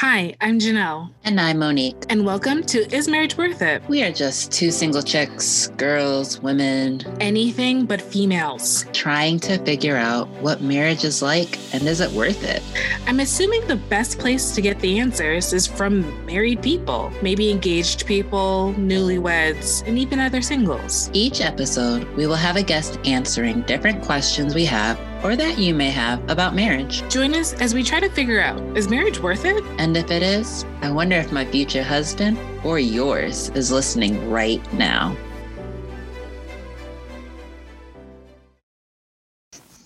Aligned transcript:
Hi, 0.00 0.36
I'm 0.40 0.60
Janelle. 0.60 1.10
And 1.24 1.40
I'm 1.40 1.58
Monique. 1.58 2.04
And 2.08 2.24
welcome 2.24 2.62
to 2.66 2.88
Is 2.94 3.08
Marriage 3.08 3.36
Worth 3.36 3.60
It? 3.62 3.82
We 3.88 4.04
are 4.04 4.12
just 4.12 4.52
two 4.52 4.70
single 4.70 5.02
chicks, 5.02 5.66
girls, 5.76 6.38
women, 6.38 7.02
anything 7.18 7.84
but 7.84 8.00
females, 8.00 8.86
trying 8.92 9.40
to 9.40 9.58
figure 9.64 9.96
out 9.96 10.28
what 10.40 10.60
marriage 10.60 11.02
is 11.02 11.20
like 11.20 11.58
and 11.74 11.82
is 11.88 12.00
it 12.00 12.12
worth 12.12 12.44
it? 12.44 12.62
I'm 13.08 13.18
assuming 13.18 13.66
the 13.66 13.74
best 13.74 14.20
place 14.20 14.52
to 14.52 14.62
get 14.62 14.78
the 14.78 15.00
answers 15.00 15.52
is 15.52 15.66
from 15.66 16.24
married 16.24 16.62
people, 16.62 17.10
maybe 17.20 17.50
engaged 17.50 18.06
people, 18.06 18.76
newlyweds, 18.78 19.84
and 19.84 19.98
even 19.98 20.20
other 20.20 20.42
singles. 20.42 21.10
Each 21.12 21.40
episode, 21.40 22.04
we 22.16 22.28
will 22.28 22.36
have 22.36 22.54
a 22.54 22.62
guest 22.62 23.00
answering 23.04 23.62
different 23.62 24.04
questions 24.04 24.54
we 24.54 24.64
have 24.66 24.96
or 25.22 25.36
that 25.36 25.58
you 25.58 25.74
may 25.74 25.90
have 25.90 26.28
about 26.30 26.54
marriage. 26.54 27.02
Join 27.08 27.34
us 27.34 27.52
as 27.54 27.74
we 27.74 27.82
try 27.82 28.00
to 28.00 28.08
figure 28.08 28.40
out 28.40 28.60
is 28.76 28.88
marriage 28.88 29.18
worth 29.20 29.44
it? 29.44 29.62
And 29.78 29.96
if 29.96 30.10
it 30.10 30.22
is, 30.22 30.64
I 30.82 30.90
wonder 30.90 31.16
if 31.16 31.32
my 31.32 31.44
future 31.44 31.82
husband 31.82 32.38
or 32.64 32.78
yours 32.78 33.50
is 33.50 33.72
listening 33.72 34.30
right 34.30 34.62
now. 34.72 35.16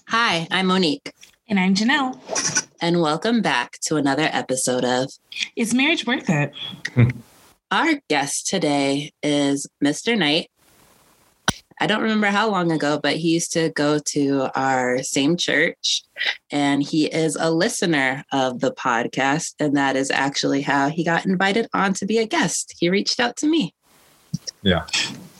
Hi, 0.09 0.47
I'm 0.51 0.66
Monique. 0.66 1.12
And 1.48 1.59
I'm 1.59 1.75
Janelle. 1.75 2.69
And 2.83 3.01
welcome 3.01 3.41
back 3.41 3.78
to 3.83 3.97
another 3.97 4.28
episode 4.33 4.84
of 4.84 5.11
Is 5.56 5.73
Marriage 5.73 6.06
Worth 6.06 6.28
It? 6.28 6.53
Our 7.70 8.01
guest 8.11 8.47
today 8.48 9.12
is 9.23 9.67
Mr. 9.83 10.19
Knight. 10.19 10.51
I 11.82 11.86
don't 11.86 12.02
remember 12.02 12.28
how 12.28 12.48
long 12.48 12.70
ago, 12.70 13.00
but 13.02 13.16
he 13.16 13.30
used 13.30 13.52
to 13.54 13.70
go 13.70 13.98
to 13.98 14.48
our 14.54 15.02
same 15.02 15.36
church 15.36 16.05
and 16.52 16.80
he 16.80 17.06
is 17.06 17.34
a 17.34 17.50
listener 17.50 18.24
of 18.30 18.60
the 18.60 18.70
podcast. 18.70 19.55
And 19.58 19.77
that 19.77 19.96
is 19.96 20.08
actually 20.08 20.62
how 20.62 20.91
he 20.91 21.02
got 21.02 21.27
invited 21.27 21.66
on 21.74 21.92
to 21.95 22.06
be 22.06 22.18
a 22.18 22.24
guest. 22.24 22.77
He 22.78 22.88
reached 22.88 23.18
out 23.18 23.36
to 23.38 23.48
me. 23.48 23.74
Yeah. 24.62 24.86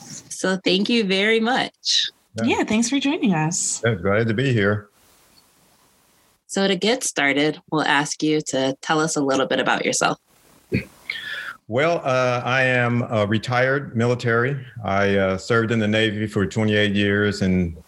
So 0.01 0.59
thank 0.65 0.89
you 0.89 1.05
very 1.05 1.39
much. 1.39 2.11
Yeah, 2.35 2.59
yeah 2.59 2.65
thanks 2.65 2.89
for 2.89 2.99
joining 2.99 3.35
us. 3.35 3.81
Yeah, 3.85 3.95
glad 3.95 4.27
to 4.27 4.35
be 4.35 4.53
here. 4.53 4.89
So, 6.49 6.67
to 6.69 6.77
get 6.77 7.03
started, 7.03 7.63
we'll 7.71 7.87
ask 7.87 8.23
you 8.23 8.43
to 8.49 8.77
tell 8.83 9.01
us 9.01 9.17
a 9.17 9.23
little 9.23 9.47
bit 9.47 9.59
about 9.59 9.87
yourself. 9.87 10.19
Well, 11.73 12.03
uh, 12.05 12.43
I 12.45 12.65
am 12.65 13.01
a 13.09 13.27
retired 13.27 13.97
military. 13.97 14.63
I 14.85 15.17
uh, 15.17 15.39
served 15.39 15.71
in 15.71 15.79
the 15.79 15.89
Navy 15.89 16.27
for 16.27 16.45
28 16.45 16.95
years, 16.95 17.41
and 17.41 17.83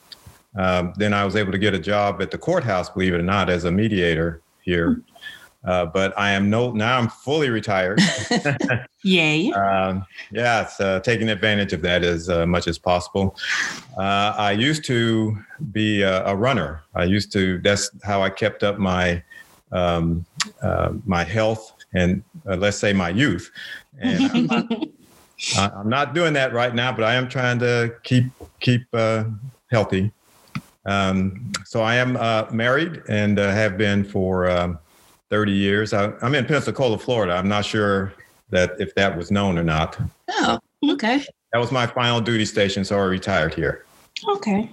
uh, 0.58 0.90
then 0.96 1.12
I 1.12 1.22
was 1.27 1.36
able 1.36 1.52
to 1.52 1.58
get 1.58 1.74
a 1.74 1.78
job 1.78 2.22
at 2.22 2.30
the 2.30 2.38
courthouse, 2.38 2.88
believe 2.88 3.12
it 3.12 3.18
or 3.18 3.22
not, 3.22 3.50
as 3.50 3.64
a 3.64 3.70
mediator 3.70 4.40
here. 4.62 5.02
Uh, 5.66 5.84
but 5.84 6.18
I 6.18 6.30
am 6.30 6.48
no 6.48 6.72
now. 6.72 6.96
I'm 6.98 7.10
fully 7.10 7.50
retired. 7.50 8.00
Yay! 9.02 9.52
Um, 9.52 10.06
yeah, 10.32 10.62
it's 10.62 10.80
uh, 10.80 11.00
taking 11.00 11.28
advantage 11.28 11.74
of 11.74 11.82
that 11.82 12.02
as 12.02 12.30
uh, 12.30 12.46
much 12.46 12.66
as 12.66 12.78
possible. 12.78 13.36
I 13.98 14.52
used 14.52 14.86
to 14.86 15.36
be 15.72 16.00
a, 16.00 16.24
a, 16.24 16.34
runner. 16.34 16.84
I 16.94 17.05
used 17.05 17.32
to. 17.32 17.58
That's 17.58 17.90
how 18.02 18.22
I 18.22 18.30
kept 18.30 18.62
up 18.62 18.78
my 18.78 19.22
um, 19.72 20.24
my 21.05 21.22
health 21.22 21.74
and 21.95 22.23
uh, 22.47 22.56
let's 22.56 22.77
say 22.77 22.92
my 22.92 23.09
youth. 23.09 23.50
And 23.98 24.25
I'm 24.25 24.47
not, 24.47 24.73
I'm 25.77 25.89
not, 25.89 26.14
doing 26.14 26.33
that 26.34 26.53
right 26.53 26.75
now, 26.75 26.92
but 26.92 27.05
I 27.05 27.14
am 27.14 27.28
trying 27.28 27.59
to 27.61 27.95
keep 28.03 28.27
keep 28.61 28.86
uh, 28.92 29.25
healthy. 29.70 30.12
Um, 30.86 31.53
so 31.64 31.81
I 31.81 31.95
am 31.95 32.17
uh, 32.17 32.47
married 32.51 33.03
and 33.09 33.39
uh, 33.39 33.51
have 33.53 33.78
been 33.78 34.05
for 34.05 34.51
um, 34.51 34.78
30 35.31 35.53
years. 35.53 35.92
I, 35.95 36.12
am 36.20 36.34
in 36.34 36.45
Pensacola, 36.45 36.98
Florida. 36.98 37.33
I'm 37.33 37.48
not 37.48 37.64
sure 37.64 38.12
that 38.51 38.73
if 38.79 38.95
that 38.97 39.17
was 39.17 39.31
known 39.31 39.56
or 39.56 39.64
not. 39.64 39.98
Oh, 40.29 40.58
okay. 40.91 41.25
That 41.53 41.58
was 41.58 41.73
my 41.73 41.86
final 41.86 42.20
duty 42.20 42.45
station, 42.45 42.84
so 42.84 42.98
I 42.98 43.05
retired 43.05 43.55
here. 43.55 43.86
Okay. 44.29 44.70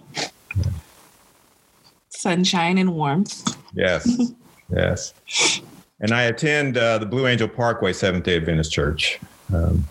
Sunshine 2.09 2.77
and 2.77 2.93
warmth. 2.93 3.57
Yes. 3.73 4.33
yes 4.69 5.13
and 6.01 6.11
I 6.11 6.23
attend 6.23 6.77
uh, 6.77 6.97
the 6.97 7.05
Blue 7.05 7.27
Angel 7.27 7.47
Parkway 7.47 7.93
Seventh 7.93 8.25
Day 8.25 8.35
Adventist 8.35 8.71
Church. 8.71 9.19
Um, 9.53 9.87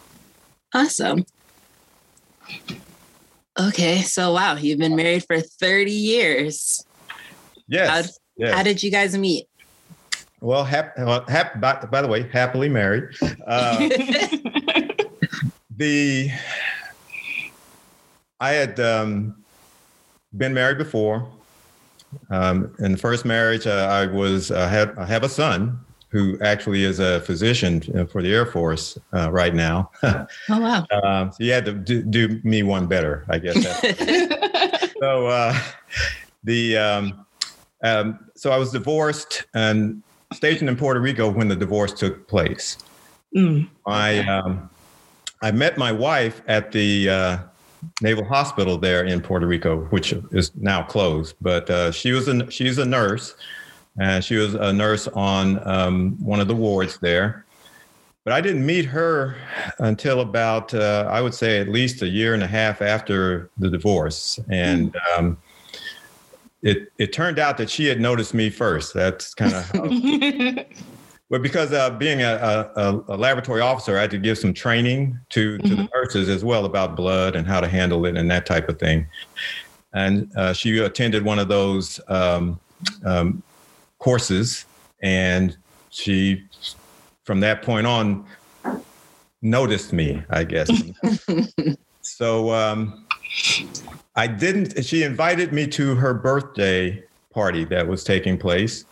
awesome. 0.75 1.25
Okay, 3.59 4.03
so 4.03 4.32
wow, 4.34 4.56
you've 4.56 4.78
been 4.78 4.97
married 4.97 5.25
for 5.25 5.41
thirty 5.41 5.93
years. 5.93 6.84
Yes. 7.69 7.88
How, 7.88 8.12
yes. 8.37 8.54
how 8.54 8.62
did 8.65 8.82
you 8.82 8.91
guys 8.91 9.16
meet? 9.16 9.47
Well, 10.41 10.65
hap, 10.65 10.97
hap, 11.28 11.60
by, 11.60 11.75
by, 11.84 12.03
the 12.03 12.09
way, 12.09 12.22
happily 12.32 12.69
married. 12.69 13.04
Uh, 13.47 13.77
the 15.77 16.31
I 18.41 18.53
had 18.53 18.81
um, 18.81 19.37
been 20.37 20.54
married 20.54 20.78
before. 20.78 21.28
Um, 22.31 22.75
in 22.81 22.92
the 22.92 22.98
first 22.98 23.25
marriage, 23.25 23.66
uh, 23.69 23.87
I 23.91 24.06
was 24.06 24.50
uh, 24.50 24.66
had 24.66 24.98
I 24.98 25.04
have 25.04 25.22
a 25.22 25.28
son 25.28 25.78
who 26.10 26.38
actually 26.43 26.84
is 26.84 26.98
a 26.98 27.21
physician 27.21 27.82
uh, 27.97 28.04
for 28.04 28.22
the 28.22 28.32
Air 28.32 28.47
Force 28.47 28.98
uh, 29.12 29.31
right 29.31 29.54
now. 29.54 29.91
oh 30.03 30.26
wow! 30.48 30.87
Um, 31.03 31.32
so 31.32 31.44
you 31.44 31.53
had 31.53 31.65
to 31.65 31.72
do, 31.72 32.03
do, 32.03 32.41
me 32.43 32.62
one 32.62 32.87
better, 32.87 33.25
I 33.28 33.38
guess. 33.38 33.62
so 35.00 35.26
uh, 35.28 35.59
the 36.44 36.76
um, 36.76 37.26
um, 37.82 38.19
so 38.34 38.50
I 38.50 38.59
was 38.59 38.72
divorced 38.72 39.44
and 39.54 40.03
stationed 40.32 40.69
in 40.69 40.76
Puerto 40.76 41.00
Rico 41.00 41.31
when 41.31 41.48
the 41.48 41.56
divorce 41.56 41.93
took 41.93 42.27
place. 42.27 42.77
Mm. 43.34 43.69
I 43.87 44.19
um, 44.21 44.69
I 45.42 45.53
met 45.53 45.78
my 45.78 45.92
wife 45.92 46.42
at 46.48 46.72
the 46.72 47.09
uh, 47.09 47.38
Naval 48.03 48.25
Hospital 48.25 48.78
there 48.78 49.04
in 49.04 49.21
Puerto 49.21 49.47
Rico, 49.47 49.84
which 49.87 50.12
is 50.32 50.50
now 50.56 50.82
closed. 50.82 51.37
But 51.41 51.71
uh, 51.71 51.92
she 51.92 52.10
was 52.12 52.27
a 52.28 52.50
she's 52.50 52.78
a 52.78 52.84
nurse 52.84 53.37
and 53.99 54.25
she 54.25 54.37
was 54.37 54.55
a 54.55 54.73
nurse 54.73 55.09
on 55.09 55.67
um, 55.69 56.17
one 56.25 56.41
of 56.41 56.49
the 56.49 56.55
wards 56.55 56.99
there. 56.99 57.45
But 58.25 58.34
I 58.34 58.41
didn't 58.41 58.67
meet 58.67 58.84
her 58.84 59.37
until 59.78 60.21
about, 60.21 60.75
uh, 60.75 61.09
I 61.11 61.23
would 61.23 61.34
say, 61.34 61.59
at 61.59 61.69
least 61.69 62.03
a 62.03 62.09
year 62.09 62.34
and 62.34 62.43
a 62.43 62.47
half 62.47 62.83
after 62.83 63.51
the 63.59 63.71
divorce. 63.71 64.39
And 64.51 64.95
hmm. 64.95 65.19
um, 65.19 65.39
it 66.62 66.93
it 66.99 67.12
turned 67.12 67.39
out 67.39 67.56
that 67.59 67.71
she 67.71 67.87
had 67.87 68.01
noticed 68.01 68.34
me 68.34 68.51
first. 68.51 68.93
That's 68.93 69.33
kind 69.34 69.55
of 69.55 69.71
how. 69.71 70.65
but 71.31 71.43
because 71.43 71.72
uh, 71.72 71.91
being 71.91 72.21
a, 72.21 72.71
a, 72.77 73.05
a, 73.09 73.17
laboratory 73.17 73.62
officer, 73.62 73.97
I 73.97 74.03
had 74.03 74.11
to 74.11 74.19
give 74.19 74.37
some 74.37 74.53
training 74.53 75.19
to, 75.31 75.57
to 75.57 75.65
mm-hmm. 75.65 75.77
the 75.77 75.89
nurses 75.95 76.28
as 76.28 76.45
well 76.45 76.67
about 76.67 76.97
blood 76.97 77.34
and 77.37 77.47
how 77.47 77.61
to 77.61 77.69
handle 77.69 78.05
it 78.05 78.17
and 78.17 78.31
that 78.31 78.45
type 78.45 78.69
of 78.69 78.78
thing. 78.78 79.07
And 79.95 80.31
uh, 80.37 80.53
she 80.53 80.78
attended 80.78 81.25
one 81.25 81.39
of 81.39 81.49
those 81.49 81.99
um, 82.09 82.61
um, 83.05 83.43
courses, 84.00 84.65
and 85.03 85.56
she, 85.91 86.44
from 87.25 87.41
that 87.41 87.62
point 87.62 87.87
on, 87.87 88.27
noticed 89.41 89.93
me. 89.93 90.22
I 90.31 90.44
guess. 90.44 90.71
so 92.03 92.53
um, 92.53 93.06
I 94.16 94.27
didn't. 94.27 94.84
She 94.84 95.05
invited 95.05 95.53
me 95.53 95.66
to 95.69 95.94
her 95.94 96.12
birthday 96.12 97.03
party 97.33 97.65
that 97.66 97.87
was 97.87 98.03
taking 98.03 98.37
place, 98.37 98.84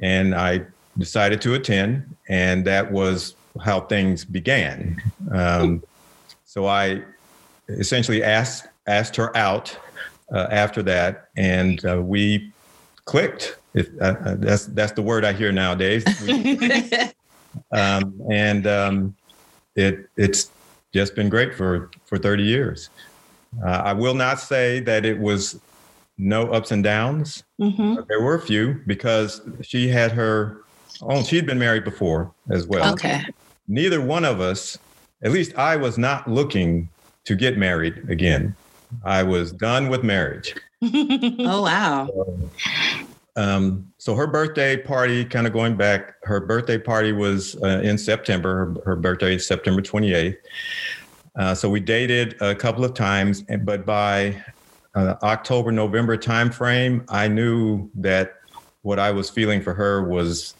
and 0.00 0.34
I 0.34 0.62
decided 0.96 1.40
to 1.42 1.54
attend, 1.54 2.16
and 2.28 2.64
that 2.66 2.90
was 2.90 3.34
how 3.62 3.80
things 3.80 4.24
began. 4.24 5.02
Um, 5.32 5.82
so 6.44 6.66
I 6.66 7.02
essentially 7.68 8.22
asked 8.22 8.66
asked 8.86 9.16
her 9.16 9.36
out 9.36 9.76
uh, 10.32 10.46
after 10.50 10.82
that, 10.84 11.28
and 11.36 11.84
uh, 11.84 12.00
we 12.02 12.52
clicked. 13.04 13.56
If 13.76 13.90
uh, 14.00 14.16
uh, 14.24 14.34
that's 14.38 14.66
that's 14.66 14.92
the 14.92 15.02
word 15.02 15.24
I 15.24 15.32
hear 15.32 15.52
nowadays. 15.52 16.02
um, 17.72 18.20
and 18.30 18.66
um, 18.66 19.16
it 19.76 20.08
it's 20.16 20.50
just 20.92 21.14
been 21.14 21.28
great 21.28 21.54
for 21.54 21.90
for 22.06 22.16
30 22.16 22.42
years. 22.42 22.88
Uh, 23.64 23.82
I 23.84 23.92
will 23.92 24.14
not 24.14 24.40
say 24.40 24.80
that 24.80 25.04
it 25.04 25.18
was 25.18 25.60
no 26.16 26.50
ups 26.50 26.70
and 26.70 26.82
downs. 26.82 27.44
Mm-hmm. 27.60 28.00
There 28.08 28.22
were 28.22 28.34
a 28.34 28.40
few 28.40 28.80
because 28.86 29.42
she 29.60 29.88
had 29.88 30.10
her 30.12 30.62
own. 31.02 31.22
She'd 31.24 31.46
been 31.46 31.58
married 31.58 31.84
before 31.84 32.32
as 32.50 32.66
well. 32.66 32.94
Okay. 32.94 33.24
Neither 33.68 34.00
one 34.00 34.24
of 34.24 34.40
us, 34.40 34.78
at 35.22 35.32
least 35.32 35.54
I 35.56 35.76
was 35.76 35.98
not 35.98 36.30
looking 36.30 36.88
to 37.24 37.34
get 37.34 37.58
married 37.58 38.08
again. 38.08 38.56
I 39.04 39.22
was 39.22 39.52
done 39.52 39.90
with 39.90 40.02
marriage. 40.02 40.54
oh 40.82 41.62
wow. 41.62 42.06
So, 42.06 42.48
um, 43.36 43.92
so 43.98 44.14
her 44.14 44.26
birthday 44.26 44.76
party, 44.76 45.24
kind 45.24 45.46
of 45.46 45.52
going 45.52 45.76
back, 45.76 46.14
her 46.24 46.40
birthday 46.40 46.78
party 46.78 47.12
was 47.12 47.54
uh, 47.62 47.80
in 47.82 47.98
September. 47.98 48.74
Her, 48.84 48.92
her, 48.92 48.96
birthday 48.96 49.34
is 49.34 49.46
September 49.46 49.82
28th. 49.82 50.36
Uh, 51.38 51.54
so 51.54 51.68
we 51.68 51.80
dated 51.80 52.40
a 52.40 52.54
couple 52.54 52.82
of 52.82 52.94
times, 52.94 53.42
but 53.60 53.84
by 53.84 54.42
uh, 54.94 55.16
October, 55.22 55.70
November 55.70 56.16
timeframe, 56.16 57.04
I 57.10 57.28
knew 57.28 57.90
that 57.94 58.36
what 58.80 58.98
I 58.98 59.10
was 59.10 59.28
feeling 59.28 59.60
for 59.60 59.74
her 59.74 60.02
was 60.02 60.54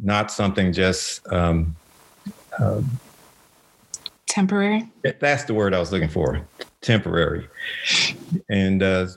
not 0.00 0.30
something 0.30 0.72
just 0.72 1.26
um, 1.32 1.74
uh, 2.60 2.80
temporary. 4.28 4.88
That's 5.02 5.44
the 5.44 5.54
word 5.54 5.74
I 5.74 5.80
was 5.80 5.90
looking 5.90 6.08
for. 6.08 6.40
Temporary, 6.80 7.48
and 8.48 8.82
uh, 8.82 9.08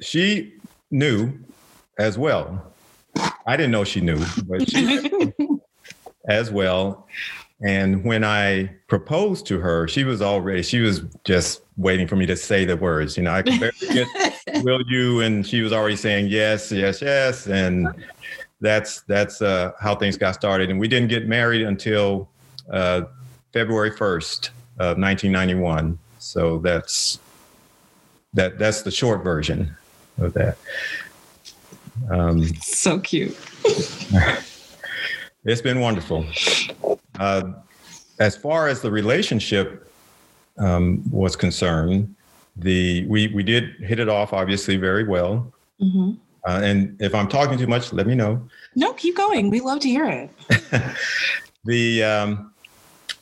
she 0.00 0.54
knew 0.90 1.38
as 2.00 2.16
well. 2.16 2.72
I 3.46 3.56
didn't 3.56 3.72
know 3.72 3.84
she 3.84 4.00
knew, 4.00 4.24
but 4.44 4.68
she 4.68 5.32
as 6.28 6.50
well. 6.50 7.06
And 7.62 8.02
when 8.04 8.24
I 8.24 8.70
proposed 8.88 9.46
to 9.46 9.58
her, 9.58 9.86
she 9.86 10.04
was 10.04 10.22
already, 10.22 10.62
she 10.62 10.80
was 10.80 11.02
just 11.24 11.60
waiting 11.76 12.08
for 12.08 12.16
me 12.16 12.24
to 12.24 12.36
say 12.36 12.64
the 12.64 12.76
words. 12.76 13.18
You 13.18 13.24
know, 13.24 13.32
I 13.32 13.42
could 13.42 13.60
barely 13.60 13.72
get, 14.46 14.64
will 14.64 14.80
you? 14.88 15.20
And 15.20 15.46
she 15.46 15.60
was 15.60 15.72
already 15.72 15.96
saying 15.96 16.28
yes, 16.28 16.72
yes, 16.72 17.02
yes. 17.02 17.46
And 17.48 17.88
that's, 18.62 19.02
that's 19.02 19.42
uh, 19.42 19.72
how 19.78 19.94
things 19.94 20.16
got 20.16 20.34
started. 20.34 20.70
And 20.70 20.80
we 20.80 20.88
didn't 20.88 21.08
get 21.08 21.28
married 21.28 21.62
until 21.62 22.30
uh, 22.70 23.02
February 23.52 23.90
1st 23.90 24.48
of 24.78 24.96
1991. 24.96 25.98
So 26.18 26.58
that's, 26.58 27.18
that, 28.32 28.58
that's 28.58 28.80
the 28.82 28.90
short 28.90 29.22
version 29.22 29.76
of 30.16 30.32
that. 30.32 30.56
Um, 32.10 32.44
so 32.56 32.98
cute. 32.98 33.36
it's 35.44 35.62
been 35.62 35.80
wonderful. 35.80 36.26
Uh, 37.18 37.52
as 38.18 38.36
far 38.36 38.68
as 38.68 38.82
the 38.82 38.90
relationship 38.90 39.90
um, 40.58 41.02
was 41.10 41.36
concerned, 41.36 42.14
the 42.56 43.06
we 43.06 43.28
we 43.28 43.42
did 43.42 43.74
hit 43.80 43.98
it 43.98 44.08
off 44.08 44.32
obviously 44.32 44.76
very 44.76 45.04
well. 45.04 45.52
Mm-hmm. 45.80 46.12
Uh, 46.46 46.60
and 46.62 47.00
if 47.00 47.14
I'm 47.14 47.28
talking 47.28 47.58
too 47.58 47.66
much, 47.66 47.92
let 47.92 48.06
me 48.06 48.14
know. 48.14 48.42
No, 48.74 48.92
keep 48.94 49.16
going. 49.16 49.50
We 49.50 49.60
love 49.60 49.80
to 49.80 49.88
hear 49.88 50.06
it. 50.06 50.30
the 51.64 52.02
um, 52.02 52.52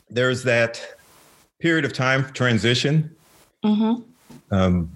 there's 0.09 0.43
that 0.43 0.81
period 1.59 1.85
of 1.85 1.93
time 1.93 2.31
transition. 2.33 3.15
Mm-hmm. 3.63 4.03
Um, 4.53 4.89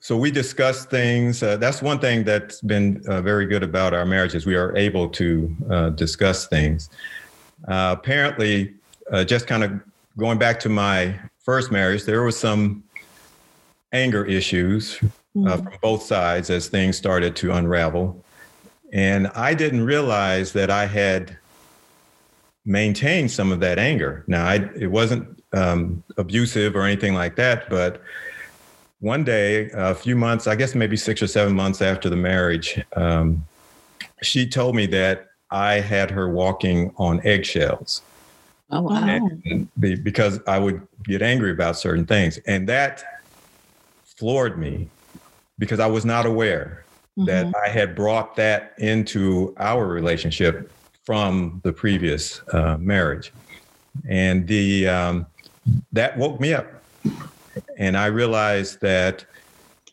so 0.00 0.16
we 0.16 0.30
discuss 0.30 0.86
things. 0.86 1.42
Uh, 1.42 1.58
that's 1.58 1.82
one 1.82 1.98
thing 1.98 2.24
that's 2.24 2.62
been 2.62 3.02
uh, 3.06 3.20
very 3.20 3.44
good 3.44 3.62
about 3.62 3.92
our 3.92 4.06
marriages. 4.06 4.46
We 4.46 4.56
are 4.56 4.74
able 4.74 5.10
to 5.10 5.56
uh, 5.68 5.90
discuss 5.90 6.46
things. 6.46 6.88
Uh, 7.68 7.94
apparently, 7.98 8.74
uh, 9.12 9.24
just 9.24 9.46
kind 9.46 9.62
of 9.62 9.78
going 10.16 10.38
back 10.38 10.58
to 10.60 10.70
my 10.70 11.18
first 11.38 11.70
marriage, 11.70 12.04
there 12.04 12.22
was 12.22 12.38
some 12.38 12.82
anger 13.92 14.24
issues 14.24 14.96
mm-hmm. 15.36 15.48
from 15.48 15.78
both 15.82 16.02
sides 16.02 16.48
as 16.48 16.68
things 16.68 16.96
started 16.96 17.36
to 17.36 17.52
unravel. 17.52 18.24
And 18.94 19.28
I 19.28 19.52
didn't 19.52 19.84
realize 19.84 20.54
that 20.54 20.70
I 20.70 20.86
had 20.86 21.36
maintained 22.64 23.30
some 23.30 23.52
of 23.52 23.60
that 23.60 23.78
anger. 23.78 24.24
Now, 24.26 24.46
I, 24.46 24.70
it 24.76 24.90
wasn't 24.90 25.42
um, 25.52 26.02
abusive 26.16 26.74
or 26.74 26.82
anything 26.84 27.14
like 27.14 27.36
that, 27.36 27.68
but 27.68 28.00
one 29.00 29.24
day, 29.24 29.70
a 29.72 29.94
few 29.94 30.14
months, 30.14 30.46
I 30.46 30.54
guess 30.54 30.74
maybe 30.74 30.96
six 30.96 31.22
or 31.22 31.26
seven 31.26 31.54
months 31.54 31.82
after 31.82 32.08
the 32.08 32.16
marriage, 32.16 32.80
um, 32.96 33.46
she 34.22 34.46
told 34.46 34.76
me 34.76 34.86
that 34.86 35.30
I 35.50 35.80
had 35.80 36.10
her 36.10 36.28
walking 36.28 36.92
on 36.96 37.20
eggshells. 37.26 38.02
Oh, 38.70 38.82
wow. 38.82 39.28
Be, 39.80 39.96
because 39.96 40.38
I 40.46 40.58
would 40.58 40.86
get 41.04 41.22
angry 41.22 41.50
about 41.50 41.76
certain 41.76 42.06
things. 42.06 42.38
And 42.46 42.68
that 42.68 43.02
floored 44.04 44.58
me 44.58 44.88
because 45.58 45.80
I 45.80 45.86
was 45.86 46.04
not 46.04 46.26
aware 46.26 46.84
mm-hmm. 47.18 47.24
that 47.24 47.52
I 47.56 47.68
had 47.68 47.96
brought 47.96 48.36
that 48.36 48.74
into 48.78 49.54
our 49.58 49.86
relationship 49.86 50.70
from 51.04 51.60
the 51.64 51.72
previous 51.72 52.42
uh, 52.52 52.76
marriage. 52.78 53.32
And 54.08 54.46
the 54.46 54.86
um, 54.88 55.26
that 55.92 56.16
woke 56.16 56.38
me 56.38 56.54
up 56.54 56.66
and 57.78 57.96
I 57.96 58.06
realized 58.06 58.80
that 58.80 59.24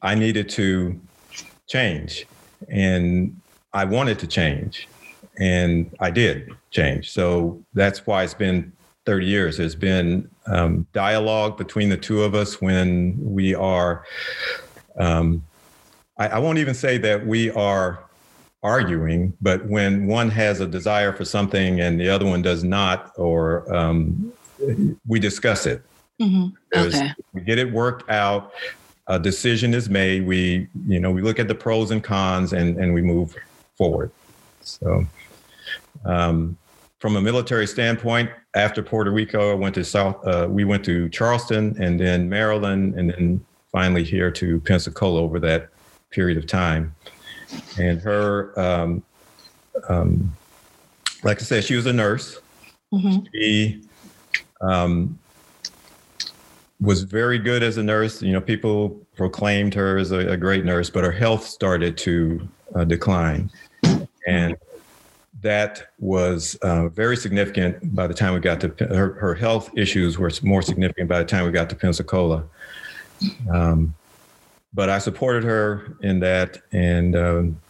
I 0.02 0.16
needed 0.16 0.50
to 0.50 1.00
change 1.68 2.26
and 2.70 3.40
I 3.74 3.86
wanted 3.86 4.20
to 4.20 4.28
change 4.28 4.88
and 5.40 5.94
I 6.00 6.10
did 6.12 6.52
change. 6.72 7.12
So 7.12 7.64
that's 7.74 8.06
why 8.06 8.24
it's 8.24 8.34
been 8.34 8.72
30 9.06 9.26
years. 9.26 9.58
There's 9.58 9.76
been 9.76 10.30
um, 10.48 10.88
dialogue 10.94 11.58
between 11.58 11.90
the 11.90 11.98
two 11.98 12.24
of 12.24 12.36
us 12.36 12.62
when 12.62 13.16
we 13.20 13.56
are, 13.56 14.04
um, 14.98 15.44
I, 16.18 16.28
I 16.28 16.40
won't 16.40 16.58
even 16.58 16.74
say 16.74 16.98
that 17.00 17.26
we 17.26 17.52
are 17.52 18.04
arguing, 18.64 19.34
but 19.42 19.66
when 19.66 20.08
one 20.08 20.30
has 20.32 20.60
a 20.60 20.68
desire 20.68 21.14
for 21.14 21.24
something 21.24 21.80
and 21.80 22.00
the 22.00 22.10
other 22.10 22.26
one 22.26 22.42
does 22.42 22.64
not, 22.64 23.14
or 23.16 23.74
um, 23.74 24.34
we 25.08 25.20
discuss 25.20 25.66
it. 25.66 25.84
Mm-hmm. 26.22 26.48
Okay. 26.76 27.14
We 27.34 27.42
get 27.42 27.60
it 27.60 27.72
worked 27.72 28.10
out. 28.10 28.54
A 29.08 29.20
decision 29.20 29.74
is 29.74 29.90
made. 29.90 30.26
We, 30.26 30.68
you 30.86 31.00
know, 31.00 31.12
we 31.12 31.22
look 31.22 31.40
at 31.40 31.48
the 31.48 31.56
pros 31.56 31.92
and 31.92 32.04
cons 32.04 32.54
and, 32.54 32.78
and 32.78 32.94
we 32.94 33.02
move 33.02 33.36
forward. 33.78 34.12
So, 34.62 35.06
um, 36.06 36.58
from 37.00 37.16
a 37.16 37.22
military 37.22 37.68
standpoint, 37.68 38.30
after 38.56 38.82
Puerto 38.82 39.12
Rico, 39.12 39.52
I 39.52 39.54
went 39.54 39.76
to 39.76 39.84
South. 39.84 40.26
Uh, 40.26 40.48
we 40.50 40.66
went 40.66 40.84
to 40.86 41.08
Charleston 41.10 41.76
and 41.80 42.00
then 42.00 42.28
Maryland, 42.28 42.96
and 42.96 43.10
then 43.10 43.46
finally 43.72 44.04
here 44.04 44.32
to 44.32 44.60
Pensacola 44.62 45.22
over 45.22 45.40
that 45.40 45.70
period 46.10 46.38
of 46.38 46.48
time. 46.48 46.94
And 47.80 48.02
her, 48.02 48.60
um, 48.60 49.04
um, 49.88 50.36
like 51.24 51.40
I 51.40 51.44
said, 51.44 51.64
she 51.64 51.76
was 51.76 51.86
a 51.86 51.94
nurse. 51.94 52.40
Mm-hmm. 52.92 53.26
She 53.34 53.84
um, 54.62 55.20
was 56.80 57.04
very 57.04 57.40
good 57.40 57.64
as 57.64 57.78
a 57.78 57.84
nurse. 57.84 58.22
You 58.22 58.34
know, 58.34 58.42
people 58.42 58.90
proclaimed 59.16 59.74
her 59.74 59.98
as 59.98 60.12
a, 60.12 60.32
a 60.32 60.38
great 60.38 60.64
nurse, 60.64 60.90
but 60.90 61.04
her 61.04 61.12
health 61.12 61.44
started 61.44 61.98
to 62.00 62.48
uh, 62.76 62.84
decline. 62.84 63.50
And 64.28 64.58
that 65.42 65.92
was 66.00 66.56
uh, 66.56 66.90
very 66.90 67.16
significant 67.16 67.96
by 67.96 68.08
the 68.08 68.14
time 68.14 68.34
we 68.34 68.40
got 68.40 68.60
to 68.62 68.70
her, 68.90 69.14
her 69.14 69.36
health 69.36 69.70
issues 69.76 70.18
were 70.18 70.32
more 70.44 70.62
significant 70.62 71.10
by 71.10 71.20
the 71.20 71.26
time 71.26 71.46
we 71.46 71.52
got 71.52 71.70
to 71.70 71.76
Pensacola. 71.76 72.44
Um, 73.52 73.94
but 74.74 74.90
I 74.90 75.00
supported 75.00 75.44
her 75.44 75.96
in 76.02 76.20
that, 76.20 76.62
and 76.72 77.16
um, 77.16 77.62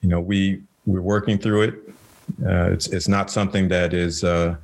you 0.00 0.08
know 0.08 0.20
we 0.20 0.62
we're 0.86 1.00
working 1.00 1.38
through 1.38 1.62
it. 1.62 1.74
Uh, 2.44 2.70
it's 2.72 2.88
it's 2.88 3.08
not 3.08 3.30
something 3.30 3.68
that 3.68 3.94
is 3.94 4.22
uh, 4.22 4.56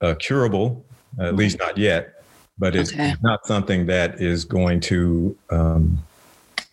uh 0.00 0.14
curable, 0.16 0.84
at 1.18 1.34
least 1.34 1.58
not 1.58 1.78
yet 1.78 2.13
but 2.58 2.76
it's 2.76 2.92
okay. 2.92 3.14
not 3.22 3.46
something 3.46 3.86
that 3.86 4.20
is 4.20 4.44
going 4.44 4.80
to, 4.80 5.36
um, 5.50 5.98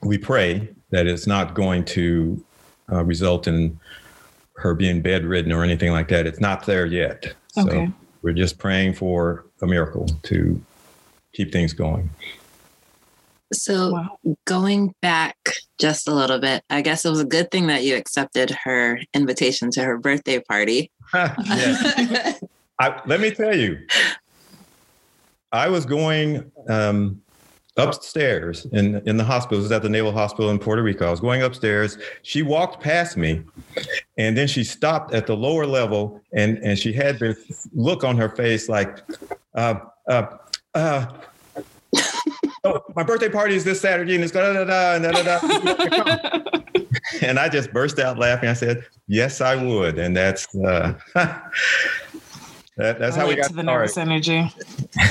we 0.01 0.17
pray 0.17 0.69
that 0.91 1.07
it's 1.07 1.27
not 1.27 1.53
going 1.53 1.85
to 1.85 2.43
uh, 2.91 3.03
result 3.03 3.47
in 3.47 3.79
her 4.57 4.75
being 4.75 5.01
bedridden 5.01 5.51
or 5.51 5.63
anything 5.63 5.91
like 5.91 6.07
that. 6.09 6.27
It's 6.27 6.39
not 6.39 6.65
there 6.65 6.85
yet. 6.85 7.33
Okay. 7.57 7.87
So 7.87 7.93
we're 8.21 8.33
just 8.33 8.57
praying 8.57 8.93
for 8.93 9.45
a 9.61 9.67
miracle 9.67 10.07
to 10.23 10.61
keep 11.33 11.51
things 11.51 11.73
going. 11.73 12.09
So, 13.53 13.91
wow. 13.91 14.17
going 14.45 14.95
back 15.01 15.35
just 15.77 16.07
a 16.07 16.13
little 16.13 16.39
bit, 16.39 16.63
I 16.69 16.81
guess 16.81 17.03
it 17.03 17.09
was 17.09 17.19
a 17.19 17.25
good 17.25 17.51
thing 17.51 17.67
that 17.67 17.83
you 17.83 17.97
accepted 17.97 18.49
her 18.63 19.01
invitation 19.13 19.71
to 19.71 19.83
her 19.83 19.97
birthday 19.97 20.39
party. 20.39 20.89
I, 21.13 23.01
let 23.05 23.19
me 23.19 23.31
tell 23.31 23.55
you, 23.55 23.77
I 25.51 25.67
was 25.69 25.85
going 25.85 26.51
um, 26.69 27.21
upstairs 27.77 28.65
in 28.71 29.01
in 29.07 29.17
the 29.17 29.23
hospital. 29.23 29.59
It 29.59 29.63
was 29.63 29.71
at 29.71 29.81
the 29.81 29.89
Naval 29.89 30.11
Hospital 30.11 30.49
in 30.49 30.59
Puerto 30.59 30.83
Rico. 30.83 31.07
I 31.07 31.11
was 31.11 31.19
going 31.19 31.41
upstairs. 31.41 31.97
She 32.21 32.41
walked 32.41 32.81
past 32.81 33.17
me, 33.17 33.43
and 34.17 34.37
then 34.37 34.47
she 34.47 34.63
stopped 34.63 35.13
at 35.13 35.27
the 35.27 35.35
lower 35.35 35.65
level, 35.65 36.21
and 36.33 36.57
and 36.59 36.77
she 36.77 36.93
had 36.93 37.19
this 37.19 37.67
look 37.73 38.03
on 38.03 38.17
her 38.17 38.29
face 38.29 38.69
like, 38.69 38.99
uh, 39.55 39.75
uh, 40.07 40.37
uh. 40.73 41.07
oh, 42.63 42.81
my 42.95 43.03
birthday 43.03 43.27
party 43.27 43.55
is 43.55 43.65
this 43.65 43.81
Saturday, 43.81 44.15
and 44.15 44.23
it's 44.23 44.31
da 44.31 44.53
da 44.53 44.63
da 44.63 44.99
da 44.99 45.11
da 45.11 45.39
da. 45.39 46.61
and 47.21 47.37
I 47.37 47.49
just 47.49 47.73
burst 47.73 47.99
out 47.99 48.17
laughing. 48.17 48.47
I 48.47 48.53
said, 48.53 48.85
"Yes, 49.07 49.41
I 49.41 49.61
would," 49.61 49.99
and 49.99 50.15
that's. 50.15 50.47
Uh, 50.55 50.93
that, 52.81 52.99
that's 52.99 53.15
how 53.15 53.27
we 53.27 53.35
got 53.35 53.47
to 53.49 53.53
the 53.53 53.63
nervous 53.63 53.97
energy. 53.97 54.51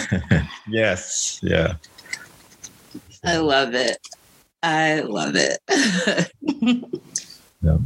yes. 0.69 1.39
Yeah. 1.43 1.75
I 3.25 3.37
love 3.37 3.75
it. 3.75 3.99
I 4.63 5.01
love 5.01 5.35
it. 5.37 5.59
yeah. 7.63 7.79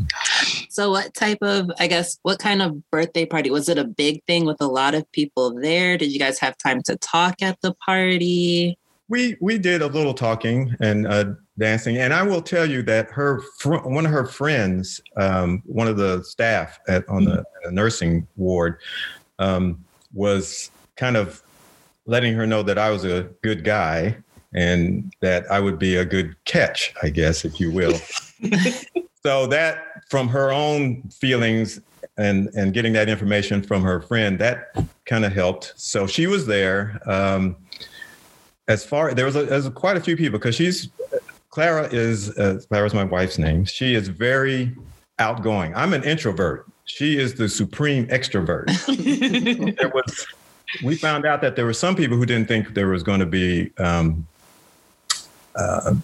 So, 0.71 0.91
what 0.91 1.13
type 1.13 1.39
of, 1.43 1.71
I 1.79 1.87
guess, 1.87 2.19
what 2.23 2.39
kind 2.39 2.63
of 2.63 2.89
birthday 2.91 3.27
party? 3.27 3.51
Was 3.51 3.69
it 3.69 3.77
a 3.77 3.85
big 3.85 4.25
thing 4.25 4.47
with 4.47 4.57
a 4.61 4.67
lot 4.67 4.95
of 4.95 5.11
people 5.13 5.55
there? 5.61 5.99
Did 5.99 6.13
you 6.13 6.19
guys 6.19 6.39
have 6.39 6.57
time 6.57 6.83
to 6.85 6.97
talk 6.97 7.43
at 7.43 7.61
the 7.61 7.75
party? 7.75 8.79
We 9.09 9.37
we 9.41 9.59
did 9.59 9.83
a 9.83 9.87
little 9.87 10.15
talking, 10.15 10.75
and 10.81 11.07
uh, 11.07 11.35
dancing. 11.59 11.99
And 11.99 12.15
I 12.15 12.23
will 12.23 12.43
tell 12.43 12.69
you 12.69 12.83
that 12.85 13.11
her 13.11 13.43
fr- 13.59 13.77
one 13.77 14.07
of 14.07 14.13
her 14.13 14.27
friends, 14.27 15.01
um, 15.17 15.63
one 15.67 15.89
of 15.89 15.97
the 15.97 16.25
staff 16.25 16.79
at 16.89 17.09
on 17.09 17.25
the, 17.25 17.45
the 17.65 17.71
nursing 17.71 18.27
ward, 18.37 18.79
um, 19.39 19.85
was 20.13 20.71
kind 20.97 21.17
of 21.17 21.43
letting 22.07 22.35
her 22.35 22.47
know 22.47 22.63
that 22.63 22.79
I 22.79 22.91
was 22.91 23.05
a 23.05 23.29
good 23.43 23.65
guy 23.65 24.17
and 24.53 25.13
that 25.21 25.51
I 25.51 25.61
would 25.61 25.79
be 25.79 25.97
a 25.97 26.05
good 26.05 26.37
catch, 26.45 26.95
I 27.03 27.09
guess, 27.09 27.45
if 27.45 27.59
you 27.59 27.71
will. 27.71 27.99
so 29.23 29.47
that 29.49 29.85
from 30.09 30.29
her 30.29 30.53
own 30.53 31.03
feelings 31.11 31.81
and 32.17 32.49
and 32.55 32.73
getting 32.73 32.93
that 32.93 33.09
information 33.09 33.63
from 33.63 33.83
her 33.83 34.01
friend 34.01 34.39
that 34.39 34.77
kind 35.05 35.25
of 35.25 35.33
helped. 35.33 35.73
So 35.77 36.07
she 36.07 36.27
was 36.27 36.47
there 36.47 37.01
um, 37.07 37.57
as 38.69 38.85
far 38.85 39.13
there 39.15 39.27
was, 39.27 39.37
a, 39.37 39.45
there 39.45 39.57
was 39.57 39.69
quite 39.71 39.97
a 39.97 40.01
few 40.01 40.17
people 40.17 40.39
because 40.39 40.55
she's 40.55 40.89
clara 41.51 41.89
is 41.93 42.37
uh, 42.39 42.61
clara's 42.69 42.95
my 42.95 43.05
wife's 43.05 43.39
name 43.39 43.65
she 43.65 43.95
is 43.95 44.09
very 44.09 44.75
outgoing. 45.19 45.75
I'm 45.75 45.93
an 45.93 46.05
introvert 46.05 46.67
she 46.85 47.19
is 47.19 47.35
the 47.35 47.49
supreme 47.49 48.07
extrovert 48.09 48.67
there 49.79 49.89
was 49.91 50.27
we 50.83 50.97
found 50.97 51.25
out 51.25 51.41
that 51.41 51.55
there 51.57 51.65
were 51.67 51.73
some 51.73 51.95
people 51.95 52.17
who 52.17 52.27
didn't 52.27 52.49
think 52.49 52.75
there 52.75 52.89
was 52.89 53.03
going 53.03 53.21
to 53.21 53.27
be 53.27 53.71
um, 53.79 54.27
uh, 55.55 55.95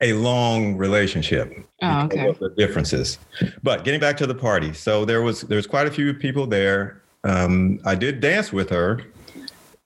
a 0.00 0.12
long 0.14 0.76
relationship 0.76 1.52
Oh, 1.82 2.04
okay. 2.06 2.28
of 2.28 2.38
the 2.38 2.50
differences. 2.50 3.18
But 3.62 3.84
getting 3.84 4.00
back 4.00 4.16
to 4.18 4.26
the 4.26 4.34
party, 4.34 4.72
so 4.72 5.04
there 5.04 5.22
was 5.22 5.42
there's 5.42 5.66
quite 5.66 5.86
a 5.86 5.90
few 5.90 6.12
people 6.14 6.46
there. 6.46 7.02
Um, 7.24 7.78
I 7.84 7.94
did 7.94 8.20
dance 8.20 8.52
with 8.52 8.70
her, 8.70 9.02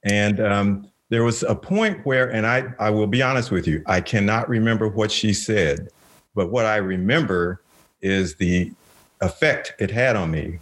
and 0.05 0.41
um, 0.41 0.89
there 1.11 1.25
was 1.25 1.43
a 1.43 1.55
point 1.55 2.05
where, 2.07 2.31
and 2.31 2.47
I 2.47 2.73
I 2.79 2.91
will 2.91 3.07
be 3.07 3.23
honest 3.23 3.51
with 3.51 3.67
you, 3.67 3.83
I 3.87 4.01
cannot 4.01 4.49
remember 4.49 4.89
what 4.89 5.11
she 5.11 5.33
said, 5.33 5.89
but 6.35 6.51
what 6.51 6.65
I 6.65 6.77
remember 6.77 7.61
is 8.05 8.37
the 8.37 8.71
effect 9.21 9.75
it 9.81 9.91
had 9.91 10.15
on 10.15 10.31
me. 10.31 10.59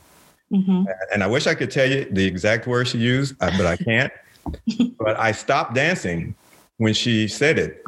Mhm. 0.53 0.87
And 1.13 1.23
I 1.23 1.27
wish 1.27 1.47
I 1.47 1.55
could 1.55 1.71
tell 1.71 1.91
you 1.91 2.07
the 2.11 2.25
exact 2.25 2.67
words 2.67 2.91
she 2.91 2.99
used, 2.99 3.35
uh, 3.41 3.51
but 3.57 3.67
I 3.67 3.77
can't. 3.77 4.13
but 4.99 5.19
I 5.19 5.33
stopped 5.33 5.75
dancing 5.75 6.35
when 6.79 6.95
she 6.95 7.29
said 7.29 7.59
it. 7.59 7.83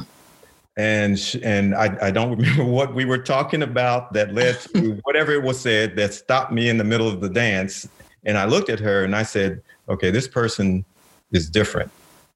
And 0.77 1.19
sh- 1.19 1.37
and 1.43 1.75
I, 1.75 1.97
I 2.03 2.11
don't 2.11 2.37
remember 2.37 2.65
what 2.79 2.95
we 2.95 3.05
were 3.05 3.19
talking 3.19 3.63
about 3.63 4.13
that 4.15 4.35
led 4.35 4.59
to 4.75 4.99
whatever 5.05 5.33
it 5.33 5.43
was 5.43 5.61
said 5.61 5.95
that 5.97 6.13
stopped 6.15 6.53
me 6.53 6.69
in 6.69 6.79
the 6.79 6.85
middle 6.85 7.09
of 7.09 7.21
the 7.21 7.29
dance. 7.29 7.89
And 8.25 8.37
I 8.37 8.47
looked 8.47 8.71
at 8.71 8.81
her 8.81 9.05
and 9.05 9.15
I 9.15 9.23
said, 9.23 9.63
okay, 9.89 10.11
this 10.11 10.27
person 10.27 10.85
is 11.31 11.49
different. 11.49 11.91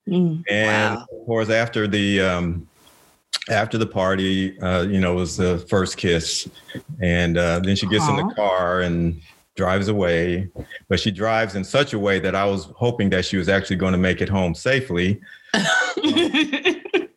Mm. 0.07 0.45
And 0.49 0.97
Wow. 0.97 1.07
of 1.11 1.27
course, 1.27 1.51
after 1.51 1.89
the 1.89 2.21
um, 2.21 2.69
after 3.49 3.79
the 3.79 3.87
party, 3.87 4.59
uh, 4.61 4.83
you 4.83 5.01
know, 5.01 5.13
it 5.13 5.17
was 5.17 5.37
the 5.37 5.59
first 5.69 5.97
kiss, 5.97 6.49
and 7.01 7.37
uh, 7.37 7.61
then 7.61 7.77
she 7.77 7.87
gets 7.87 8.09
in 8.09 8.17
the 8.17 8.33
car 8.35 8.81
and 8.81 9.21
drives 9.57 9.89
away. 9.89 10.49
But 10.89 11.01
she 11.01 11.11
drives 11.11 11.55
in 11.55 11.65
such 11.65 11.93
a 11.93 11.99
way 11.99 12.19
that 12.21 12.35
I 12.35 12.45
was 12.45 12.65
hoping 12.77 13.11
that 13.11 13.25
she 13.25 13.37
was 13.37 13.49
actually 13.49 13.77
going 13.77 13.93
to 13.93 13.99
make 13.99 14.21
it 14.21 14.29
home 14.29 14.55
safely. 14.55 15.21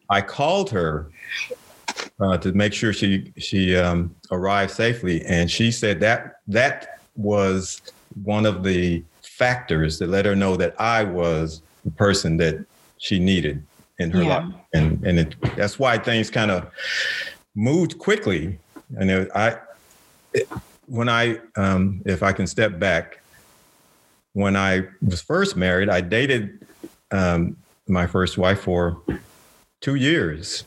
I 0.09 0.21
called 0.25 0.69
her 0.71 1.09
uh, 2.19 2.38
to 2.38 2.51
make 2.53 2.73
sure 2.73 2.93
she 2.93 3.31
she 3.38 3.75
um, 3.75 4.13
arrived 4.31 4.71
safely, 4.71 5.23
and 5.25 5.50
she 5.50 5.71
said 5.71 6.00
that 6.01 6.39
that 6.47 7.00
was 7.15 7.81
one 8.23 8.45
of 8.45 8.63
the 8.63 9.03
factors 9.21 10.00
that 10.00 10.09
let 10.09 10.25
her 10.25 10.35
know 10.35 10.55
that 10.55 10.79
I 10.79 11.03
was 11.03 11.61
the 11.83 11.91
person 11.91 12.38
that 12.38 12.65
she 12.97 13.19
needed 13.19 13.63
in 14.01 14.12
her 14.12 14.24
Yeah. 14.24 14.39
life, 14.39 14.53
and 14.74 15.03
and 15.05 15.20
it, 15.20 15.36
that's 15.55 15.79
why 15.79 15.98
things 15.98 16.29
kind 16.29 16.51
of 16.51 16.67
moved 17.55 17.98
quickly. 17.98 18.60
And 19.00 19.10
it, 19.10 19.29
I, 19.34 19.58
it, 20.34 20.50
when 20.88 21.08
I, 21.08 21.39
um, 21.55 22.01
if 22.05 22.24
I 22.24 22.34
can 22.34 22.48
step 22.48 22.79
back, 22.79 23.22
when 24.34 24.55
I 24.55 24.88
was 25.01 25.22
first 25.22 25.55
married, 25.55 25.89
I 25.89 26.01
dated 26.01 26.65
um, 27.12 27.55
my 27.88 28.08
first 28.08 28.38
wife 28.38 28.62
for 28.62 29.01
two 29.79 29.96
years, 29.96 30.65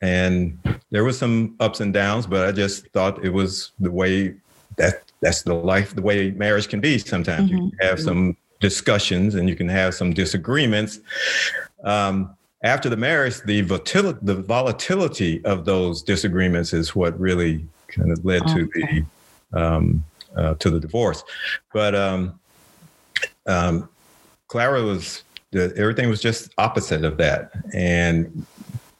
and 0.00 0.58
there 0.90 1.04
was 1.04 1.18
some 1.18 1.54
ups 1.60 1.80
and 1.80 1.92
downs, 1.92 2.26
but 2.26 2.46
I 2.46 2.52
just 2.52 2.88
thought 2.88 3.24
it 3.24 3.30
was 3.30 3.72
the 3.78 3.90
way 3.90 4.34
that 4.76 5.02
that's 5.20 5.42
the 5.42 5.54
life, 5.54 5.94
the 5.94 6.02
way 6.02 6.32
marriage 6.32 6.68
can 6.68 6.80
be. 6.80 6.98
Sometimes 6.98 7.50
you 7.50 7.70
have 7.80 8.00
some 8.00 8.36
discussions 8.60 9.34
and 9.34 9.48
you 9.48 9.56
can 9.56 9.68
have 9.68 9.94
some 9.94 10.12
disagreements. 10.12 11.00
Um, 11.84 12.36
after 12.62 12.88
the 12.88 12.96
marriage, 12.96 13.40
the 13.44 13.62
volatility, 13.62 14.18
the 14.22 14.36
volatility 14.36 15.44
of 15.44 15.64
those 15.64 16.02
disagreements 16.02 16.72
is 16.72 16.94
what 16.94 17.18
really 17.18 17.66
kind 17.88 18.12
of 18.12 18.24
led 18.24 18.46
to 18.48 18.68
the 18.74 19.04
um, 19.52 20.04
uh, 20.36 20.54
to 20.54 20.70
the 20.70 20.80
divorce. 20.80 21.24
But 21.72 21.94
um, 21.94 22.38
um, 23.46 23.88
Clara 24.46 24.82
was 24.82 25.24
the, 25.50 25.72
everything 25.76 26.08
was 26.08 26.20
just 26.20 26.52
opposite 26.58 27.04
of 27.04 27.16
that, 27.18 27.52
and 27.74 28.46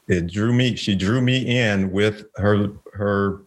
it 0.07 0.27
drew 0.27 0.53
me. 0.53 0.75
She 0.75 0.95
drew 0.95 1.21
me 1.21 1.57
in 1.57 1.91
with 1.91 2.25
her 2.35 2.69
her 2.93 3.41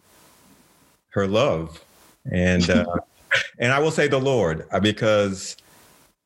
her 1.09 1.27
love, 1.27 1.83
and 2.31 2.69
uh, 2.69 2.85
and 3.59 3.71
I 3.71 3.79
will 3.79 3.91
say 3.91 4.07
the 4.07 4.19
Lord 4.19 4.65
uh, 4.71 4.79
because 4.79 5.57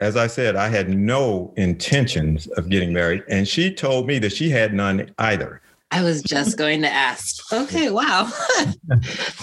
as 0.01 0.17
I 0.17 0.27
said, 0.27 0.55
I 0.55 0.67
had 0.67 0.89
no 0.89 1.53
intentions 1.57 2.47
of 2.57 2.69
getting 2.69 2.91
married, 2.91 3.23
and 3.29 3.47
she 3.47 3.71
told 3.73 4.07
me 4.07 4.17
that 4.19 4.33
she 4.33 4.49
had 4.49 4.73
none 4.73 5.13
either. 5.19 5.61
I 5.91 6.01
was 6.03 6.23
just 6.23 6.57
going 6.57 6.81
to 6.81 6.89
ask. 6.89 7.53
Okay, 7.53 7.89
wow. 7.89 8.29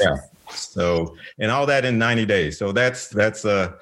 Yeah. 0.00 0.16
So, 0.50 1.16
and 1.38 1.50
all 1.50 1.66
that 1.66 1.84
in 1.84 1.98
90 1.98 2.24
days. 2.24 2.58
So 2.58 2.72
that's 2.72 3.08
that's 3.08 3.44
uh 3.44 3.72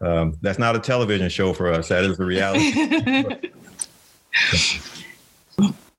um, 0.00 0.36
that's 0.40 0.58
not 0.58 0.74
a 0.76 0.78
television 0.78 1.28
show 1.28 1.52
for 1.52 1.70
us. 1.70 1.88
That 1.88 2.04
is 2.04 2.16
the 2.16 2.24
reality. 2.24 2.72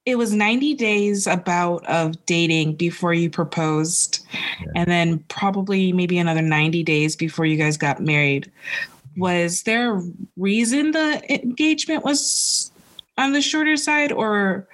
it 0.05 0.17
was 0.17 0.33
90 0.33 0.73
days 0.75 1.27
about 1.27 1.85
of 1.85 2.25
dating 2.25 2.75
before 2.75 3.13
you 3.13 3.29
proposed 3.29 4.25
and 4.75 4.89
then 4.89 5.19
probably 5.27 5.91
maybe 5.91 6.17
another 6.17 6.41
90 6.41 6.83
days 6.83 7.15
before 7.15 7.45
you 7.45 7.57
guys 7.57 7.77
got 7.77 7.99
married 7.99 8.51
was 9.17 9.63
there 9.63 9.97
a 9.97 10.03
reason 10.37 10.91
the 10.91 11.21
engagement 11.33 12.03
was 12.03 12.71
on 13.17 13.31
the 13.31 13.41
shorter 13.41 13.77
side 13.77 14.11
or 14.11 14.67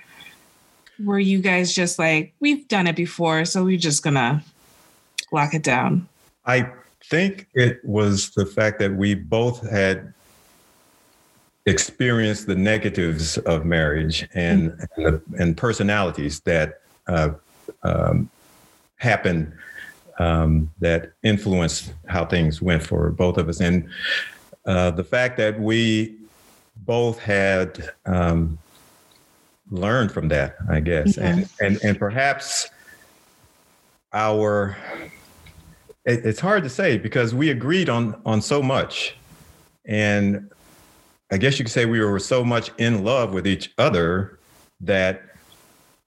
were 1.04 1.20
you 1.20 1.40
guys 1.40 1.74
just 1.74 2.00
like 2.00 2.34
we've 2.40 2.68
done 2.68 2.88
it 2.88 2.96
before 2.96 3.46
so 3.46 3.64
we're 3.64 3.78
just 3.78 4.04
gonna 4.04 4.44
lock 5.32 5.54
it 5.54 5.64
down 5.64 6.08
I 6.46 6.72
think 7.10 7.48
it 7.54 7.84
was 7.84 8.32
the 8.32 8.46
fact 8.46 8.80
that 8.80 8.94
we 8.94 9.14
both 9.14 9.70
had 9.70 10.14
experienced 11.66 12.48
the 12.48 12.56
negatives 12.56 13.38
of 13.40 13.66
marriage 13.66 14.28
and 14.34 14.88
and, 14.98 15.06
the, 15.06 15.22
and 15.38 15.56
personalities 15.56 16.40
that 16.42 16.82
uh, 17.08 17.30
um, 17.84 18.30
happen 18.98 19.54
um, 20.22 20.72
that 20.80 21.13
influenced 21.24 21.94
how 22.08 22.25
things 22.25 22.62
went 22.62 22.84
for 22.84 23.10
both 23.10 23.38
of 23.38 23.50
us, 23.50 23.60
and 23.60 23.90
uh, 24.66 24.92
the 24.92 25.04
fact 25.04 25.38
that 25.38 25.60
we 25.60 26.16
both 26.86 27.18
had 27.20 27.92
um, 28.06 28.58
learned 29.72 30.12
from 30.12 30.28
that, 30.28 30.58
I 30.70 30.80
guess, 30.80 31.18
and, 31.18 31.50
and 31.60 31.80
and 31.84 31.98
perhaps 31.98 32.70
our 34.13 34.78
it, 36.06 36.25
it's 36.25 36.40
hard 36.40 36.63
to 36.63 36.70
say 36.70 36.98
because 36.98 37.34
we 37.34 37.50
agreed 37.50 37.90
on 37.90 38.22
on 38.25 38.42
so 38.42 38.62
much. 38.62 39.16
And 39.86 40.51
i 41.32 41.38
guess 41.38 41.58
you 41.58 41.66
could 41.66 41.72
say 41.72 41.86
we 41.86 42.00
were 42.00 42.20
so 42.20 42.44
much 42.44 42.70
in 42.78 43.04
love 43.04 43.34
with 43.34 43.48
each 43.48 43.74
other 43.80 44.38
that 44.82 45.24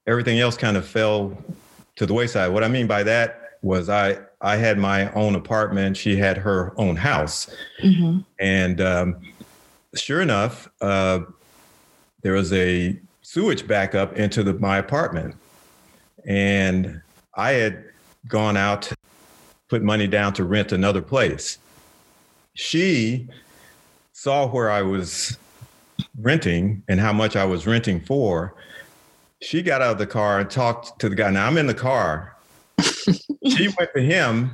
everything 0.07 0.39
else 0.39 0.57
kind 0.57 0.77
of 0.77 0.87
fell 0.87 1.37
to 1.97 2.07
the 2.07 2.15
wayside. 2.15 2.53
What 2.53 2.63
i 2.63 2.69
mean 2.69 2.87
by 2.87 3.03
that 3.03 3.44
was 3.65 3.89
i 3.89 4.17
i 4.41 4.57
had 4.57 4.79
my 4.79 5.11
own 5.13 5.35
apartment 5.35 5.97
she 5.97 6.17
had 6.17 6.37
her 6.37 6.73
own 6.77 6.97
house 6.97 7.51
mm-hmm. 7.83 8.19
and 8.39 8.81
um, 8.81 9.17
sure 9.95 10.21
enough 10.21 10.69
uh, 10.81 11.21
there 12.23 12.33
was 12.33 12.53
a 12.53 12.99
sewage 13.23 13.67
backup 13.67 14.17
into 14.17 14.43
the, 14.43 14.55
my 14.55 14.79
apartment 14.79 15.35
and 16.27 17.01
i 17.35 17.53
had 17.53 17.85
gone 18.29 18.57
out 18.57 18.93
put 19.69 19.83
money 19.83 20.07
down 20.07 20.33
to 20.35 20.45
rent 20.45 20.73
another 20.73 21.03
place. 21.03 21.59
She 22.55 23.29
saw 24.13 24.47
where 24.47 24.71
I 24.71 24.83
was 24.83 25.37
renting 26.21 26.83
and 26.89 27.01
how 27.01 27.13
much 27.13 27.37
I 27.37 27.45
was 27.45 27.67
renting 27.67 28.01
for. 28.01 28.55
She 29.43 29.63
got 29.63 29.83
out 29.83 29.93
of 29.93 29.99
the 29.99 30.07
car 30.07 30.39
and 30.39 30.51
talked 30.51 31.01
to 31.01 31.09
the 31.09 31.17
guy. 31.17 31.31
Now 31.31 31.47
I'm 31.47 31.59
in 31.59 31.67
the 31.67 31.75
car. 31.75 32.34
She 32.81 33.69
went 33.79 33.91
to 33.95 34.03
him, 34.03 34.51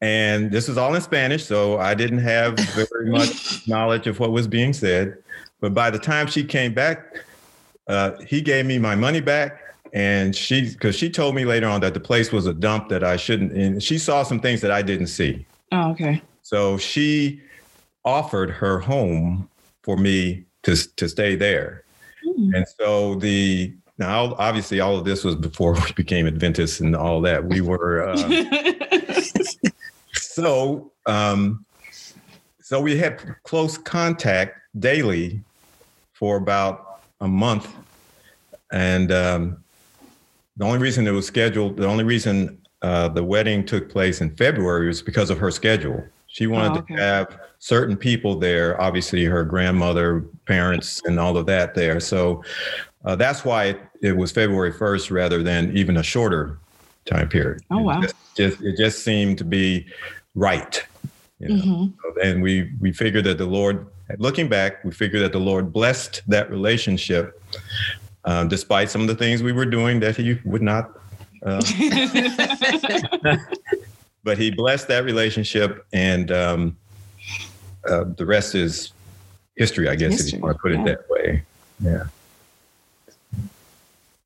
and 0.00 0.50
this 0.50 0.68
was 0.68 0.78
all 0.78 0.94
in 0.94 1.00
Spanish, 1.00 1.44
so 1.44 1.78
I 1.78 1.94
didn't 1.94 2.18
have 2.18 2.58
very 2.58 3.10
much 3.10 3.62
knowledge 3.68 4.06
of 4.06 4.20
what 4.20 4.32
was 4.32 4.46
being 4.46 4.72
said. 4.72 5.18
But 5.60 5.74
by 5.74 5.90
the 5.90 5.98
time 5.98 6.26
she 6.26 6.42
came 6.42 6.72
back 6.72 7.24
uh, 7.90 8.16
he 8.20 8.40
gave 8.40 8.66
me 8.66 8.78
my 8.78 8.94
money 8.94 9.20
back 9.20 9.60
and 9.92 10.34
she 10.36 10.70
because 10.70 10.94
she 10.94 11.10
told 11.10 11.34
me 11.34 11.44
later 11.44 11.66
on 11.66 11.80
that 11.80 11.92
the 11.92 11.98
place 12.00 12.30
was 12.30 12.46
a 12.46 12.54
dump 12.54 12.88
that 12.88 13.02
I 13.02 13.16
shouldn't 13.16 13.52
and 13.52 13.82
she 13.82 13.98
saw 13.98 14.22
some 14.22 14.38
things 14.38 14.60
that 14.60 14.70
I 14.70 14.80
didn't 14.80 15.08
see. 15.08 15.44
Oh, 15.72 15.90
okay. 15.90 16.22
So 16.42 16.78
she 16.78 17.42
offered 18.04 18.50
her 18.50 18.78
home 18.78 19.48
for 19.82 19.96
me 19.96 20.44
to 20.62 20.76
to 20.94 21.08
stay 21.08 21.34
there. 21.34 21.82
Mm. 22.24 22.54
And 22.54 22.66
so 22.78 23.16
the 23.16 23.74
now 24.00 24.34
obviously 24.38 24.80
all 24.80 24.96
of 24.96 25.04
this 25.04 25.22
was 25.22 25.36
before 25.36 25.74
we 25.84 25.92
became 25.94 26.26
Adventists 26.26 26.80
and 26.80 26.96
all 26.96 27.20
that. 27.20 27.44
We 27.44 27.60
were 27.60 28.08
uh, 28.08 28.16
so 30.14 30.90
um, 31.06 31.64
so 32.60 32.80
we 32.80 32.96
had 32.96 33.36
close 33.44 33.78
contact 33.78 34.58
daily 34.78 35.40
for 36.12 36.36
about 36.36 37.02
a 37.20 37.28
month 37.28 37.72
and 38.72 39.12
um, 39.12 39.62
the 40.56 40.64
only 40.64 40.78
reason 40.78 41.06
it 41.06 41.10
was 41.10 41.26
scheduled, 41.26 41.76
the 41.76 41.86
only 41.86 42.04
reason 42.04 42.60
uh, 42.82 43.08
the 43.08 43.24
wedding 43.24 43.64
took 43.64 43.88
place 43.88 44.20
in 44.20 44.34
February 44.36 44.86
was 44.86 45.02
because 45.02 45.30
of 45.30 45.38
her 45.38 45.50
schedule. 45.50 46.04
She 46.26 46.46
wanted 46.46 46.76
oh, 46.76 46.80
okay. 46.80 46.96
to 46.96 47.02
have 47.02 47.40
certain 47.58 47.96
people 47.96 48.38
there, 48.38 48.80
obviously 48.80 49.24
her 49.24 49.44
grandmother, 49.44 50.20
parents, 50.46 51.02
and 51.04 51.18
all 51.18 51.36
of 51.36 51.46
that 51.46 51.74
there. 51.74 51.98
So 51.98 52.44
uh, 53.04 53.16
that's 53.16 53.44
why 53.44 53.64
it, 53.64 53.80
it, 54.00 54.16
was 54.16 54.32
February 54.32 54.72
1st 54.72 55.10
rather 55.10 55.42
than 55.42 55.76
even 55.76 55.96
a 55.96 56.02
shorter 56.02 56.58
time 57.04 57.28
period. 57.28 57.62
Oh, 57.70 57.82
wow. 57.82 58.00
It 58.00 58.02
just, 58.02 58.16
just, 58.36 58.62
it 58.62 58.76
just 58.76 59.04
seemed 59.04 59.38
to 59.38 59.44
be 59.44 59.86
right. 60.34 60.84
You 61.38 61.48
know? 61.48 61.62
mm-hmm. 61.62 62.20
And 62.22 62.42
we, 62.42 62.70
we 62.80 62.92
figured 62.92 63.24
that 63.24 63.38
the 63.38 63.46
Lord, 63.46 63.86
looking 64.18 64.48
back, 64.48 64.84
we 64.84 64.90
figured 64.90 65.22
that 65.22 65.32
the 65.32 65.40
Lord 65.40 65.72
blessed 65.72 66.22
that 66.28 66.50
relationship 66.50 67.40
um, 68.24 68.48
despite 68.48 68.90
some 68.90 69.00
of 69.00 69.06
the 69.06 69.14
things 69.14 69.42
we 69.42 69.52
were 69.52 69.66
doing 69.66 70.00
that 70.00 70.16
he 70.16 70.38
would 70.44 70.62
not. 70.62 70.90
Uh, 71.44 71.62
but 74.24 74.36
he 74.36 74.50
blessed 74.50 74.88
that 74.88 75.04
relationship, 75.04 75.86
and 75.92 76.30
um, 76.30 76.76
uh, 77.88 78.04
the 78.16 78.26
rest 78.26 78.54
is 78.54 78.92
history, 79.56 79.88
I 79.88 79.96
guess, 79.96 80.12
history. 80.12 80.28
if 80.28 80.34
you 80.34 80.40
want 80.40 80.56
to 80.56 80.60
put 80.60 80.72
yeah. 80.72 80.80
it 80.80 80.84
that 80.84 81.10
way. 81.10 81.42
Yeah. 81.80 82.04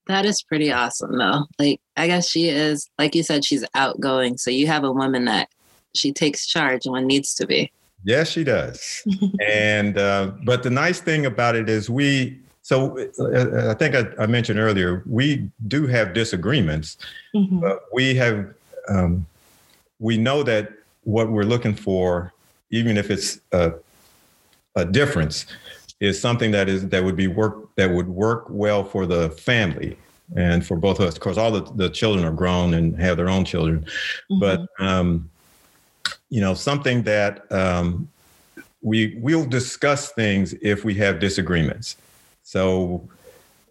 That 0.06 0.26
is 0.26 0.42
pretty 0.42 0.70
awesome, 0.70 1.16
though. 1.16 1.46
Like, 1.58 1.80
I 1.96 2.06
guess 2.06 2.28
she 2.28 2.48
is, 2.48 2.88
like 2.98 3.14
you 3.14 3.22
said, 3.22 3.44
she's 3.44 3.64
outgoing. 3.74 4.36
So 4.36 4.50
you 4.50 4.66
have 4.66 4.84
a 4.84 4.92
woman 4.92 5.24
that 5.24 5.48
she 5.94 6.12
takes 6.12 6.46
charge 6.46 6.86
when 6.86 7.06
needs 7.06 7.34
to 7.36 7.46
be. 7.46 7.72
Yes, 8.04 8.28
she 8.28 8.44
does. 8.44 9.02
and, 9.46 9.96
uh, 9.96 10.32
but 10.44 10.62
the 10.62 10.70
nice 10.70 11.00
thing 11.00 11.24
about 11.24 11.56
it 11.56 11.70
is 11.70 11.88
we, 11.88 12.38
so 12.60 12.98
uh, 13.18 13.70
I 13.70 13.74
think 13.74 13.94
I, 13.94 14.06
I, 14.22 14.26
mentioned 14.26 14.58
earlier, 14.58 15.02
we 15.06 15.50
do 15.68 15.86
have 15.86 16.12
disagreements, 16.12 16.98
mm-hmm. 17.34 17.60
but 17.60 17.84
we 17.92 18.14
have, 18.16 18.52
um, 18.88 19.26
we 20.00 20.18
know 20.18 20.42
that 20.42 20.72
what 21.04 21.30
we're 21.30 21.44
looking 21.44 21.74
for, 21.74 22.32
even 22.70 22.96
if 22.98 23.10
it's 23.10 23.40
a, 23.52 23.72
a 24.76 24.84
difference, 24.84 25.46
is 26.00 26.20
something 26.20 26.50
that 26.50 26.68
is 26.68 26.88
that 26.88 27.04
would 27.04 27.16
be 27.16 27.26
work 27.26 27.63
that 27.76 27.90
would 27.90 28.08
work 28.08 28.46
well 28.48 28.84
for 28.84 29.06
the 29.06 29.30
family 29.30 29.96
and 30.36 30.64
for 30.64 30.76
both 30.76 31.00
of 31.00 31.06
us. 31.06 31.14
Of 31.14 31.20
course, 31.20 31.36
all 31.36 31.50
the, 31.50 31.62
the 31.74 31.90
children 31.90 32.24
are 32.24 32.32
grown 32.32 32.74
and 32.74 32.98
have 33.00 33.16
their 33.16 33.28
own 33.28 33.44
children, 33.44 33.80
mm-hmm. 34.30 34.38
but 34.38 34.66
um, 34.78 35.30
you 36.30 36.40
know, 36.40 36.54
something 36.54 37.02
that 37.02 37.50
um, 37.52 38.08
we 38.82 39.16
we'll 39.20 39.46
discuss 39.46 40.12
things 40.12 40.54
if 40.62 40.84
we 40.84 40.94
have 40.94 41.18
disagreements. 41.18 41.96
So 42.42 43.08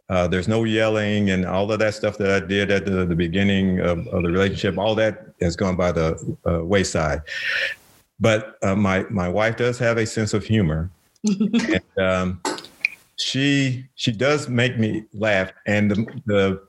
uh, 0.10 0.28
there's 0.28 0.48
no 0.48 0.64
yelling 0.64 1.30
and 1.30 1.46
all 1.46 1.72
of 1.72 1.80
that 1.80 1.94
stuff 1.94 2.18
that 2.18 2.30
I 2.30 2.46
did 2.46 2.72
at 2.72 2.86
the, 2.86 3.06
the 3.06 3.16
beginning 3.16 3.80
of, 3.80 4.08
of, 4.08 4.24
the 4.24 4.32
relationship. 4.32 4.78
All 4.78 4.96
that 4.96 5.28
has 5.42 5.56
gone 5.56 5.76
by 5.76 5.92
the 5.92 6.38
uh, 6.46 6.64
wayside. 6.64 7.22
But 8.20 8.58
uh, 8.62 8.76
my 8.76 9.06
my 9.10 9.30
wife 9.30 9.58
does 9.58 9.80
have 9.80 9.98
a 9.98 10.06
sense 10.06 10.34
of 10.34 10.46
humor, 10.46 10.90
and 11.24 11.82
um, 12.00 12.42
she 13.18 13.86
she 13.96 14.12
does 14.12 14.50
make 14.50 14.78
me 14.78 15.06
laugh. 15.14 15.52
And 15.66 15.92
the, 15.92 16.22
the 16.26 16.62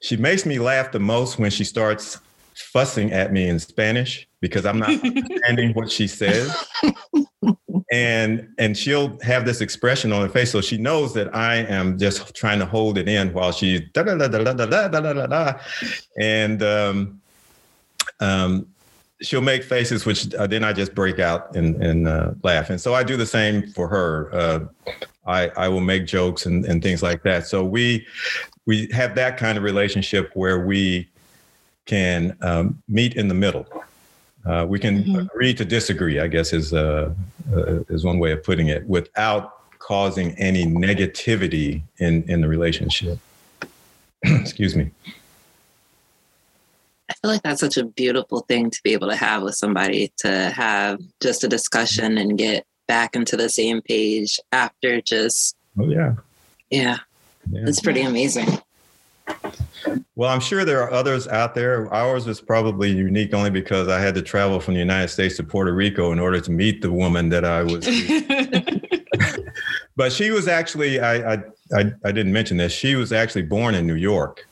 she 0.00 0.16
makes 0.16 0.46
me 0.46 0.58
laugh 0.58 0.92
the 0.92 1.00
most 1.00 1.38
when 1.38 1.50
she 1.50 1.64
starts 1.64 2.18
fussing 2.54 3.12
at 3.12 3.32
me 3.32 3.48
in 3.48 3.58
Spanish 3.58 4.28
because 4.40 4.66
I'm 4.66 4.78
not 4.78 4.90
understanding 4.90 5.72
what 5.72 5.90
she 5.90 6.06
says 6.06 6.54
and 7.90 8.48
and 8.58 8.76
she'll 8.76 9.18
have 9.20 9.44
this 9.44 9.60
expression 9.60 10.12
on 10.12 10.22
her 10.22 10.28
face 10.28 10.50
so 10.50 10.60
she 10.60 10.78
knows 10.78 11.12
that 11.12 11.34
i 11.34 11.56
am 11.56 11.98
just 11.98 12.34
trying 12.34 12.58
to 12.58 12.66
hold 12.66 12.96
it 12.96 13.08
in 13.08 13.32
while 13.32 13.52
she's 13.52 13.80
da 13.92 14.02
da 14.02 14.14
da 14.14 14.28
da 14.28 14.44
da 14.44 14.66
da 14.66 14.88
da 14.88 15.12
da 15.12 15.26
da 15.26 15.60
and 16.18 16.62
um, 16.62 17.20
um, 18.20 18.66
she'll 19.20 19.40
make 19.40 19.64
faces 19.64 20.06
which 20.06 20.32
uh, 20.34 20.46
then 20.46 20.62
i 20.62 20.72
just 20.72 20.94
break 20.94 21.18
out 21.18 21.54
and 21.56 21.82
and 21.82 22.06
uh, 22.06 22.30
laugh 22.42 22.70
and 22.70 22.80
so 22.80 22.94
i 22.94 23.02
do 23.02 23.16
the 23.16 23.26
same 23.26 23.66
for 23.72 23.88
her 23.88 24.32
uh, 24.32 24.60
i 25.26 25.48
i 25.56 25.68
will 25.68 25.80
make 25.80 26.06
jokes 26.06 26.46
and 26.46 26.64
and 26.64 26.82
things 26.82 27.02
like 27.02 27.22
that 27.22 27.46
so 27.46 27.64
we 27.64 28.06
we 28.66 28.88
have 28.92 29.14
that 29.14 29.36
kind 29.36 29.58
of 29.58 29.64
relationship 29.64 30.30
where 30.34 30.64
we 30.64 31.08
can 31.86 32.36
um, 32.42 32.80
meet 32.88 33.14
in 33.16 33.26
the 33.26 33.34
middle 33.34 33.66
uh, 34.44 34.66
we 34.68 34.78
can 34.78 35.04
mm-hmm. 35.04 35.16
agree 35.16 35.52
to 35.54 35.64
disagree, 35.64 36.18
I 36.18 36.26
guess 36.26 36.52
is 36.52 36.72
uh, 36.72 37.12
uh, 37.54 37.80
is 37.88 38.04
one 38.04 38.18
way 38.18 38.32
of 38.32 38.42
putting 38.42 38.68
it, 38.68 38.86
without 38.86 39.78
causing 39.78 40.32
any 40.38 40.64
negativity 40.64 41.82
in 41.98 42.22
in 42.24 42.40
the 42.40 42.48
relationship. 42.48 43.18
Excuse 44.22 44.76
me. 44.76 44.90
I 47.10 47.14
feel 47.14 47.30
like 47.32 47.42
that's 47.42 47.60
such 47.60 47.76
a 47.76 47.84
beautiful 47.84 48.40
thing 48.40 48.70
to 48.70 48.80
be 48.82 48.92
able 48.92 49.08
to 49.08 49.16
have 49.16 49.42
with 49.42 49.56
somebody 49.56 50.12
to 50.18 50.50
have 50.50 51.00
just 51.20 51.44
a 51.44 51.48
discussion 51.48 52.16
and 52.16 52.38
get 52.38 52.64
back 52.90 53.14
into 53.14 53.36
the 53.36 53.48
same 53.48 53.80
page 53.80 54.40
after 54.50 55.00
just. 55.00 55.54
Oh 55.78 55.88
yeah. 55.88 56.14
Yeah, 56.70 56.98
yeah. 57.52 57.60
it's 57.68 57.80
pretty 57.80 58.02
amazing. 58.02 58.48
Well, 60.16 60.28
I'm 60.28 60.40
sure 60.40 60.64
there 60.64 60.82
are 60.82 60.92
others 60.92 61.28
out 61.28 61.54
there. 61.54 61.92
Ours 61.94 62.26
was 62.26 62.40
probably 62.40 62.90
unique 62.90 63.32
only 63.32 63.50
because 63.50 63.86
I 63.86 64.00
had 64.00 64.16
to 64.16 64.22
travel 64.22 64.58
from 64.58 64.74
the 64.74 64.80
United 64.80 65.06
States 65.06 65.36
to 65.36 65.44
Puerto 65.44 65.72
Rico 65.72 66.10
in 66.10 66.18
order 66.18 66.40
to 66.40 66.50
meet 66.50 66.82
the 66.82 66.90
woman 66.90 67.28
that 67.28 67.44
I 67.44 67.62
was. 67.62 67.86
but 69.96 70.12
she 70.12 70.32
was 70.32 70.48
actually, 70.48 70.98
I, 70.98 71.34
I, 71.34 71.42
I, 71.72 71.92
I, 72.04 72.10
didn't 72.10 72.32
mention 72.32 72.56
this. 72.56 72.72
She 72.72 72.96
was 72.96 73.12
actually 73.12 73.42
born 73.42 73.76
in 73.76 73.86
New 73.86 73.94
York, 73.94 74.48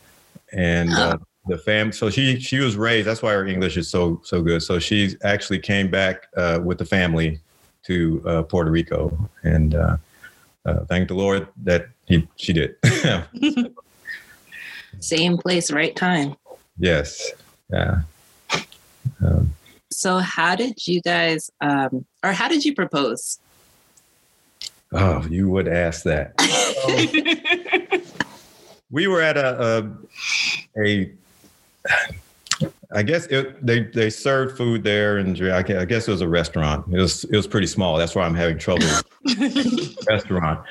and 0.53 0.93
uh, 0.93 1.19
the 1.49 1.59
fam. 1.59 1.91
So 1.91 2.09
she 2.09 2.39
she 2.39 2.61
was 2.61 2.77
raised. 2.77 3.09
That's 3.09 3.21
why 3.21 3.33
her 3.33 3.47
English 3.47 3.77
is 3.77 3.91
so 3.91 4.21
so 4.23 4.43
good. 4.43 4.63
So 4.63 4.79
she 4.79 5.17
actually 5.25 5.59
came 5.59 5.91
back 5.91 6.29
uh, 6.37 6.61
with 6.63 6.79
the 6.79 6.87
family 6.87 7.41
to 7.89 8.23
uh, 8.27 8.43
Puerto 8.43 8.71
Rico, 8.71 9.31
and 9.43 9.75
uh, 9.75 9.97
uh, 10.67 10.85
thank 10.85 11.09
the 11.09 11.15
Lord 11.15 11.49
that 11.65 11.89
he 12.07 12.29
she 12.37 12.53
did. 12.53 12.77
Same 15.01 15.39
place, 15.39 15.71
right 15.71 15.97
time. 15.97 16.35
Yes. 16.79 17.33
Yeah. 17.71 18.03
Um, 19.25 19.55
so, 19.91 20.19
how 20.19 20.55
did 20.55 20.87
you 20.87 21.01
guys, 21.01 21.51
um, 21.63 22.05
or 22.23 22.33
how 22.33 22.49
did 22.49 22.65
you 22.65 22.75
propose? 22.75 23.39
Oh, 24.93 25.27
you 25.29 25.49
would 25.49 25.69
ask 25.69 26.05
that. 26.05 26.35
we 28.91 29.07
were 29.07 29.23
at 29.23 29.37
a, 29.39 29.91
a, 30.77 30.83
a 30.83 31.13
I 32.91 33.03
guess 33.03 33.27
it, 33.27 33.65
they 33.65 33.81
they 33.83 34.09
served 34.09 34.57
food 34.57 34.83
there, 34.83 35.19
and 35.19 35.39
I 35.51 35.63
guess 35.85 36.09
it 36.09 36.11
was 36.11 36.23
a 36.23 36.29
restaurant. 36.29 36.87
It 36.93 36.99
was 36.99 37.25
it 37.25 37.37
was 37.37 37.47
pretty 37.47 37.67
small. 37.67 37.99
That's 37.99 38.15
why 38.15 38.25
I'm 38.25 38.35
having 38.35 38.59
trouble. 38.59 38.87
restaurant, 40.09 40.65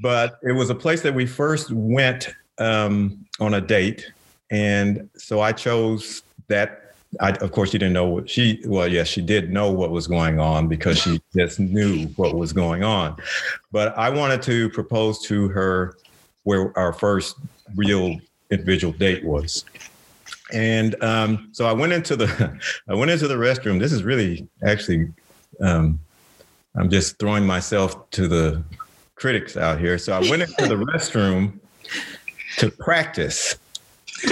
but 0.00 0.38
it 0.44 0.52
was 0.52 0.70
a 0.70 0.74
place 0.74 1.02
that 1.02 1.14
we 1.14 1.26
first 1.26 1.72
went 1.72 2.32
um, 2.58 3.26
on 3.40 3.54
a 3.54 3.60
date, 3.60 4.12
and 4.50 5.08
so 5.16 5.40
I 5.40 5.52
chose 5.52 6.22
that. 6.46 6.78
I, 7.20 7.32
of 7.32 7.52
course, 7.52 7.70
she 7.70 7.78
didn't 7.78 7.92
know 7.92 8.06
what 8.06 8.30
she. 8.30 8.62
Well, 8.64 8.86
yes, 8.86 9.08
she 9.08 9.20
did 9.20 9.50
know 9.50 9.70
what 9.70 9.90
was 9.90 10.06
going 10.06 10.38
on 10.38 10.68
because 10.68 10.98
she 10.98 11.20
just 11.36 11.58
knew 11.58 12.06
what 12.16 12.36
was 12.36 12.52
going 12.52 12.84
on. 12.84 13.16
But 13.72 13.98
I 13.98 14.10
wanted 14.10 14.42
to 14.42 14.70
propose 14.70 15.18
to 15.26 15.48
her 15.48 15.96
where 16.44 16.76
our 16.78 16.92
first 16.92 17.36
real 17.74 18.16
individual 18.50 18.92
date 18.92 19.24
was. 19.24 19.64
And 20.52 21.02
um, 21.02 21.48
so 21.52 21.66
I 21.66 21.72
went 21.72 21.92
into 21.92 22.14
the 22.14 22.60
I 22.88 22.94
went 22.94 23.10
into 23.10 23.26
the 23.26 23.34
restroom. 23.34 23.78
This 23.80 23.92
is 23.92 24.02
really 24.02 24.46
actually 24.64 25.08
um, 25.60 25.98
I'm 26.76 26.90
just 26.90 27.18
throwing 27.18 27.46
myself 27.46 28.10
to 28.10 28.28
the 28.28 28.62
critics 29.14 29.56
out 29.56 29.80
here. 29.80 29.98
So 29.98 30.12
I 30.12 30.20
went 30.20 30.42
into 30.42 30.66
the 30.66 30.74
restroom 30.92 31.58
to 32.58 32.70
practice. 32.70 33.56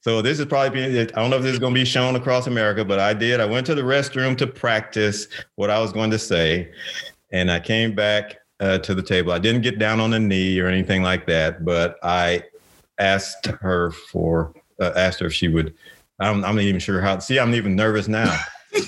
so 0.00 0.22
this 0.22 0.38
is 0.38 0.46
probably 0.46 1.00
I 1.00 1.04
don't 1.04 1.30
know 1.30 1.36
if 1.36 1.42
this 1.42 1.52
is 1.52 1.58
going 1.58 1.74
to 1.74 1.80
be 1.80 1.84
shown 1.84 2.16
across 2.16 2.46
America, 2.46 2.84
but 2.84 2.98
I 2.98 3.14
did. 3.14 3.40
I 3.40 3.46
went 3.46 3.66
to 3.66 3.74
the 3.74 3.82
restroom 3.82 4.38
to 4.38 4.46
practice 4.46 5.28
what 5.56 5.70
I 5.70 5.78
was 5.80 5.92
going 5.92 6.10
to 6.10 6.18
say, 6.18 6.72
and 7.30 7.50
I 7.50 7.60
came 7.60 7.94
back 7.94 8.38
uh, 8.60 8.78
to 8.78 8.94
the 8.94 9.02
table. 9.02 9.32
I 9.32 9.38
didn't 9.38 9.62
get 9.62 9.78
down 9.78 10.00
on 10.00 10.12
a 10.14 10.18
knee 10.18 10.60
or 10.60 10.68
anything 10.68 11.02
like 11.02 11.26
that, 11.26 11.64
but 11.64 11.98
I 12.02 12.44
asked 13.02 13.46
her 13.46 13.90
for 13.90 14.54
uh, 14.80 14.92
asked 14.96 15.20
her 15.20 15.26
if 15.26 15.34
she 15.34 15.48
would. 15.48 15.74
I'm, 16.20 16.44
I'm 16.44 16.54
not 16.54 16.62
even 16.62 16.80
sure 16.80 17.00
how. 17.00 17.18
See, 17.18 17.38
I'm 17.38 17.54
even 17.54 17.74
nervous 17.74 18.08
now. 18.08 18.38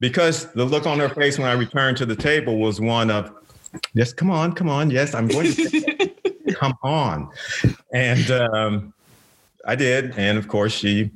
because 0.00 0.52
the 0.52 0.64
look 0.64 0.86
on 0.86 0.98
her 0.98 1.08
face 1.08 1.38
when 1.38 1.48
I 1.48 1.52
returned 1.52 1.96
to 1.98 2.06
the 2.06 2.16
table 2.16 2.58
was 2.58 2.80
one 2.80 3.10
of, 3.10 3.32
yes, 3.94 4.12
come 4.12 4.30
on, 4.30 4.52
come 4.52 4.68
on, 4.68 4.90
yes, 4.90 5.14
I'm 5.14 5.28
going 5.28 5.52
to 5.52 6.10
come 6.54 6.74
on, 6.82 7.30
and 7.92 8.30
um, 8.30 8.92
I 9.66 9.74
did, 9.76 10.12
and 10.18 10.36
of 10.36 10.48
course 10.48 10.72
she 10.72 11.10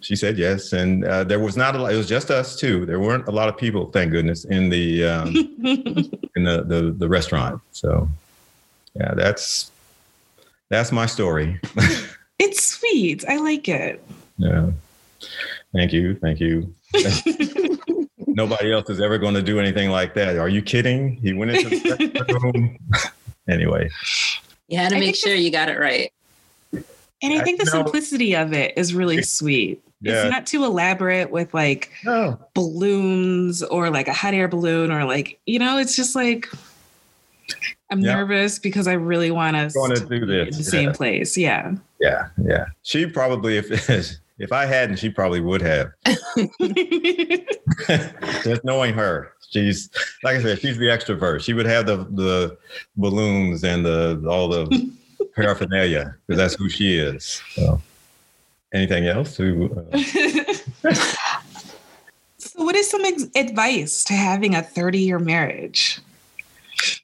she 0.00 0.16
said 0.16 0.38
yes, 0.38 0.72
and 0.72 1.04
uh, 1.04 1.24
there 1.24 1.38
was 1.38 1.56
not 1.56 1.76
a 1.76 1.78
lot. 1.78 1.92
It 1.92 1.96
was 1.96 2.08
just 2.08 2.30
us 2.30 2.56
two. 2.56 2.86
There 2.86 2.98
weren't 3.00 3.28
a 3.28 3.30
lot 3.30 3.48
of 3.50 3.56
people, 3.56 3.90
thank 3.90 4.10
goodness, 4.12 4.44
in 4.46 4.70
the 4.70 5.04
um, 5.04 5.28
in 6.34 6.44
the, 6.44 6.64
the 6.66 6.94
the 6.96 7.08
restaurant. 7.08 7.60
So 7.72 8.08
yeah, 8.94 9.12
that's 9.14 9.70
that's 10.70 10.92
my 10.92 11.06
story. 11.06 11.60
it's 12.38 12.64
sweet. 12.64 13.24
I 13.28 13.36
like 13.36 13.68
it. 13.68 14.04
Yeah. 14.38 14.70
Thank 15.72 15.92
you. 15.92 16.14
Thank 16.16 16.40
you. 16.40 16.72
Nobody 18.26 18.72
else 18.72 18.90
is 18.90 19.00
ever 19.00 19.18
going 19.18 19.34
to 19.34 19.42
do 19.42 19.60
anything 19.60 19.90
like 19.90 20.14
that. 20.14 20.38
Are 20.38 20.48
you 20.48 20.62
kidding? 20.62 21.16
He 21.16 21.32
went 21.32 21.52
into 21.52 21.68
the 21.68 22.40
room. 22.42 22.78
anyway. 23.48 23.88
You 24.68 24.78
had 24.78 24.90
to 24.90 24.98
make 24.98 25.16
sure 25.16 25.34
you 25.34 25.50
got 25.50 25.68
it 25.68 25.78
right. 25.78 26.12
And 26.72 27.32
I 27.32 27.42
think 27.42 27.60
the 27.60 27.66
simplicity 27.66 28.34
of 28.36 28.52
it 28.52 28.74
is 28.76 28.94
really 28.94 29.22
sweet. 29.22 29.82
Yeah. 30.00 30.24
It's 30.24 30.30
not 30.30 30.46
too 30.46 30.64
elaborate 30.64 31.30
with 31.30 31.54
like 31.54 31.90
no. 32.04 32.38
balloons 32.54 33.62
or 33.62 33.88
like 33.88 34.08
a 34.08 34.12
hot 34.12 34.34
air 34.34 34.48
balloon 34.48 34.90
or 34.90 35.04
like, 35.04 35.40
you 35.46 35.58
know, 35.58 35.78
it's 35.78 35.96
just 35.96 36.14
like 36.14 36.48
I'm 37.90 38.00
yeah. 38.00 38.14
nervous 38.16 38.58
because 38.58 38.88
I 38.88 38.94
really 38.94 39.30
want 39.30 39.56
to 39.56 40.06
do 40.08 40.26
this 40.26 40.48
in 40.48 40.58
the 40.58 40.64
same 40.64 40.92
place. 40.92 41.36
Yeah. 41.36 41.74
Yeah. 42.00 42.28
Yeah. 42.42 42.66
She 42.82 43.06
probably 43.06 43.56
if 43.56 43.70
if 44.38 44.52
I 44.52 44.66
hadn't, 44.66 44.96
she 44.96 45.10
probably 45.10 45.40
would 45.40 45.62
have. 45.62 45.92
Just 48.42 48.64
knowing 48.64 48.94
her. 48.94 49.32
She's 49.50 49.90
like 50.22 50.36
I 50.36 50.42
said, 50.42 50.60
she's 50.60 50.78
the 50.78 50.86
extrovert. 50.86 51.42
She 51.42 51.52
would 51.52 51.66
have 51.66 51.86
the 51.86 51.98
the 51.98 52.58
balloons 52.96 53.62
and 53.62 53.86
the 53.86 54.24
all 54.28 54.48
the 54.48 54.92
paraphernalia 55.36 56.16
because 56.26 56.38
that's 56.38 56.54
who 56.54 56.68
she 56.68 56.96
is. 56.96 57.40
So, 57.54 57.80
anything 58.72 59.06
else? 59.06 59.36
To, 59.36 59.86
uh... 59.92 60.92
so, 62.38 62.64
what 62.64 62.74
is 62.74 62.90
some 62.90 63.04
ex- 63.04 63.28
advice 63.36 64.02
to 64.04 64.14
having 64.14 64.56
a 64.56 64.62
30 64.62 64.98
year 64.98 65.18
marriage? 65.20 66.00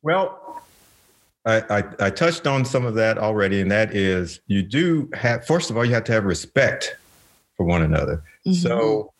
Well, 0.02 0.62
I, 1.46 1.78
I, 1.78 1.84
I 2.00 2.10
touched 2.10 2.46
on 2.46 2.64
some 2.64 2.84
of 2.84 2.94
that 2.94 3.18
already, 3.18 3.60
and 3.60 3.70
that 3.70 3.94
is 3.94 4.40
you 4.46 4.62
do 4.62 5.08
have, 5.14 5.46
first 5.46 5.70
of 5.70 5.76
all, 5.76 5.84
you 5.84 5.94
have 5.94 6.04
to 6.04 6.12
have 6.12 6.24
respect 6.24 6.96
for 7.56 7.64
one 7.64 7.82
another. 7.82 8.22
Mm-hmm. 8.46 8.52
So, 8.52 9.12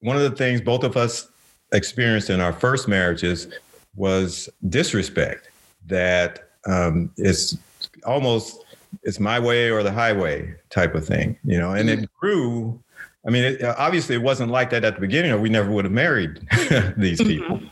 one 0.00 0.16
of 0.16 0.22
the 0.22 0.30
things 0.30 0.60
both 0.60 0.84
of 0.84 0.96
us 0.96 1.28
experienced 1.72 2.30
in 2.30 2.40
our 2.40 2.52
first 2.52 2.88
marriages 2.88 3.48
was 3.96 4.48
disrespect 4.68 5.50
that 5.86 6.50
um, 6.66 7.10
is 7.16 7.58
almost 8.04 8.64
it's 9.02 9.20
my 9.20 9.38
way 9.38 9.70
or 9.70 9.82
the 9.82 9.92
highway 9.92 10.54
type 10.70 10.94
of 10.94 11.06
thing, 11.06 11.38
you 11.44 11.58
know. 11.58 11.72
And 11.72 11.88
mm-hmm. 11.88 12.04
it 12.04 12.10
grew. 12.18 12.80
I 13.26 13.30
mean, 13.30 13.44
it, 13.44 13.62
obviously, 13.62 14.14
it 14.14 14.22
wasn't 14.22 14.50
like 14.50 14.70
that 14.70 14.84
at 14.84 14.94
the 14.94 15.00
beginning, 15.00 15.32
or 15.32 15.38
we 15.38 15.50
never 15.50 15.70
would 15.70 15.84
have 15.84 15.92
married 15.92 16.40
these 16.96 17.20
people. 17.20 17.58
Mm-hmm. 17.58 17.66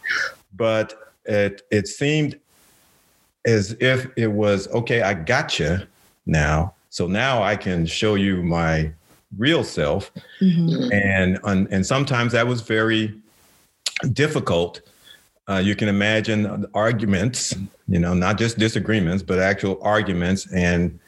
But 0.54 1.05
it 1.28 1.62
it 1.70 1.88
seemed 1.88 2.38
as 3.46 3.76
if 3.80 4.06
it 4.16 4.28
was 4.28 4.68
okay. 4.68 5.02
I 5.02 5.14
got 5.14 5.58
you 5.58 5.78
now, 6.26 6.74
so 6.90 7.06
now 7.06 7.42
I 7.42 7.56
can 7.56 7.86
show 7.86 8.14
you 8.14 8.42
my 8.42 8.92
real 9.36 9.64
self, 9.64 10.10
mm-hmm. 10.40 10.92
and 10.92 11.38
and 11.72 11.86
sometimes 11.86 12.32
that 12.32 12.46
was 12.46 12.60
very 12.60 13.14
difficult 14.12 14.82
uh, 15.48 15.58
you 15.58 15.76
can 15.76 15.88
imagine 15.88 16.66
arguments, 16.74 17.54
you 17.86 17.98
know, 17.98 18.14
not 18.14 18.38
just 18.38 18.58
disagreements, 18.58 19.22
but 19.22 19.38
actual 19.38 19.78
arguments. 19.82 20.50
And 20.52 20.98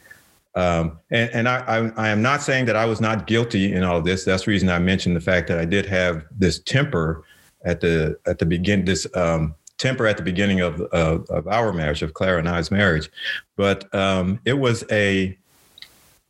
um, 0.55 0.99
and, 1.11 1.29
and 1.31 1.49
I, 1.49 1.59
I, 1.59 2.07
I, 2.07 2.09
am 2.09 2.21
not 2.21 2.41
saying 2.41 2.65
that 2.65 2.75
I 2.75 2.83
was 2.85 2.99
not 2.99 3.27
guilty 3.27 3.71
in 3.71 3.83
all 3.83 3.97
of 3.97 4.03
this. 4.03 4.25
That's 4.25 4.45
the 4.45 4.51
reason 4.51 4.67
I 4.67 4.79
mentioned 4.79 5.15
the 5.15 5.21
fact 5.21 5.47
that 5.47 5.59
I 5.59 5.63
did 5.63 5.85
have 5.85 6.25
this 6.31 6.59
temper 6.59 7.23
at 7.63 7.81
the 7.81 8.17
at 8.25 8.39
the 8.39 8.45
begin 8.45 8.83
this 8.83 9.05
um, 9.15 9.53
temper 9.79 10.05
at 10.05 10.17
the 10.17 10.23
beginning 10.23 10.59
of, 10.59 10.81
of, 10.81 11.27
of 11.29 11.47
our 11.47 11.73
marriage, 11.73 12.03
of 12.03 12.13
Clara 12.13 12.37
and 12.37 12.47
I's 12.47 12.69
marriage. 12.69 13.09
But 13.55 13.93
um, 13.95 14.39
it 14.45 14.59
was 14.59 14.83
a 14.91 15.35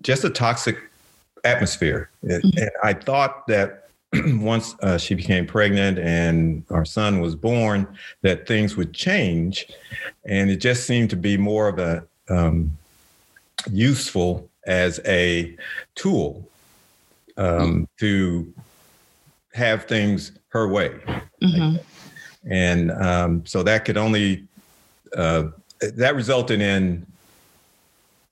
just 0.02 0.24
a 0.24 0.30
toxic 0.30 0.78
atmosphere. 1.44 2.10
Mm-hmm. 2.24 2.58
And 2.58 2.72
I 2.84 2.94
thought 2.94 3.48
that 3.48 3.90
once 4.14 4.76
uh, 4.82 4.98
she 4.98 5.14
became 5.14 5.46
pregnant 5.46 6.00
and 6.00 6.64
our 6.70 6.86
son 6.86 7.20
was 7.20 7.36
born, 7.36 7.88
that 8.22 8.48
things 8.48 8.78
would 8.78 8.94
change. 8.94 9.68
And 10.26 10.50
it 10.50 10.58
just 10.58 10.86
seemed 10.86 11.10
to 11.10 11.16
be 11.16 11.38
more 11.38 11.68
of 11.68 11.80
a 11.80 12.06
um, 12.30 12.78
useful 13.70 14.50
as 14.66 15.00
a 15.06 15.56
tool 15.96 16.48
um, 17.38 17.88
to 18.00 18.52
have 19.54 19.86
things 19.86 20.32
her 20.50 20.68
way. 20.68 20.90
Mm-hmm. 21.42 21.78
And 22.50 22.92
um, 22.92 23.46
so 23.46 23.64
that 23.64 23.86
could 23.86 23.98
only, 23.98 24.46
uh, 25.16 25.46
that 25.82 26.16
resulted 26.16 26.62
in, 26.62 27.06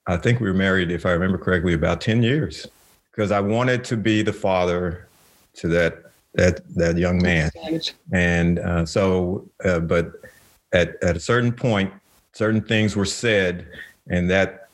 I 0.08 0.18
think 0.18 0.40
we 0.40 0.48
were 0.48 0.56
married, 0.56 0.92
if 0.92 1.06
I 1.06 1.12
remember 1.12 1.38
correctly, 1.38 1.74
about 1.74 2.02
10 2.02 2.24
years 2.24 2.68
because 3.18 3.32
I 3.32 3.40
wanted 3.40 3.84
to 3.86 3.98
be 3.98 4.22
the 4.22 4.32
father 4.32 5.08
to 5.56 5.68
that 5.70 6.04
that 6.36 6.62
that 6.76 6.98
young 6.98 7.22
man. 7.22 7.50
And 8.14 8.60
uh, 8.60 8.86
so, 8.86 9.50
uh, 9.66 9.80
but 9.80 10.14
at 10.72 11.02
at 11.04 11.18
a 11.18 11.20
certain 11.20 11.52
point, 11.52 11.92
certain 12.34 12.62
things 12.62 12.96
were 12.96 13.06
said, 13.06 13.68
and 14.08 14.30
that 14.30 14.70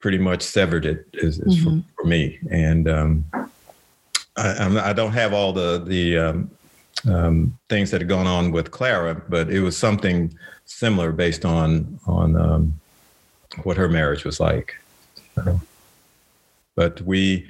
pretty 0.00 0.18
much 0.18 0.42
severed 0.42 0.84
it 0.84 1.06
is, 1.14 1.38
is 1.38 1.58
mm-hmm. 1.58 1.80
for, 1.80 2.02
for, 2.02 2.06
me. 2.06 2.38
And 2.50 2.88
um, 2.88 3.24
I, 4.36 4.90
I, 4.90 4.92
don't 4.92 5.12
have 5.12 5.32
all 5.32 5.52
the 5.52 5.82
the 5.84 6.18
um, 6.18 6.50
um, 7.08 7.58
things 7.68 7.90
that 7.90 8.00
had 8.00 8.08
gone 8.08 8.26
on 8.26 8.50
with 8.50 8.70
Clara, 8.70 9.22
but 9.28 9.50
it 9.50 9.60
was 9.60 9.76
something 9.76 10.36
similar 10.64 11.12
based 11.12 11.44
on 11.44 11.98
on 12.06 12.36
um, 12.36 12.80
what 13.62 13.76
her 13.76 13.88
marriage 13.88 14.24
was 14.24 14.40
like. 14.40 14.74
but 16.74 17.00
we 17.02 17.48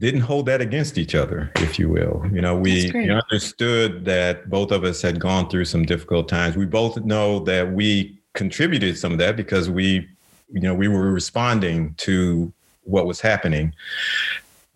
didn't 0.00 0.20
hold 0.20 0.46
that 0.46 0.60
against 0.60 0.98
each 0.98 1.14
other, 1.14 1.50
if 1.56 1.78
you 1.78 1.88
will. 1.88 2.24
You 2.32 2.40
know, 2.40 2.56
we, 2.56 2.90
we 2.92 3.08
understood 3.08 4.04
that 4.04 4.50
both 4.50 4.72
of 4.72 4.82
us 4.82 5.00
had 5.00 5.20
gone 5.20 5.48
through 5.48 5.66
some 5.66 5.84
difficult 5.84 6.28
times. 6.28 6.56
We 6.56 6.66
both 6.66 6.96
know 7.04 7.38
that 7.40 7.72
we 7.72 8.18
contributed 8.34 8.98
some 8.98 9.12
of 9.12 9.18
that 9.18 9.36
because 9.36 9.70
we, 9.70 10.08
you 10.52 10.60
know, 10.60 10.74
we 10.74 10.88
were 10.88 11.12
responding 11.12 11.94
to 11.98 12.52
what 12.82 13.06
was 13.06 13.20
happening. 13.20 13.74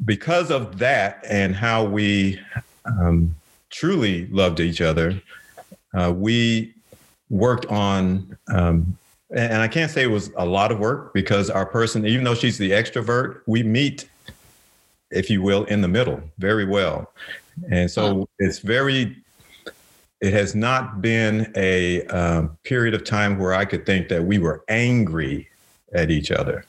Because 0.05 0.51
of 0.53 0.79
that 0.79 1.25
and 1.29 1.57
how 1.57 1.85
we 1.85 2.39
um, 2.85 3.35
truly 3.70 4.26
loved 4.29 4.61
each 4.61 4.81
other, 4.81 5.20
uh, 5.94 6.12
we 6.14 6.74
worked 7.31 7.66
on 7.66 8.37
um, 8.48 8.96
and 9.35 9.61
I 9.61 9.66
can't 9.66 9.90
say 9.90 10.05
it 10.05 10.11
was 10.11 10.31
a 10.37 10.46
lot 10.46 10.70
of 10.70 10.79
work 10.79 11.12
because 11.12 11.50
our 11.50 11.66
person, 11.66 12.07
even 12.07 12.22
though 12.22 12.37
she's 12.37 12.59
the 12.59 12.70
extrovert, 12.70 13.40
we 13.46 13.64
meet 13.64 14.09
if 15.11 15.31
you 15.31 15.42
will, 15.42 15.64
in 15.64 15.81
the 15.81 15.88
middle 15.88 16.20
very 16.38 16.64
well. 16.64 17.12
And 17.70 17.90
so 17.90 18.29
it's 18.38 18.59
very, 18.59 19.16
it 20.20 20.33
has 20.33 20.55
not 20.55 21.00
been 21.00 21.52
a 21.57 22.05
um, 22.07 22.59
period 22.64 22.94
of 22.94 23.05
time 23.05 23.38
where 23.38 23.55
I 23.55 23.64
could 23.64 23.87
think 23.87 24.09
that 24.09 24.24
we 24.24 24.38
were 24.38 24.64
angry 24.68 25.48
at 25.92 26.11
each 26.11 26.31
other. 26.31 26.64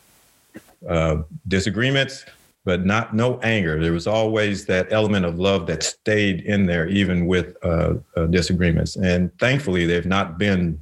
Uh, 0.87 1.23
disagreements, 1.47 2.25
but 2.67 2.85
not 2.85 3.15
no 3.15 3.39
anger. 3.39 3.81
There 3.81 3.93
was 3.93 4.07
always 4.07 4.65
that 4.65 4.91
element 4.91 5.25
of 5.25 5.39
love 5.39 5.67
that 5.67 5.83
stayed 5.83 6.41
in 6.41 6.65
there, 6.65 6.85
even 6.89 7.25
with 7.25 7.55
uh, 7.63 7.93
uh, 8.17 8.25
disagreements. 8.25 8.97
And 8.97 9.31
thankfully, 9.39 9.85
they've 9.85 10.05
not 10.05 10.37
been 10.37 10.77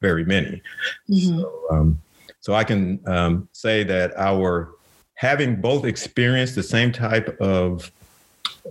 very 0.00 0.24
many. 0.24 0.62
Mm-hmm. 1.10 1.40
So, 1.40 1.62
um, 1.72 2.00
so 2.40 2.54
I 2.54 2.62
can 2.62 3.00
um, 3.08 3.48
say 3.50 3.82
that 3.82 4.16
our 4.16 4.76
having 5.16 5.60
both 5.60 5.84
experienced 5.84 6.54
the 6.54 6.62
same 6.62 6.92
type 6.92 7.36
of 7.40 7.90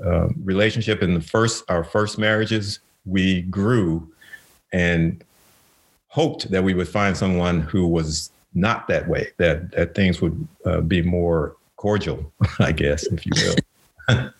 uh, 0.01 0.29
relationship 0.41 1.03
in 1.03 1.15
the 1.15 1.21
first 1.21 1.65
our 1.67 1.83
first 1.83 2.17
marriages, 2.17 2.79
we 3.03 3.41
grew 3.41 4.09
and 4.71 5.21
hoped 6.07 6.49
that 6.49 6.63
we 6.63 6.73
would 6.73 6.87
find 6.87 7.17
someone 7.17 7.59
who 7.59 7.85
was 7.87 8.31
not 8.53 8.87
that 8.87 9.09
way. 9.09 9.31
That 9.35 9.71
that 9.71 9.95
things 9.95 10.21
would 10.21 10.47
uh, 10.65 10.79
be 10.79 11.01
more 11.01 11.57
cordial, 11.83 12.31
I 12.59 12.71
guess, 12.71 13.03
if 13.03 13.25
you 13.25 13.33
will. 13.35 14.29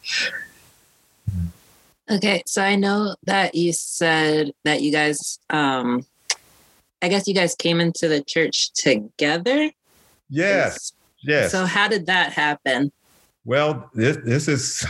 Okay, 2.12 2.44
so 2.46 2.62
I 2.62 2.76
know 2.76 3.16
that 3.24 3.56
you 3.56 3.72
said 3.72 4.52
that 4.66 4.82
you 4.82 4.92
guys, 4.92 5.40
um, 5.50 6.06
I 7.02 7.08
guess 7.08 7.30
you 7.30 7.34
guys 7.34 7.56
came 7.56 7.80
into 7.80 8.10
the 8.10 8.22
church 8.22 8.74
together. 8.74 9.72
Yes, 10.30 10.92
yes. 11.22 11.50
So 11.50 11.66
how 11.66 11.88
did 11.88 12.08
that 12.08 12.34
happen? 12.34 12.92
Well, 13.46 13.90
this 13.94 14.18
this 14.18 14.50
is 14.50 14.86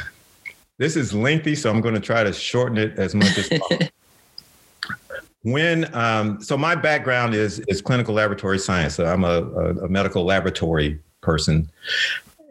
this 0.80 0.96
is 0.96 1.13
lengthy, 1.13 1.54
so 1.54 1.70
I'm 1.70 1.82
going 1.82 1.94
to 1.94 2.02
try 2.02 2.24
to 2.24 2.34
shorten 2.34 2.80
it 2.80 2.98
as 2.98 3.13
much 3.13 3.38
as 3.38 3.48
possible. 3.48 3.88
when 5.44 5.94
um, 5.96 6.42
so 6.42 6.58
my 6.58 6.74
background 6.74 7.36
is 7.36 7.60
is 7.68 7.80
clinical 7.80 8.16
laboratory 8.16 8.58
science. 8.58 8.96
So 8.96 9.06
I'm 9.06 9.24
a, 9.24 9.44
a, 9.44 9.86
a 9.86 9.88
medical 9.88 10.26
laboratory 10.26 11.00
person, 11.22 11.70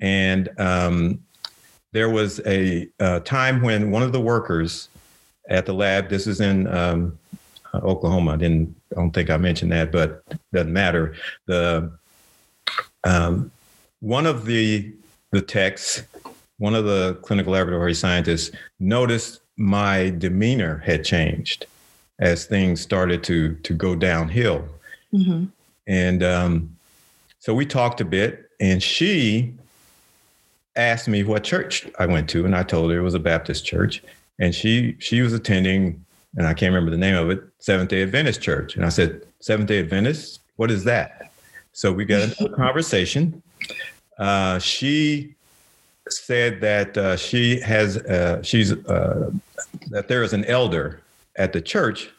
and 0.03 0.49
um, 0.59 1.23
there 1.93 2.11
was 2.11 2.41
a, 2.45 2.89
a, 2.99 3.21
time 3.21 3.63
when 3.63 3.91
one 3.91 4.03
of 4.03 4.13
the 4.13 4.21
workers 4.21 4.89
at 5.49 5.65
the 5.65 5.73
lab. 5.73 6.09
This 6.09 6.27
is 6.27 6.41
in 6.41 6.67
um, 6.67 7.19
Oklahoma. 7.75 8.33
I 8.33 8.37
didn't. 8.37 8.75
I 8.91 8.97
don't 8.97 9.13
think 9.13 9.31
I 9.31 9.37
mentioned 9.37 9.73
that, 9.73 9.93
but 9.93 10.25
doesn't 10.53 10.73
matter. 10.73 11.15
The 11.47 11.91
um, 13.05 13.51
one 14.01 14.27
of 14.27 14.45
the 14.45 14.93
the 15.31 15.41
techs, 15.41 16.03
one 16.59 16.75
of 16.75 16.85
the 16.85 17.15
clinical 17.23 17.53
laboratory 17.53 17.95
scientists, 17.95 18.55
noticed 18.81 19.41
my 19.57 20.11
demeanor 20.11 20.79
had 20.79 21.05
changed 21.05 21.67
as 22.19 22.45
things 22.45 22.81
started 22.81 23.23
to 23.25 23.55
to 23.55 23.73
go 23.73 23.95
downhill. 23.95 24.67
Mm-hmm. 25.15 25.45
And 25.87 26.23
um, 26.23 26.77
so 27.39 27.55
we 27.55 27.67
talked 27.67 28.01
a 28.01 28.05
bit, 28.05 28.51
and 28.61 28.83
she 28.83 29.55
asked 30.77 31.09
me 31.09 31.23
what 31.23 31.45
church 31.45 31.87
I 31.99 32.07
went 32.07 32.29
to, 32.31 32.45
and 32.45 32.55
I 32.57 32.63
told 32.63 32.91
her 32.91 32.99
it 32.99 33.03
was 33.03 33.15
a 33.15 33.21
Baptist 33.21 33.65
church, 33.65 34.03
and 34.39 34.55
she 34.55 34.97
she 34.99 35.21
was 35.21 35.33
attending, 35.33 36.05
and 36.37 36.47
I 36.47 36.55
can't 36.55 36.73
remember 36.73 36.91
the 36.91 36.97
name 36.97 37.17
of 37.17 37.31
it, 37.31 37.43
Seventh 37.59 37.91
Day 37.91 38.03
Adventist 38.03 38.41
Church, 38.41 38.77
and 38.77 38.85
I 38.85 38.89
said 38.89 39.23
Seventh 39.41 39.69
Day 39.69 39.81
Adventist, 39.81 40.41
what 40.57 40.71
is 40.71 40.85
that? 40.85 41.31
So 41.73 41.93
we 41.93 42.05
got 42.05 42.23
into 42.23 42.45
a 42.47 42.57
conversation. 42.57 43.43
Uh, 44.19 44.59
she 44.59 45.35
said 46.09 46.61
that 46.61 46.97
uh, 46.97 47.17
she 47.17 47.61
has 47.61 47.99
uh, 47.99 48.43
she's 48.43 48.73
uh, 48.73 49.31
that 49.89 50.09
there 50.09 50.23
is 50.23 50.33
an 50.33 50.45
elder 50.47 51.01
at 51.37 51.53
the 51.53 51.61
church 51.61 52.11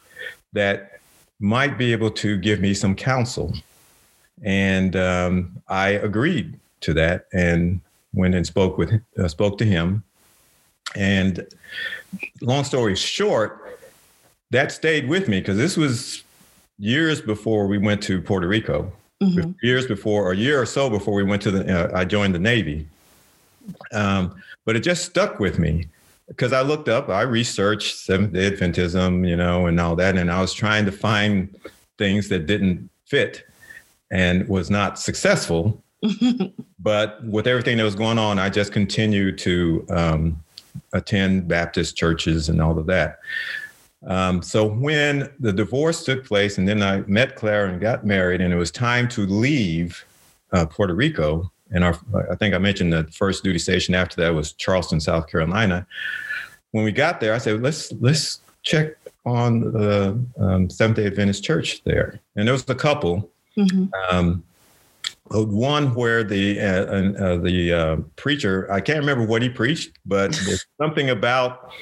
that 0.52 1.00
might 1.40 1.76
be 1.78 1.92
able 1.92 2.10
to 2.10 2.36
give 2.38 2.60
me 2.60 2.74
some 2.74 2.94
counsel. 2.94 3.52
And 4.42 4.96
um, 4.96 5.62
I 5.68 5.90
agreed 5.90 6.58
to 6.80 6.94
that 6.94 7.26
and 7.32 7.80
went 8.14 8.34
and 8.34 8.46
spoke 8.46 8.78
with 8.78 8.92
uh, 9.18 9.28
spoke 9.28 9.58
to 9.58 9.64
him. 9.64 10.02
And 10.96 11.46
long 12.40 12.64
story 12.64 12.94
short, 12.94 13.78
that 14.50 14.72
stayed 14.72 15.08
with 15.08 15.28
me 15.28 15.40
because 15.40 15.56
this 15.56 15.76
was 15.76 16.22
years 16.78 17.20
before 17.20 17.66
we 17.66 17.78
went 17.78 18.02
to 18.04 18.20
Puerto 18.20 18.46
Rico. 18.46 18.92
Mm-hmm. 19.22 19.52
Years 19.62 19.86
before, 19.86 20.24
or 20.24 20.32
a 20.32 20.36
year 20.36 20.60
or 20.60 20.66
so 20.66 20.90
before 20.90 21.14
we 21.14 21.22
went 21.22 21.40
to 21.42 21.50
the, 21.50 21.94
uh, 21.94 21.98
I 21.98 22.04
joined 22.04 22.34
the 22.34 22.38
Navy. 22.38 22.86
Um, 23.92 24.34
but 24.64 24.76
it 24.76 24.80
just 24.80 25.04
stuck 25.04 25.38
with 25.38 25.58
me 25.58 25.86
because 26.28 26.52
I 26.52 26.62
looked 26.62 26.88
up, 26.88 27.08
I 27.08 27.22
researched 27.22 27.96
Seventh 27.98 28.32
Day 28.32 28.50
Adventism, 28.50 29.26
you 29.26 29.36
know, 29.36 29.66
and 29.66 29.78
all 29.78 29.94
that, 29.96 30.16
and 30.16 30.30
I 30.30 30.40
was 30.40 30.52
trying 30.52 30.84
to 30.86 30.92
find 30.92 31.54
things 31.96 32.28
that 32.28 32.46
didn't 32.46 32.90
fit 33.06 33.46
and 34.10 34.48
was 34.48 34.70
not 34.70 34.98
successful. 34.98 35.82
but 36.78 37.24
with 37.24 37.46
everything 37.46 37.76
that 37.78 37.84
was 37.84 37.94
going 37.94 38.18
on, 38.18 38.38
I 38.38 38.50
just 38.50 38.72
continued 38.72 39.38
to 39.38 39.86
um, 39.90 40.44
attend 40.92 41.48
Baptist 41.48 41.96
churches 41.96 42.48
and 42.48 42.60
all 42.60 42.78
of 42.78 42.86
that. 42.86 43.20
Um, 44.06 44.42
so 44.42 44.66
when 44.66 45.30
the 45.40 45.52
divorce 45.52 46.04
took 46.04 46.24
place, 46.24 46.58
and 46.58 46.68
then 46.68 46.82
I 46.82 46.98
met 47.06 47.36
Clara 47.36 47.70
and 47.70 47.80
got 47.80 48.04
married, 48.04 48.40
and 48.40 48.52
it 48.52 48.56
was 48.56 48.70
time 48.70 49.08
to 49.08 49.26
leave 49.26 50.04
uh, 50.52 50.66
Puerto 50.66 50.94
Rico, 50.94 51.50
and 51.70 51.82
our 51.82 51.98
I 52.30 52.36
think 52.36 52.54
I 52.54 52.58
mentioned 52.58 52.92
the 52.92 53.04
first 53.04 53.42
duty 53.42 53.58
station 53.58 53.94
after 53.94 54.16
that 54.20 54.34
was 54.34 54.52
Charleston, 54.52 55.00
South 55.00 55.26
Carolina. 55.28 55.86
When 56.72 56.84
we 56.84 56.92
got 56.92 57.20
there, 57.20 57.34
I 57.34 57.38
said, 57.38 57.62
let's 57.62 57.92
let's 57.92 58.40
check 58.62 58.94
on 59.24 59.72
the 59.72 60.18
um, 60.38 60.68
Seventh 60.68 60.96
Day 60.96 61.06
Adventist 61.06 61.42
Church 61.42 61.82
there, 61.84 62.20
and 62.36 62.46
there 62.46 62.52
was 62.52 62.68
a 62.68 62.74
couple. 62.74 63.30
Mm-hmm. 63.56 63.86
Um, 64.10 64.44
one 65.30 65.94
where 65.94 66.22
the 66.22 66.60
uh, 66.60 66.64
uh, 66.64 67.36
the 67.38 67.72
uh, 67.72 67.96
preacher 68.16 68.70
I 68.70 68.80
can't 68.80 69.00
remember 69.00 69.26
what 69.26 69.42
he 69.42 69.48
preached, 69.48 69.98
but 70.04 70.32
there's 70.46 70.66
something 70.78 71.10
about 71.10 71.72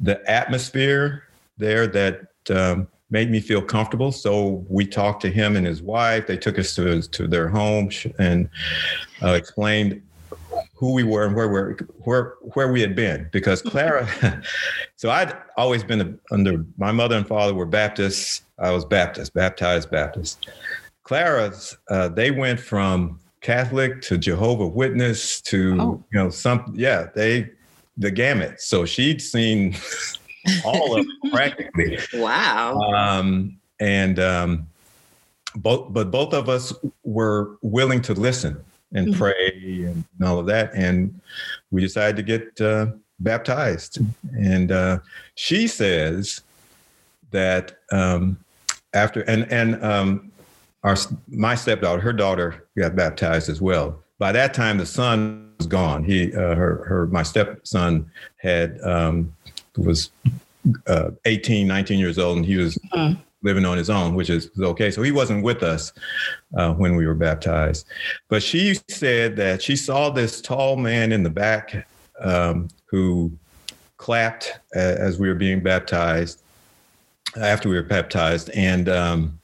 the 0.00 0.28
atmosphere 0.30 1.24
there 1.58 1.86
that 1.86 2.28
um, 2.50 2.88
made 3.10 3.30
me 3.30 3.40
feel 3.40 3.62
comfortable. 3.62 4.12
So 4.12 4.64
we 4.68 4.86
talked 4.86 5.22
to 5.22 5.30
him 5.30 5.56
and 5.56 5.66
his 5.66 5.82
wife. 5.82 6.26
They 6.26 6.36
took 6.36 6.58
us 6.58 6.74
to 6.76 7.02
to 7.02 7.26
their 7.26 7.48
home 7.48 7.90
and 8.18 8.48
uh, 9.22 9.32
explained 9.32 10.02
who 10.74 10.92
we 10.92 11.04
were 11.04 11.24
and 11.24 11.34
where 11.34 11.48
we 11.48 11.74
where 11.98 12.34
where 12.54 12.72
we 12.72 12.80
had 12.80 12.96
been. 12.96 13.28
Because 13.32 13.62
Clara, 13.62 14.08
so 14.96 15.10
I'd 15.10 15.36
always 15.56 15.84
been 15.84 16.18
under 16.30 16.64
my 16.76 16.92
mother 16.92 17.16
and 17.16 17.26
father 17.26 17.54
were 17.54 17.66
Baptists. 17.66 18.42
I 18.58 18.70
was 18.70 18.84
Baptist, 18.84 19.34
baptized 19.34 19.90
Baptist. 19.90 20.48
Clara's, 21.06 21.76
uh, 21.88 22.08
they 22.08 22.32
went 22.32 22.58
from 22.58 23.20
Catholic 23.40 24.02
to 24.02 24.18
Jehovah 24.18 24.66
Witness 24.66 25.40
to 25.42 25.76
oh. 25.80 26.04
you 26.10 26.18
know 26.18 26.30
some 26.30 26.72
yeah 26.74 27.06
they 27.14 27.48
the 27.96 28.10
gamut. 28.10 28.60
So 28.60 28.84
she'd 28.84 29.22
seen 29.22 29.76
all 30.64 30.98
of 30.98 31.06
it 31.06 31.32
practically. 31.32 31.98
Wow. 32.12 32.78
Um, 32.80 33.56
and 33.78 34.18
um, 34.18 34.66
both, 35.54 35.92
but 35.92 36.10
both 36.10 36.34
of 36.34 36.48
us 36.48 36.72
were 37.04 37.56
willing 37.62 38.02
to 38.02 38.14
listen 38.14 38.62
and 38.92 39.08
mm-hmm. 39.08 39.18
pray 39.18 39.84
and, 39.84 40.04
all 40.24 40.38
of 40.38 40.46
that, 40.46 40.72
and 40.74 41.20
we 41.70 41.80
decided 41.80 42.16
to 42.16 42.22
get 42.22 42.60
uh, 42.60 42.86
baptized. 43.20 43.98
And 44.36 44.72
uh, 44.72 44.98
she 45.36 45.68
says 45.68 46.40
that 47.30 47.78
um, 47.92 48.38
after 48.92 49.20
and 49.22 49.50
and 49.52 49.82
um, 49.84 50.32
our 50.82 50.96
my 51.28 51.54
stepdaughter, 51.54 52.00
her 52.00 52.12
daughter, 52.12 52.68
got 52.78 52.96
baptized 52.96 53.48
as 53.48 53.60
well. 53.60 54.02
By 54.18 54.32
that 54.32 54.54
time, 54.54 54.78
the 54.78 54.86
son 54.86 55.52
was 55.58 55.66
gone. 55.66 56.04
He, 56.04 56.34
uh, 56.34 56.54
her, 56.54 56.84
her, 56.86 57.06
my 57.08 57.22
stepson 57.22 58.10
had 58.36 58.80
um, 58.82 59.34
was 59.76 60.10
uh, 60.86 61.10
18, 61.24 61.66
19 61.66 61.98
years 61.98 62.18
old, 62.18 62.38
and 62.38 62.46
he 62.46 62.56
was 62.56 62.76
mm-hmm. 62.94 63.20
living 63.42 63.64
on 63.64 63.76
his 63.76 63.90
own, 63.90 64.14
which 64.14 64.30
is 64.30 64.50
okay. 64.58 64.90
So 64.90 65.02
he 65.02 65.12
wasn't 65.12 65.44
with 65.44 65.62
us 65.62 65.92
uh, 66.56 66.72
when 66.72 66.96
we 66.96 67.06
were 67.06 67.14
baptized. 67.14 67.86
But 68.28 68.42
she 68.42 68.78
said 68.88 69.36
that 69.36 69.62
she 69.62 69.76
saw 69.76 70.10
this 70.10 70.40
tall 70.40 70.76
man 70.76 71.12
in 71.12 71.22
the 71.22 71.30
back 71.30 71.86
um, 72.20 72.68
who 72.86 73.32
clapped 73.96 74.58
as 74.74 75.18
we 75.18 75.28
were 75.28 75.34
being 75.34 75.62
baptized, 75.62 76.40
after 77.40 77.68
we 77.68 77.76
were 77.76 77.82
baptized, 77.82 78.50
and 78.50 78.88
um, 78.88 79.38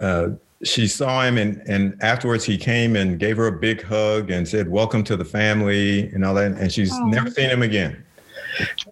uh, 0.00 0.28
she 0.64 0.86
saw 0.86 1.22
him 1.22 1.36
and 1.38 1.62
and 1.66 2.02
afterwards 2.02 2.44
he 2.44 2.56
came 2.56 2.96
and 2.96 3.18
gave 3.18 3.36
her 3.36 3.46
a 3.46 3.52
big 3.52 3.82
hug 3.82 4.30
and 4.30 4.48
said 4.48 4.68
welcome 4.68 5.04
to 5.04 5.16
the 5.16 5.24
family 5.24 6.08
and 6.10 6.24
all 6.24 6.34
that 6.34 6.52
and 6.52 6.72
she's 6.72 6.92
oh. 6.92 7.04
never 7.06 7.30
seen 7.30 7.50
him 7.50 7.62
again 7.62 8.02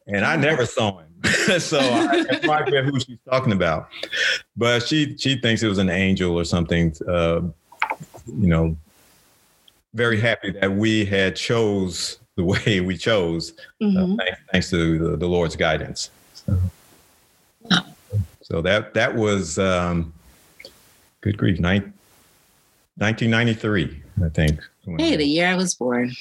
and 0.06 0.24
I 0.24 0.36
never 0.36 0.66
saw 0.66 0.98
him. 0.98 1.06
so 1.58 1.78
I 1.78 2.16
have 2.16 2.44
no 2.44 2.52
idea 2.52 2.82
who 2.82 3.00
she's 3.00 3.18
talking 3.28 3.52
about. 3.52 3.88
But 4.56 4.86
she 4.86 5.16
she 5.16 5.40
thinks 5.40 5.62
it 5.62 5.68
was 5.68 5.78
an 5.78 5.90
angel 5.90 6.38
or 6.38 6.44
something. 6.44 6.94
Uh, 7.08 7.42
you 8.26 8.48
know, 8.48 8.76
very 9.94 10.20
happy 10.20 10.50
that 10.52 10.70
we 10.70 11.04
had 11.04 11.36
chose 11.36 12.18
the 12.36 12.44
way 12.66 12.80
we 12.80 12.96
chose, 12.96 13.52
uh, 13.80 13.84
mm-hmm. 13.84 14.12
uh, 14.12 14.16
thanks, 14.16 14.40
thanks, 14.52 14.70
to 14.70 14.98
the, 14.98 15.16
the 15.16 15.26
Lord's 15.26 15.56
guidance. 15.56 16.10
So, 16.34 16.58
so, 18.42 18.60
that 18.60 18.92
that 18.94 19.14
was 19.14 19.58
um, 19.58 20.12
good 21.24 21.37
grief, 21.38 21.58
1993, 21.58 24.02
I 24.22 24.28
think. 24.28 24.60
Hey, 24.98 25.16
the 25.16 25.24
year 25.24 25.48
I 25.48 25.54
was 25.54 25.74
born. 25.74 26.12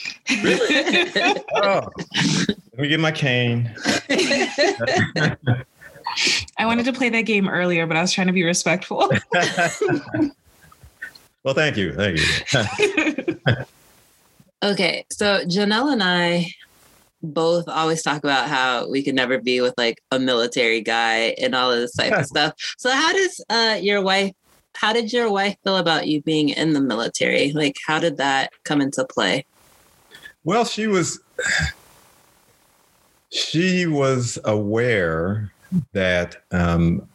Really? 0.41 1.11
oh, 1.55 1.89
let 2.71 2.77
me 2.77 2.87
get 2.87 3.01
my 3.01 3.11
cane. 3.11 3.69
I 6.57 6.65
wanted 6.65 6.85
to 6.85 6.93
play 6.93 7.09
that 7.09 7.23
game 7.23 7.49
earlier, 7.49 7.85
but 7.85 7.97
I 7.97 8.01
was 8.01 8.13
trying 8.13 8.27
to 8.27 8.33
be 8.33 8.43
respectful. 8.43 9.11
well, 11.43 11.53
thank 11.53 11.75
you. 11.75 11.91
Thank 11.93 12.19
you. 12.19 12.25
okay. 14.63 15.05
So 15.11 15.43
Janelle 15.45 15.91
and 15.91 16.01
I 16.01 16.49
both 17.21 17.67
always 17.67 18.01
talk 18.01 18.23
about 18.23 18.47
how 18.47 18.89
we 18.89 19.03
could 19.03 19.15
never 19.15 19.39
be 19.39 19.59
with 19.59 19.73
like 19.77 20.01
a 20.11 20.19
military 20.19 20.79
guy 20.79 21.35
and 21.41 21.53
all 21.53 21.69
of 21.71 21.79
this 21.79 21.93
type 21.93 22.13
of 22.13 22.25
stuff. 22.25 22.53
So 22.77 22.89
how 22.89 23.11
does 23.11 23.43
uh, 23.49 23.77
your 23.81 24.01
wife 24.01 24.31
how 24.75 24.93
did 24.93 25.13
your 25.13 25.31
wife 25.31 25.55
feel 25.63 25.77
about 25.77 26.07
you 26.07 26.21
being 26.21 26.49
in 26.49 26.73
the 26.73 26.81
military? 26.81 27.51
Like 27.51 27.77
how 27.85 27.99
did 27.99 28.17
that 28.17 28.51
come 28.63 28.81
into 28.81 29.05
play? 29.05 29.45
Well, 30.43 30.65
she 30.65 30.87
was 30.87 31.19
she 33.29 33.87
was 33.87 34.37
aware 34.45 35.51
that 35.93 36.43
um, 36.51 37.07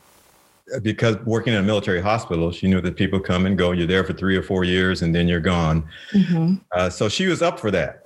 because 0.83 1.17
working 1.25 1.53
in 1.55 1.61
a 1.61 1.63
military 1.63 2.01
hospital, 2.01 2.51
she 2.51 2.69
knew 2.69 2.81
that 2.81 2.97
people 2.97 3.21
come 3.21 3.47
and 3.47 3.57
go. 3.57 3.73
You're 3.73 3.87
there 3.87 4.05
for 4.05 4.13
three 4.13 4.37
or 4.37 4.43
four 4.43 4.65
years, 4.65 5.03
and 5.03 5.15
then 5.15 5.29
you're 5.29 5.41
gone. 5.41 5.89
Mm-hmm. 6.13 6.57
Uh, 6.73 6.91
so 6.91 7.09
she 7.09 7.27
was 7.27 7.43
up 7.43 7.59
for 7.59 7.71
that. 7.71 8.03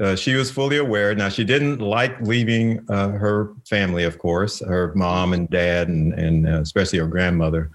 Uh, 0.00 0.16
she 0.16 0.34
was 0.34 0.50
fully 0.50 0.78
aware. 0.78 1.14
Now 1.14 1.28
she 1.28 1.44
didn't 1.44 1.78
like 1.78 2.20
leaving 2.20 2.84
uh, 2.88 3.10
her 3.10 3.52
family, 3.68 4.04
of 4.04 4.18
course, 4.18 4.60
her 4.60 4.92
mom 4.94 5.32
and 5.32 5.48
dad, 5.48 5.88
and, 5.88 6.12
and 6.14 6.48
uh, 6.48 6.60
especially 6.60 6.98
her 6.98 7.06
grandmother. 7.06 7.70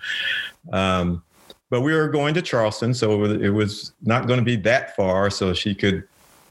Um, 0.71 1.23
but 1.69 1.82
we 1.82 1.93
were 1.93 2.08
going 2.08 2.34
to 2.34 2.41
Charleston, 2.41 2.93
so 2.93 3.25
it 3.25 3.49
was 3.49 3.93
not 4.01 4.27
going 4.27 4.39
to 4.39 4.45
be 4.45 4.55
that 4.58 4.95
far, 4.95 5.29
so 5.29 5.53
she 5.53 5.75
could 5.75 6.03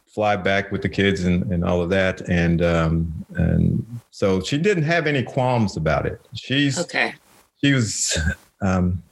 fly 0.07 0.37
back 0.37 0.71
with 0.71 0.83
the 0.83 0.89
kids 0.89 1.25
and, 1.25 1.51
and 1.53 1.65
all 1.65 1.83
of 1.83 1.91
that. 1.91 2.21
And 2.29 2.63
um, 2.63 3.13
and 3.35 4.01
so 4.11 4.41
she 4.41 4.59
didn't 4.59 4.85
have 4.85 5.07
any 5.07 5.23
qualms 5.23 5.77
about 5.77 6.07
it. 6.07 6.21
She's 6.35 6.79
okay. 6.79 7.15
She 7.61 7.73
was, 7.73 8.17
um, 8.61 9.03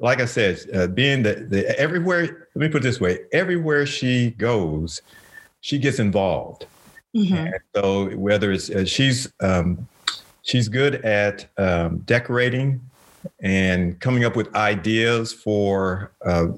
like 0.00 0.20
I 0.20 0.24
said, 0.24 0.60
uh, 0.74 0.88
being 0.88 1.22
the, 1.22 1.46
the 1.48 1.78
everywhere. 1.78 2.48
Let 2.54 2.62
me 2.62 2.68
put 2.68 2.78
it 2.78 2.82
this 2.82 3.00
way: 3.00 3.20
everywhere 3.32 3.86
she 3.86 4.32
goes, 4.32 5.00
she 5.60 5.78
gets 5.78 5.98
involved. 5.98 6.66
Mm-hmm. 7.16 7.50
so 7.74 8.08
whether 8.10 8.52
it's 8.52 8.70
uh, 8.70 8.84
she's 8.84 9.32
um, 9.40 9.88
she's 10.42 10.68
good 10.68 11.04
at 11.04 11.48
um, 11.58 11.98
decorating 11.98 12.80
and 13.40 13.98
coming 14.00 14.24
up 14.24 14.36
with 14.36 14.54
ideas 14.54 15.32
for 15.32 16.12
uh, 16.24 16.48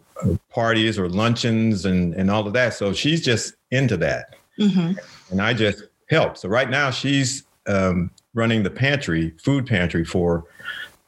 parties 0.50 0.98
or 0.98 1.08
luncheons 1.08 1.84
and, 1.84 2.14
and 2.14 2.30
all 2.30 2.46
of 2.46 2.52
that. 2.52 2.74
So 2.74 2.92
she's 2.92 3.24
just 3.24 3.54
into 3.70 3.96
that. 3.98 4.36
Mm-hmm. 4.58 4.92
And 5.30 5.42
I 5.42 5.54
just 5.54 5.84
help. 6.08 6.36
So 6.36 6.48
right 6.48 6.70
now 6.70 6.90
she's 6.90 7.44
um, 7.66 8.10
running 8.34 8.62
the 8.62 8.70
pantry, 8.70 9.30
food 9.42 9.66
pantry 9.66 10.04
for 10.04 10.44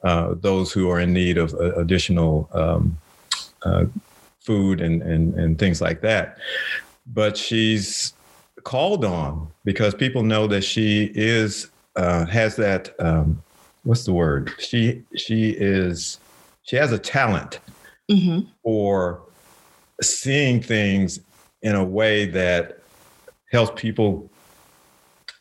uh, 0.03 0.35
those 0.41 0.73
who 0.73 0.91
are 0.91 1.01
in 1.01 1.13
need 1.13 1.39
of 1.39 1.55
uh, 1.55 1.75
additional 1.77 2.49
um, 2.53 2.97
uh, 3.63 3.87
food 4.41 4.81
and, 4.81 5.03
and, 5.03 5.35
and 5.35 5.59
things 5.59 5.81
like 5.81 6.01
that. 6.03 6.39
But 7.07 7.37
she's 7.37 8.13
called 8.65 9.05
on 9.05 9.49
because 9.65 9.95
people 9.95 10.23
know 10.23 10.47
that 10.47 10.63
she 10.63 11.11
is 11.15 11.71
uh, 11.97 12.27
has 12.27 12.57
that 12.57 12.95
um, 12.99 13.43
what's 13.85 14.05
the 14.05 14.13
word? 14.13 14.53
She 14.59 15.03
she 15.17 15.51
is 15.51 16.19
she 16.63 16.77
has 16.77 16.93
a 16.93 16.99
talent 16.99 17.61
mm-hmm. 18.11 18.47
for 18.63 19.23
seeing 20.03 20.61
things 20.61 21.21
in 21.63 21.75
a 21.75 21.85
way 21.85 22.27
that 22.27 22.81
helps 23.51 23.81
people 23.81 24.29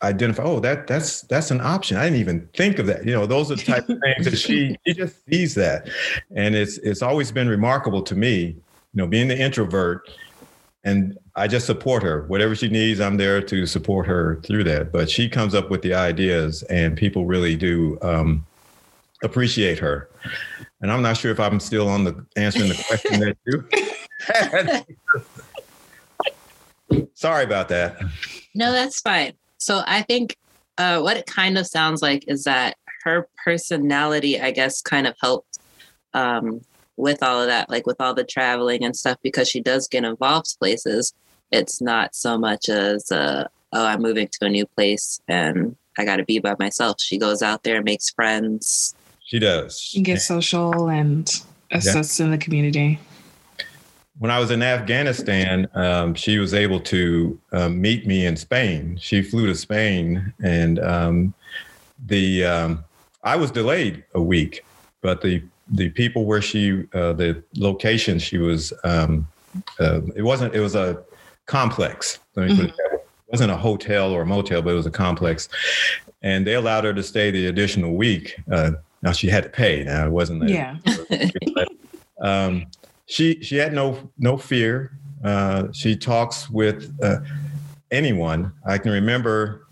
identify 0.02 0.42
oh 0.42 0.60
that 0.60 0.86
that's 0.86 1.22
that's 1.22 1.50
an 1.50 1.60
option 1.60 1.96
i 1.96 2.04
didn't 2.04 2.20
even 2.20 2.46
think 2.54 2.78
of 2.78 2.86
that 2.86 3.04
you 3.06 3.12
know 3.12 3.26
those 3.26 3.50
are 3.50 3.56
the 3.56 3.62
type 3.62 3.88
of 3.88 3.98
things 4.00 4.26
that 4.26 4.36
she 4.36 4.76
she 4.86 4.92
just 4.94 5.24
sees 5.26 5.54
that 5.54 5.88
and 6.36 6.54
it's 6.54 6.78
it's 6.78 7.00
always 7.00 7.32
been 7.32 7.48
remarkable 7.48 8.02
to 8.02 8.14
me 8.14 8.44
you 8.44 8.56
know 8.92 9.06
being 9.06 9.28
the 9.28 9.38
introvert 9.38 10.08
and 10.84 11.18
i 11.36 11.46
just 11.46 11.66
support 11.66 12.02
her 12.02 12.24
whatever 12.26 12.54
she 12.54 12.68
needs 12.68 13.00
i'm 13.00 13.16
there 13.16 13.40
to 13.40 13.66
support 13.66 14.06
her 14.06 14.40
through 14.42 14.64
that 14.64 14.92
but 14.92 15.10
she 15.10 15.28
comes 15.28 15.54
up 15.54 15.70
with 15.70 15.82
the 15.82 15.94
ideas 15.94 16.62
and 16.64 16.96
people 16.96 17.26
really 17.26 17.56
do 17.56 17.98
um, 18.02 18.44
appreciate 19.22 19.78
her 19.78 20.08
and 20.80 20.92
i'm 20.92 21.02
not 21.02 21.16
sure 21.16 21.30
if 21.30 21.40
i'm 21.40 21.60
still 21.60 21.88
on 21.88 22.04
the 22.04 22.26
answering 22.36 22.68
the 22.68 22.84
question 22.86 23.20
that 23.20 23.36
you 23.46 24.94
Sorry 27.14 27.44
about 27.44 27.68
that. 27.68 28.00
No, 28.54 28.72
that's 28.72 29.00
fine. 29.00 29.32
So 29.58 29.82
I 29.86 30.02
think 30.02 30.36
uh, 30.78 31.00
what 31.00 31.16
it 31.16 31.26
kind 31.26 31.58
of 31.58 31.66
sounds 31.66 32.02
like 32.02 32.24
is 32.28 32.44
that 32.44 32.76
her 33.02 33.28
personality, 33.44 34.40
I 34.40 34.50
guess, 34.50 34.80
kind 34.82 35.06
of 35.06 35.14
helped 35.20 35.58
um, 36.12 36.60
with 36.96 37.22
all 37.22 37.40
of 37.40 37.48
that, 37.48 37.70
like 37.70 37.86
with 37.86 38.00
all 38.00 38.14
the 38.14 38.24
traveling 38.24 38.84
and 38.84 38.96
stuff, 38.96 39.18
because 39.22 39.48
she 39.48 39.60
does 39.60 39.88
get 39.88 40.04
involved 40.04 40.56
places. 40.58 41.12
It's 41.54 41.80
not 41.80 42.14
so 42.14 42.36
much 42.36 42.68
as, 42.68 43.10
uh, 43.12 43.46
oh, 43.72 43.86
I'm 43.86 44.02
moving 44.02 44.28
to 44.28 44.46
a 44.46 44.48
new 44.48 44.66
place 44.66 45.20
and 45.28 45.76
I 45.98 46.04
got 46.04 46.16
to 46.16 46.24
be 46.24 46.38
by 46.40 46.56
myself. 46.58 47.00
She 47.00 47.18
goes 47.18 47.42
out 47.42 47.62
there 47.62 47.76
and 47.76 47.84
makes 47.84 48.10
friends. 48.10 48.94
She 49.24 49.38
does. 49.38 49.92
And 49.94 50.04
gets 50.04 50.26
social 50.26 50.88
and 50.88 51.30
assists 51.70 52.18
yeah. 52.18 52.26
in 52.26 52.32
the 52.32 52.38
community 52.38 52.98
when 54.18 54.30
I 54.30 54.38
was 54.38 54.50
in 54.50 54.62
Afghanistan, 54.62 55.68
um, 55.74 56.14
she 56.14 56.38
was 56.38 56.54
able 56.54 56.80
to 56.80 57.38
um, 57.52 57.80
meet 57.80 58.06
me 58.06 58.26
in 58.26 58.36
Spain. 58.36 58.96
She 59.00 59.22
flew 59.22 59.46
to 59.46 59.54
Spain, 59.54 60.32
and 60.42 60.78
um, 60.78 61.34
the 62.06 62.44
um, 62.44 62.84
I 63.24 63.36
was 63.36 63.50
delayed 63.50 64.04
a 64.14 64.22
week, 64.22 64.64
but 65.00 65.20
the 65.20 65.42
the 65.68 65.90
people 65.90 66.26
where 66.26 66.42
she 66.42 66.84
uh, 66.94 67.14
the 67.14 67.42
location 67.56 68.18
she 68.18 68.38
was 68.38 68.72
um, 68.84 69.26
uh, 69.80 70.00
it 70.14 70.22
wasn't 70.22 70.54
it 70.54 70.60
was 70.60 70.74
a 70.74 71.02
complex. 71.46 72.18
Let 72.36 72.48
me 72.48 72.52
mm-hmm. 72.54 72.66
put 72.66 72.70
it. 72.70 72.76
It 72.92 73.32
wasn't 73.32 73.50
a 73.50 73.56
hotel 73.56 74.12
or 74.12 74.22
a 74.22 74.26
motel, 74.26 74.62
but 74.62 74.70
it 74.70 74.76
was 74.76 74.86
a 74.86 74.90
complex, 74.90 75.48
and 76.22 76.46
they 76.46 76.54
allowed 76.54 76.84
her 76.84 76.94
to 76.94 77.02
stay 77.02 77.30
the 77.30 77.46
additional 77.46 77.94
week. 77.94 78.36
Uh, 78.50 78.72
now 79.02 79.12
she 79.12 79.28
had 79.28 79.42
to 79.44 79.50
pay. 79.50 79.84
Now 79.84 80.06
it 80.06 80.10
wasn't 80.10 80.48
yeah. 80.48 80.76
um, 82.20 82.66
she 83.06 83.42
she 83.42 83.56
had 83.56 83.72
no 83.72 84.10
no 84.18 84.36
fear. 84.36 84.92
Uh, 85.22 85.68
she 85.72 85.96
talks 85.96 86.50
with 86.50 86.94
uh, 87.02 87.20
anyone. 87.90 88.52
I 88.66 88.78
can 88.78 88.92
remember 88.92 89.66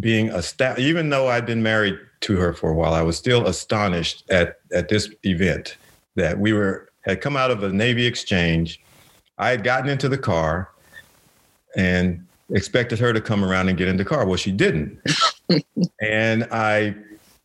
being 0.00 0.30
astounded, 0.30 0.84
even 0.84 1.10
though 1.10 1.28
I'd 1.28 1.46
been 1.46 1.62
married 1.62 1.98
to 2.22 2.36
her 2.36 2.52
for 2.52 2.70
a 2.70 2.74
while. 2.74 2.94
I 2.94 3.02
was 3.02 3.16
still 3.16 3.46
astonished 3.46 4.24
at 4.30 4.58
at 4.72 4.88
this 4.88 5.08
event 5.24 5.76
that 6.16 6.38
we 6.38 6.52
were 6.52 6.90
had 7.02 7.20
come 7.20 7.36
out 7.36 7.50
of 7.50 7.62
a 7.62 7.68
Navy 7.72 8.06
exchange. 8.06 8.80
I 9.38 9.50
had 9.50 9.64
gotten 9.64 9.88
into 9.88 10.08
the 10.08 10.18
car 10.18 10.71
and 11.76 12.26
expected 12.50 12.98
her 12.98 13.12
to 13.12 13.20
come 13.20 13.44
around 13.44 13.68
and 13.68 13.78
get 13.78 13.88
in 13.88 13.96
the 13.96 14.04
car. 14.04 14.26
Well, 14.26 14.36
she 14.36 14.52
didn't. 14.52 15.00
and 16.00 16.44
I 16.50 16.94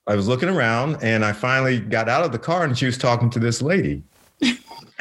I 0.07 0.15
was 0.15 0.27
looking 0.27 0.49
around 0.49 0.97
and 1.03 1.25
I 1.25 1.33
finally 1.33 1.79
got 1.79 2.07
out 2.07 2.23
of 2.23 2.31
the 2.31 2.39
car 2.39 2.63
and 2.63 2.77
she 2.77 2.85
was 2.85 2.97
talking 2.97 3.29
to 3.31 3.39
this 3.39 3.61
lady. 3.61 4.03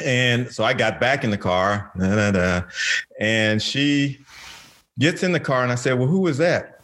And 0.03 0.51
so 0.51 0.63
I 0.63 0.73
got 0.73 0.99
back 0.99 1.23
in 1.23 1.31
the 1.31 1.37
car, 1.37 1.91
da, 1.97 2.15
da, 2.15 2.31
da, 2.31 2.67
and 3.19 3.61
she 3.61 4.19
gets 4.99 5.23
in 5.23 5.31
the 5.31 5.39
car, 5.39 5.63
and 5.63 5.71
I 5.71 5.75
said, 5.75 5.97
"Well, 5.97 6.07
who 6.07 6.19
was 6.19 6.37
that?" 6.37 6.81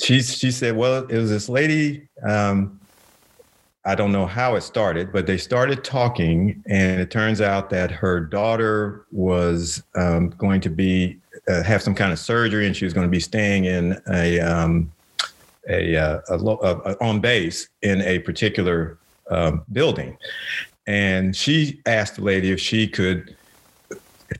She 0.00 0.22
she 0.22 0.52
said, 0.52 0.76
"Well, 0.76 1.06
it 1.06 1.18
was 1.18 1.30
this 1.30 1.48
lady." 1.48 2.08
Um, 2.22 2.78
I 3.86 3.94
don't 3.94 4.12
know 4.12 4.26
how 4.26 4.54
it 4.54 4.62
started, 4.62 5.12
but 5.12 5.26
they 5.26 5.36
started 5.36 5.84
talking, 5.84 6.62
and 6.66 7.00
it 7.00 7.10
turns 7.10 7.40
out 7.40 7.68
that 7.70 7.90
her 7.90 8.20
daughter 8.20 9.04
was 9.12 9.82
um, 9.94 10.30
going 10.30 10.60
to 10.62 10.70
be 10.70 11.18
uh, 11.48 11.62
have 11.62 11.82
some 11.82 11.94
kind 11.94 12.12
of 12.12 12.18
surgery, 12.18 12.66
and 12.66 12.74
she 12.74 12.84
was 12.84 12.94
going 12.94 13.06
to 13.06 13.10
be 13.10 13.20
staying 13.20 13.66
in 13.66 14.00
a 14.10 14.40
um, 14.40 14.90
a, 15.68 15.96
uh, 15.96 16.20
a, 16.28 16.34
a, 16.38 16.92
a, 16.92 17.04
on 17.04 17.20
base 17.20 17.68
in 17.82 18.00
a 18.02 18.18
particular 18.20 18.98
um, 19.30 19.64
building 19.72 20.16
and 20.86 21.34
she 21.34 21.80
asked 21.86 22.16
the 22.16 22.22
lady 22.22 22.50
if 22.50 22.60
she 22.60 22.86
could 22.86 23.36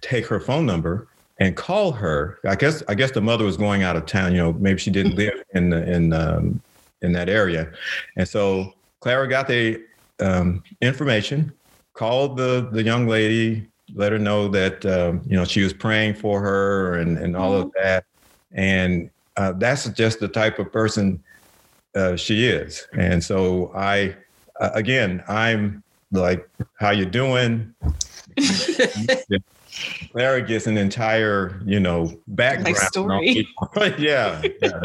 take 0.01 0.27
her 0.27 0.41
phone 0.41 0.67
number 0.67 1.09
and 1.39 1.57
call 1.57 1.93
her. 1.93 2.39
I 2.45 2.55
guess 2.55 2.83
I 2.89 2.95
guess 2.95 3.11
the 3.11 3.21
mother 3.21 3.45
was 3.45 3.57
going 3.57 3.83
out 3.83 3.97
of 3.97 4.07
town. 4.07 4.33
You 4.33 4.39
know, 4.39 4.53
maybe 4.55 4.79
she 4.79 4.91
didn't 4.91 5.17
live 5.17 5.43
in 5.55 5.71
the, 5.71 5.91
in 5.91 6.13
um, 6.13 6.61
in 7.03 7.13
that 7.13 7.29
area, 7.29 7.73
and 8.17 8.29
so 8.29 8.75
Clara 9.05 9.29
got 9.29 9.47
the 9.47 9.85
um, 10.19 10.63
information, 10.81 11.53
called 11.93 12.39
the 12.39 12.71
the 12.73 12.83
young 12.83 13.07
lady, 13.07 13.69
let 13.95 14.13
her 14.13 14.19
know 14.19 14.49
that 14.49 14.87
um, 14.87 15.21
you 15.27 15.37
know 15.37 15.45
she 15.45 15.63
was 15.63 15.75
praying 15.75 16.15
for 16.15 16.41
her 16.41 16.95
and 16.95 17.19
and 17.19 17.37
all 17.37 17.53
of 17.53 17.67
mm-hmm. 17.67 17.83
that, 17.83 18.07
and 18.53 19.11
uh, 19.37 19.53
that's 19.59 19.87
just 19.91 20.21
the 20.21 20.29
type 20.29 20.59
of 20.59 20.73
person 20.73 21.23
uh, 21.95 22.17
she 22.17 22.47
is. 22.47 22.89
And 22.95 23.23
so 23.23 23.73
I, 23.75 24.17
uh, 24.59 24.71
again, 24.73 25.23
I'm 25.29 25.83
like 26.11 26.49
how 26.81 26.89
you 26.89 27.05
doing 27.05 27.75
Clara 30.13 30.41
gets 30.41 30.67
an 30.67 30.79
entire, 30.79 31.61
you 31.67 31.79
know, 31.79 32.11
background. 32.29 32.79
story. 32.79 33.47
yeah, 33.99 34.41
yeah. 34.63 34.81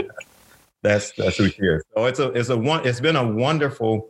That's 0.82 1.12
that's 1.14 1.38
who 1.38 1.50
she 1.50 1.62
is. 1.62 1.84
So 1.96 2.06
it's 2.06 2.20
a 2.20 2.32
it's 2.32 2.50
a 2.50 2.58
one 2.58 2.88
it's 2.88 3.00
been 3.00 3.16
a 3.16 3.28
wonderful 3.28 4.10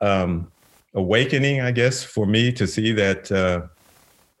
um 0.00 0.50
awakening, 0.94 1.60
I 1.60 1.72
guess, 1.72 2.02
for 2.02 2.26
me 2.26 2.52
to 2.52 2.66
see 2.66 2.92
that 2.92 3.30
uh 3.30 3.62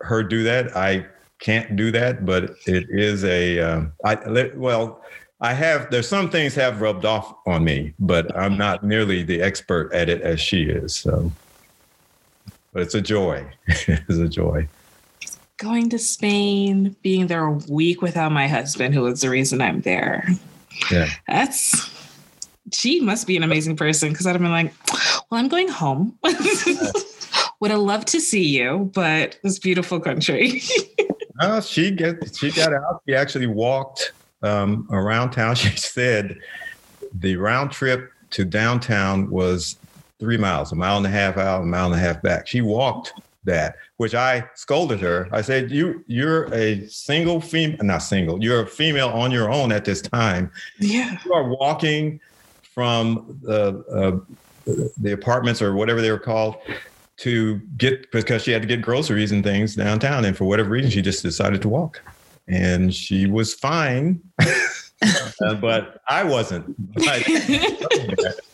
her 0.00 0.22
do 0.22 0.42
that. 0.44 0.76
I 0.76 1.06
can't 1.38 1.76
do 1.76 1.90
that, 1.90 2.24
but 2.24 2.56
it 2.66 2.86
is 2.88 3.24
a 3.24 3.60
um 3.60 3.92
I 4.04 4.16
well, 4.54 5.02
I 5.40 5.52
have 5.52 5.90
there's 5.90 6.08
some 6.08 6.30
things 6.30 6.54
have 6.54 6.80
rubbed 6.80 7.04
off 7.04 7.34
on 7.46 7.64
me, 7.64 7.92
but 7.98 8.34
I'm 8.36 8.56
not 8.56 8.84
nearly 8.84 9.22
the 9.22 9.42
expert 9.42 9.92
at 9.92 10.08
it 10.08 10.22
as 10.22 10.40
she 10.40 10.62
is. 10.62 10.96
So 10.96 11.30
but 12.74 12.82
it's 12.82 12.94
a 12.94 13.00
joy. 13.00 13.46
it's 13.68 14.18
a 14.18 14.28
joy. 14.28 14.68
going 15.58 15.88
to 15.90 15.98
Spain, 15.98 16.96
being 17.02 17.28
there 17.28 17.44
a 17.44 17.52
week 17.52 18.02
without 18.02 18.32
my 18.32 18.48
husband, 18.48 18.94
who 18.94 19.02
was 19.02 19.20
the 19.20 19.30
reason 19.30 19.62
I'm 19.62 19.80
there. 19.82 20.26
Yeah. 20.90 21.08
That's 21.28 21.90
she 22.72 23.00
must 23.00 23.26
be 23.26 23.36
an 23.36 23.42
amazing 23.42 23.76
person 23.76 24.10
because 24.10 24.26
I'd 24.26 24.32
have 24.32 24.40
been 24.40 24.50
like, 24.50 24.72
well, 25.30 25.40
I'm 25.40 25.48
going 25.48 25.68
home. 25.68 26.18
Would 27.60 27.70
have 27.70 27.80
loved 27.80 28.08
to 28.08 28.20
see 28.20 28.46
you, 28.46 28.90
but 28.94 29.38
this 29.42 29.58
beautiful 29.58 30.00
country. 30.00 30.62
Uh, 31.40 31.60
she 31.60 31.90
get 31.90 32.14
she 32.36 32.52
got 32.52 32.72
out. 32.72 33.02
She 33.08 33.12
actually 33.12 33.48
walked 33.48 34.12
um, 34.44 34.86
around 34.92 35.32
town. 35.32 35.54
She 35.56 35.76
said 35.76 36.38
the 37.12 37.34
round 37.34 37.72
trip 37.72 38.12
to 38.30 38.44
downtown 38.44 39.28
was 39.30 39.76
three 40.20 40.36
miles, 40.36 40.70
a 40.70 40.76
mile 40.76 40.96
and 40.96 41.06
a 41.06 41.10
half 41.10 41.36
out, 41.36 41.62
a 41.62 41.66
mile 41.66 41.86
and 41.86 41.94
a 41.96 41.98
half 41.98 42.22
back. 42.22 42.46
She 42.46 42.60
walked 42.60 43.14
that, 43.44 43.74
which 43.96 44.14
I 44.14 44.44
scolded 44.54 45.00
her. 45.00 45.28
I 45.32 45.42
said, 45.42 45.70
"You 45.70 46.04
you're 46.06 46.52
a 46.52 46.86
single 46.88 47.40
female, 47.40 47.78
not 47.82 47.98
single. 47.98 48.42
You're 48.42 48.62
a 48.62 48.66
female 48.66 49.08
on 49.08 49.30
your 49.30 49.50
own 49.50 49.72
at 49.72 49.84
this 49.84 50.02
time. 50.02 50.50
yeah. 50.78 51.18
You 51.24 51.32
are 51.32 51.44
walking 51.44 52.20
from 52.62 53.38
the 53.42 53.84
uh, 53.92 54.72
the 54.96 55.12
apartments 55.12 55.62
or 55.62 55.74
whatever 55.74 56.00
they 56.00 56.10
were 56.10 56.18
called." 56.18 56.56
To 57.18 57.60
get 57.76 58.10
because 58.10 58.42
she 58.42 58.50
had 58.50 58.60
to 58.62 58.66
get 58.66 58.82
groceries 58.82 59.30
and 59.30 59.44
things 59.44 59.76
downtown, 59.76 60.24
and 60.24 60.36
for 60.36 60.46
whatever 60.46 60.70
reason, 60.70 60.90
she 60.90 61.00
just 61.00 61.22
decided 61.22 61.62
to 61.62 61.68
walk, 61.68 62.02
and 62.48 62.92
she 62.92 63.26
was 63.26 63.54
fine, 63.54 64.20
uh, 64.42 65.54
but 65.60 66.00
I 66.08 66.24
wasn't. 66.24 66.74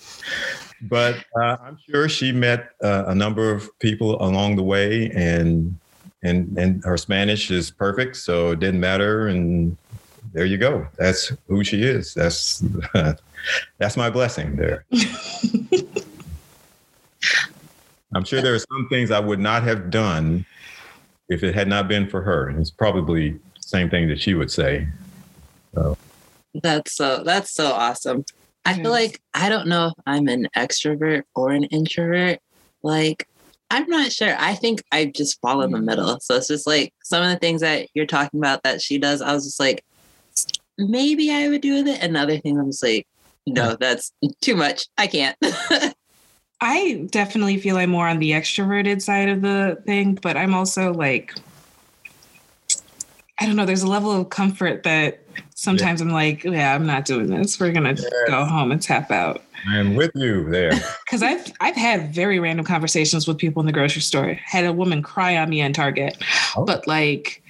But, 0.83 1.25
but 1.35 1.43
uh, 1.43 1.57
I'm 1.63 1.79
sure 1.89 2.09
she 2.09 2.33
met 2.33 2.71
uh, 2.83 3.05
a 3.07 3.15
number 3.15 3.51
of 3.53 3.69
people 3.79 4.23
along 4.23 4.57
the 4.57 4.63
way, 4.63 5.11
and 5.11 5.79
and 6.23 6.57
and 6.59 6.85
her 6.85 6.97
Spanish 6.97 7.51
is 7.51 7.71
perfect, 7.71 8.17
so 8.17 8.53
it 8.53 8.61
didn't 8.61 8.81
matter. 8.81 9.29
And 9.29 9.77
there 10.33 10.45
you 10.45 10.59
go. 10.59 10.87
That's 10.97 11.33
who 11.49 11.65
she 11.65 11.83
is. 11.83 12.15
That's 12.15 12.65
that's 13.79 13.97
my 13.97 14.11
blessing 14.11 14.57
there. 14.57 14.85
I'm 18.15 18.25
sure 18.25 18.41
there 18.43 18.55
are 18.55 18.59
some 18.59 18.89
things 18.89 19.11
I 19.11 19.21
would 19.21 19.39
not 19.39 19.63
have 19.63 19.91
done 19.91 20.45
if 21.29 21.45
it 21.45 21.55
had 21.55 21.69
not 21.69 21.89
been 21.89 22.09
for 22.09 22.23
her. 22.23 22.49
And 22.49 22.59
it's 22.59 22.71
probably 22.71 23.31
the 23.31 23.41
same 23.61 23.89
thing 23.89 24.09
that 24.09 24.21
she 24.21 24.35
would 24.35 24.51
say. 24.51 24.89
So, 25.75 25.97
That's 26.55 26.97
so 26.97 27.23
that's 27.23 27.53
so 27.53 27.71
awesome. 27.73 28.25
I 28.65 28.75
feel 28.75 28.85
mm. 28.85 28.91
like 28.91 29.21
I 29.35 29.49
don't 29.49 29.69
know 29.69 29.89
if 29.89 29.95
I'm 30.07 30.29
an 30.29 30.49
extrovert 30.57 31.23
or 31.35 31.51
an 31.51 31.65
introvert. 31.65 32.39
Like 32.83 33.27
I'm 33.71 33.87
not 33.89 34.13
sure. 34.13 34.35
I 34.39 34.55
think 34.55 34.83
I 34.91 35.07
just 35.07 35.41
fall 35.41 35.63
in 35.63 35.71
the 35.71 35.79
mm. 35.79 35.85
middle. 35.85 36.19
So 36.21 36.37
it's 36.37 36.49
just 36.49 36.67
like 36.67 36.93
some 37.03 37.23
of 37.23 37.31
the 37.31 37.39
things 37.39 37.61
that 37.61 37.89
you're 37.95 38.07
talking 38.07 38.41
about 38.41 38.63
that 38.65 38.83
she 38.83 38.99
does, 38.99 39.23
I 39.23 39.33
was 39.33 39.45
just 39.45 39.61
like, 39.61 39.85
maybe 40.77 41.31
I 41.31 41.49
would 41.49 41.61
do 41.61 41.75
with 41.75 41.89
it. 41.89 42.03
And 42.03 42.17
other 42.17 42.39
things 42.39 42.59
I'm 42.59 42.71
just 42.71 42.83
like, 42.83 43.07
no, 43.47 43.77
that's 43.79 44.13
too 44.41 44.57
much. 44.57 44.87
I 44.99 45.07
can't. 45.07 45.37
I 46.61 47.07
definitely 47.11 47.59
feel 47.59 47.79
I'm 47.79 47.91
more 47.91 48.07
on 48.07 48.19
the 48.19 48.33
extroverted 48.33 49.01
side 49.01 49.29
of 49.29 49.41
the 49.41 49.83
thing, 49.87 50.19
but 50.21 50.37
I'm 50.37 50.55
also 50.55 50.93
like, 50.93 51.35
I 53.39 53.47
don't 53.47 53.57
know, 53.57 53.65
there's 53.65 53.83
a 53.83 53.89
level 53.89 54.11
of 54.11 54.29
comfort 54.29 54.83
that 54.83 55.21
sometimes 55.61 56.01
I'm 56.01 56.09
like, 56.09 56.43
yeah, 56.43 56.75
I'm 56.75 56.87
not 56.87 57.05
doing 57.05 57.27
this. 57.27 57.61
We're 57.61 57.71
gonna 57.71 57.95
go 58.27 58.45
home 58.47 58.73
and 58.73 58.81
tap 58.81 59.11
out. 59.11 59.43
I 59.69 59.77
am 59.77 59.95
with 59.95 60.11
you 60.15 60.49
there. 60.49 60.73
Because 61.05 61.23
I've 61.23 61.53
I've 61.61 61.77
had 61.77 62.15
very 62.15 62.39
random 62.39 62.65
conversations 62.65 63.29
with 63.29 63.37
people 63.37 63.61
in 63.61 63.67
the 63.67 63.73
grocery 63.73 64.01
store. 64.01 64.33
Had 64.35 64.65
a 64.65 64.73
woman 64.73 65.03
cry 65.03 65.37
on 65.37 65.51
me 65.51 65.61
in 65.61 65.73
Target, 65.73 66.17
Oh. 66.57 66.65
but 66.65 66.87
like, 66.87 67.43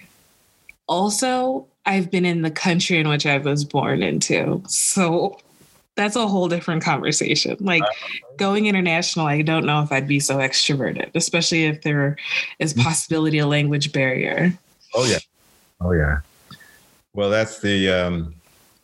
also 0.88 1.66
I've 1.86 2.10
been 2.10 2.24
in 2.24 2.42
the 2.42 2.50
country 2.50 2.98
in 2.98 3.08
which 3.08 3.26
I 3.26 3.38
was 3.38 3.64
born 3.64 4.02
into, 4.02 4.60
so 4.66 5.38
that's 5.94 6.16
a 6.16 6.26
whole 6.26 6.48
different 6.48 6.82
conversation. 6.82 7.56
Like 7.60 7.82
uh-huh. 7.82 8.34
going 8.38 8.66
international, 8.66 9.26
I 9.26 9.42
don't 9.42 9.66
know 9.66 9.82
if 9.82 9.92
I'd 9.92 10.08
be 10.08 10.18
so 10.18 10.38
extroverted, 10.38 11.10
especially 11.14 11.66
if 11.66 11.82
there 11.82 12.16
is 12.58 12.72
mm-hmm. 12.72 12.82
possibility 12.82 13.38
a 13.38 13.46
language 13.46 13.92
barrier. 13.92 14.58
Oh 14.94 15.04
yeah. 15.04 15.18
Oh 15.80 15.92
yeah. 15.92 16.20
Well, 17.14 17.30
that's 17.30 17.60
the 17.60 17.90
um 17.90 18.34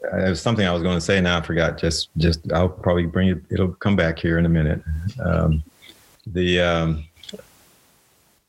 uh, 0.04 0.28
was 0.28 0.40
something 0.40 0.66
I 0.66 0.72
was 0.72 0.82
going 0.82 0.96
to 0.96 1.00
say 1.00 1.20
now 1.20 1.38
I 1.38 1.42
forgot. 1.42 1.78
Just 1.78 2.08
just 2.16 2.52
I'll 2.52 2.68
probably 2.68 3.06
bring 3.06 3.28
it 3.28 3.38
it'll 3.50 3.72
come 3.74 3.96
back 3.96 4.18
here 4.18 4.38
in 4.38 4.46
a 4.46 4.48
minute. 4.48 4.82
Um 5.24 5.62
the 6.26 6.60
um 6.60 7.04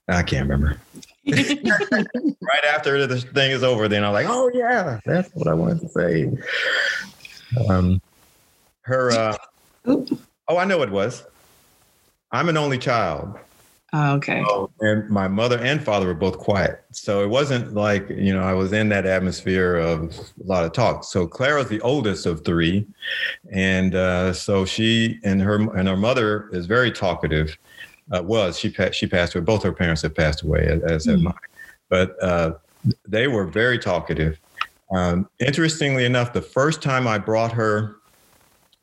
I 0.07 0.23
can't 0.23 0.49
remember. 0.49 0.79
Right 2.39 2.63
after 2.63 3.05
the 3.05 3.19
thing 3.19 3.51
is 3.51 3.61
over, 3.61 3.89
then 3.89 4.05
I'm 4.05 4.13
like, 4.13 4.27
oh 4.29 4.49
yeah, 4.53 5.01
that's 5.05 5.29
what 5.33 5.47
I 5.47 5.53
wanted 5.53 5.81
to 5.81 5.89
say. 5.89 6.37
Um 7.67 8.01
her 8.81 9.11
uh 9.11 9.37
oh 10.47 10.57
I 10.57 10.65
know 10.65 10.81
it 10.81 10.89
was. 10.89 11.25
I'm 12.31 12.49
an 12.49 12.57
only 12.57 12.77
child. 12.77 13.37
Oh, 13.93 14.15
okay. 14.15 14.43
Oh, 14.45 14.69
and 14.81 15.09
my 15.09 15.29
mother 15.29 15.57
and 15.59 15.81
father 15.81 16.07
were 16.07 16.13
both 16.13 16.37
quiet. 16.37 16.83
So 16.91 17.23
it 17.23 17.29
wasn't 17.29 17.73
like, 17.73 18.09
you 18.09 18.33
know, 18.33 18.43
I 18.43 18.53
was 18.53 18.73
in 18.73 18.89
that 18.89 19.05
atmosphere 19.05 19.77
of 19.77 20.17
a 20.17 20.43
lot 20.45 20.65
of 20.65 20.73
talk. 20.73 21.05
So 21.05 21.25
Clara's 21.25 21.69
the 21.69 21.79
oldest 21.81 22.25
of 22.25 22.43
three. 22.43 22.85
And 23.51 23.95
uh, 23.95 24.33
so 24.33 24.65
she 24.65 25.19
and 25.23 25.41
her 25.41 25.55
and 25.77 25.87
her 25.87 25.95
mother 25.95 26.49
is 26.51 26.65
very 26.65 26.91
talkative. 26.91 27.57
Uh, 28.11 28.23
was 28.23 28.59
she 28.59 28.69
pa- 28.69 28.91
she 28.91 29.07
passed 29.07 29.35
away. 29.35 29.43
Both 29.45 29.63
her 29.63 29.73
parents 29.73 30.01
have 30.01 30.15
passed 30.15 30.41
away, 30.41 30.79
as, 30.85 31.05
have 31.05 31.19
Mm. 31.19 31.23
mine. 31.23 31.33
But 31.89 32.21
uh, 32.21 32.53
they 33.07 33.27
were 33.27 33.45
very 33.45 33.79
talkative. 33.79 34.37
Um, 34.93 35.29
interestingly 35.39 36.03
enough, 36.05 36.33
the 36.33 36.41
first 36.41 36.81
time 36.81 37.07
I 37.07 37.17
brought 37.17 37.53
her 37.53 37.97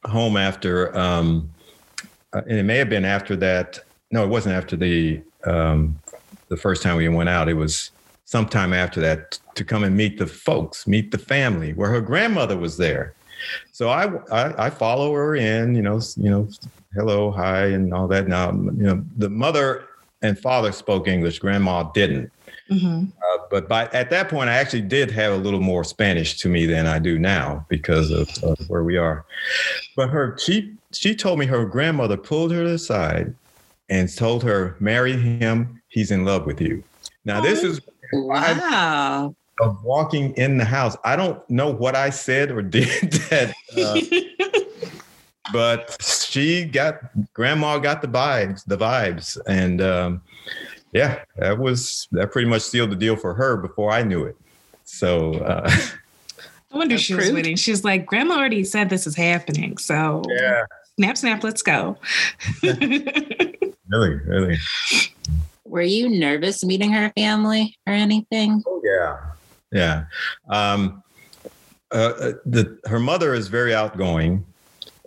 home 0.05 0.37
after, 0.37 0.97
um, 0.97 1.51
uh, 2.33 2.43
and 2.49 2.59
it 2.59 2.65
may 2.65 2.77
have 2.79 2.89
been 2.91 3.05
after 3.05 3.37
that. 3.37 3.81
No, 4.15 4.23
it 4.23 4.29
wasn't 4.29 4.55
after 4.55 4.77
the 4.77 5.21
um, 5.45 5.99
the 6.49 6.57
first 6.57 6.85
time 6.85 6.97
we 6.97 7.09
went 7.09 7.29
out. 7.29 7.49
It 7.49 7.55
was 7.55 7.91
sometime 8.27 8.73
after 8.73 9.01
that 9.01 9.41
to 9.57 9.65
come 9.65 9.83
and 9.83 9.97
meet 9.97 10.19
the 10.19 10.29
folks, 10.29 10.87
meet 10.87 11.11
the 11.11 11.19
family, 11.19 11.73
where 11.73 11.91
her 11.91 12.01
grandmother 12.01 12.57
was 12.57 12.77
there. 12.77 13.13
So 13.73 13.89
I 13.89 14.05
I, 14.31 14.67
I 14.67 14.71
follow 14.71 15.13
her 15.15 15.35
in, 15.35 15.75
you 15.75 15.83
know, 15.83 16.01
you 16.17 16.31
know, 16.31 16.49
hello, 16.95 17.33
hi, 17.33 17.67
and 17.67 17.93
all 17.93 18.07
that. 18.07 18.29
Now, 18.29 18.53
you 18.53 18.87
know, 18.87 19.05
the 19.17 19.29
mother 19.29 19.85
and 20.23 20.39
father 20.39 20.71
spoke 20.71 21.09
English. 21.09 21.41
Grandma 21.41 21.83
didn't. 21.93 22.31
hmm 22.69 23.07
Uh, 23.21 23.39
but 23.51 23.69
by 23.69 23.87
at 23.87 24.11
that 24.11 24.29
point, 24.29 24.49
I 24.49 24.55
actually 24.55 24.83
did 24.83 25.11
have 25.11 25.33
a 25.33 25.43
little 25.47 25.61
more 25.61 25.83
Spanish 25.83 26.39
to 26.43 26.49
me 26.49 26.67
than 26.67 26.87
I 26.87 27.01
do 27.01 27.19
now 27.19 27.67
because 27.69 28.13
of, 28.13 28.29
of 28.45 28.59
where 28.71 28.85
we 28.85 28.97
are. 28.97 29.25
But 29.97 30.11
her, 30.11 30.39
she 30.39 30.73
she 30.93 31.17
told 31.17 31.41
me 31.41 31.47
her 31.47 31.65
grandmother 31.65 32.17
pulled 32.17 32.53
her 32.53 32.63
aside 32.63 33.35
and 33.89 34.15
told 34.15 34.43
her, 34.43 34.77
"Marry 34.81 35.17
him. 35.17 35.81
He's 35.89 36.11
in 36.11 36.25
love 36.25 36.47
with 36.47 36.61
you." 36.61 36.83
Now 37.25 37.41
this 37.41 37.63
is 37.63 37.81
wow. 38.13 39.35
of 39.61 39.83
walking 39.83 40.35
in 40.35 40.59
the 40.59 40.65
house. 40.65 40.97
I 41.05 41.17
don't 41.17 41.49
know 41.51 41.71
what 41.71 41.95
I 41.95 42.11
said 42.11 42.51
or 42.51 42.63
did 42.63 43.13
that, 43.13 43.55
uh, 43.77 45.01
but 45.53 45.97
she 46.03 46.65
got 46.65 47.01
grandma 47.33 47.79
got 47.79 48.03
the 48.03 48.09
vibes, 48.09 48.65
the 48.65 48.77
vibes, 48.77 49.39
and 49.47 49.81
um, 49.81 50.23
yeah, 50.93 51.23
that 51.37 51.59
was 51.59 52.09
that 52.13 52.33
pretty 52.33 52.49
much 52.49 52.63
sealed 52.63 52.91
the 52.91 52.97
deal 52.97 53.17
for 53.17 53.35
her 53.35 53.57
before 53.57 53.91
I 53.91 54.03
knew 54.03 54.25
it. 54.25 54.37
So 54.85 55.35
uh, 55.35 55.71
I 56.73 56.77
wonder 56.77 56.95
if 56.95 57.01
she 57.01 57.15
was 57.15 57.25
Approved. 57.27 57.37
waiting. 57.37 57.57
She's 57.57 57.85
like, 57.85 58.07
Grandma 58.07 58.37
already 58.37 58.65
said 58.65 58.91
this 58.91 59.07
is 59.07 59.17
happening. 59.17 59.77
So 59.79 60.23
yeah, 60.29 60.65
snap, 60.97 61.17
snap, 61.17 61.43
let's 61.43 61.63
go. 61.63 61.97
really, 63.89 64.15
really. 64.27 64.59
Were 65.65 65.83
you 65.83 66.09
nervous 66.09 66.65
meeting 66.65 66.93
her 66.93 67.13
family 67.17 67.77
or 67.87 67.93
anything? 67.95 68.63
Oh 68.67 68.81
yeah, 68.85 69.19
yeah. 69.73 70.05
Um, 70.49 71.03
uh, 71.93 71.97
uh, 71.97 72.33
the 72.47 72.79
her 72.87 72.99
mother 73.01 73.35
is 73.35 73.49
very 73.49 73.75
outgoing, 73.75 74.45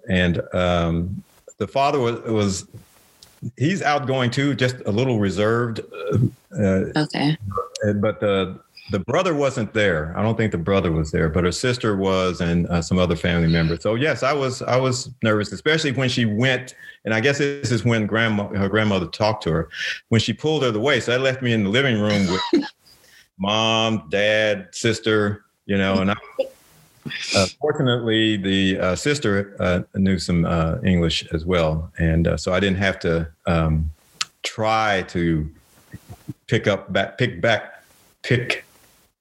and 0.10 0.42
um, 0.54 1.24
the 1.58 1.68
father 1.68 2.00
was 2.00 2.20
was 2.22 2.68
he's 3.58 3.82
outgoing 3.82 4.32
too, 4.32 4.56
just 4.56 4.78
a 4.86 4.92
little 4.92 5.20
reserved. 5.20 5.82
Uh, 6.60 6.86
Okay. 6.96 7.38
uh, 7.88 7.94
but 7.94 8.20
the 8.20 8.60
the 8.90 9.00
brother 9.00 9.34
wasn't 9.34 9.74
there. 9.74 10.14
I 10.18 10.22
don't 10.22 10.38
think 10.38 10.52
the 10.52 10.58
brother 10.58 10.92
was 10.92 11.12
there, 11.12 11.30
but 11.30 11.44
her 11.44 11.52
sister 11.52 11.96
was, 11.96 12.42
and 12.42 12.68
uh, 12.68 12.82
some 12.82 12.98
other 12.98 13.16
family 13.16 13.48
members. 13.48 13.82
So 13.82 13.96
yes, 13.96 14.24
I 14.24 14.34
was 14.34 14.62
I 14.62 14.78
was 14.78 15.10
nervous, 15.24 15.52
especially 15.52 15.92
when 15.92 16.10
she 16.10 16.26
went. 16.26 16.76
And 17.06 17.14
I 17.14 17.20
guess 17.20 17.38
this 17.38 17.72
is 17.72 17.86
when 17.86 18.06
grandma 18.06 18.48
her 18.50 18.70
grandmother 18.70 19.08
talked 19.08 19.44
to 19.44 19.52
her 19.52 19.70
when 20.10 20.22
she 20.22 20.34
pulled 20.34 20.64
her 20.64 20.70
away. 20.70 21.00
So 21.00 21.12
that 21.12 21.22
left 21.22 21.42
me 21.42 21.54
in 21.54 21.64
the 21.64 21.70
living 21.70 22.00
room 22.00 22.28
with 22.28 22.66
mom, 23.38 24.08
dad, 24.10 24.70
sister, 24.72 25.46
you 25.66 25.78
know, 25.78 26.00
and 26.00 26.12
I, 26.12 26.16
uh, 27.36 27.48
fortunately 27.60 28.38
the 28.38 28.80
uh, 28.80 28.96
sister 28.96 29.56
uh, 29.60 29.82
knew 29.96 30.20
some 30.20 30.46
uh, 30.46 30.78
English 30.84 31.26
as 31.34 31.46
well, 31.46 31.92
and 31.98 32.28
uh, 32.28 32.38
so 32.38 32.54
I 32.54 32.60
didn't 32.60 32.78
have 32.78 33.00
to 33.00 33.30
um, 33.46 33.90
try 34.44 35.04
to 35.10 35.50
pick 36.48 36.68
up 36.68 36.92
back, 36.92 37.18
pick 37.18 37.42
back, 37.42 37.84
pick 38.24 38.66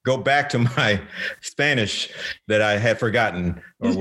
go 0.07 0.17
back 0.17 0.47
to 0.47 0.59
my 0.59 1.01
Spanish 1.41 2.09
that 2.47 2.61
I 2.61 2.77
had 2.77 2.97
forgotten. 2.97 3.61
Or 3.79 3.91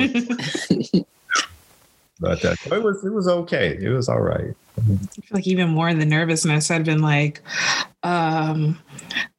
but 2.21 2.45
uh, 2.45 2.55
it 2.73 2.83
was 2.83 3.05
it 3.05 3.13
was 3.13 3.27
okay. 3.29 3.77
It 3.79 3.89
was 3.89 4.09
all 4.09 4.21
right. 4.21 4.55
I 4.79 4.81
feel 4.81 5.23
like 5.33 5.47
even 5.49 5.69
more 5.71 5.89
in 5.89 5.99
the 5.99 6.07
nervousness, 6.07 6.71
I'd 6.71 6.85
been 6.85 7.03
like, 7.03 7.43
um, 8.05 8.79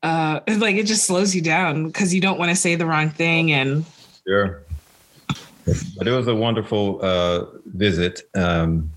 uh, 0.04 0.42
like 0.58 0.76
it 0.76 0.86
just 0.86 1.06
slows 1.06 1.34
you 1.34 1.42
down 1.42 1.88
because 1.88 2.14
you 2.14 2.20
don't 2.20 2.38
want 2.38 2.50
to 2.50 2.56
say 2.56 2.76
the 2.76 2.86
wrong 2.86 3.10
thing. 3.10 3.54
And 3.54 3.86
sure, 4.28 4.64
but 5.98 6.06
it 6.06 6.12
was 6.12 6.28
a 6.28 6.36
wonderful 6.36 7.00
uh, 7.02 7.46
visit 7.68 8.24
um, 8.36 8.92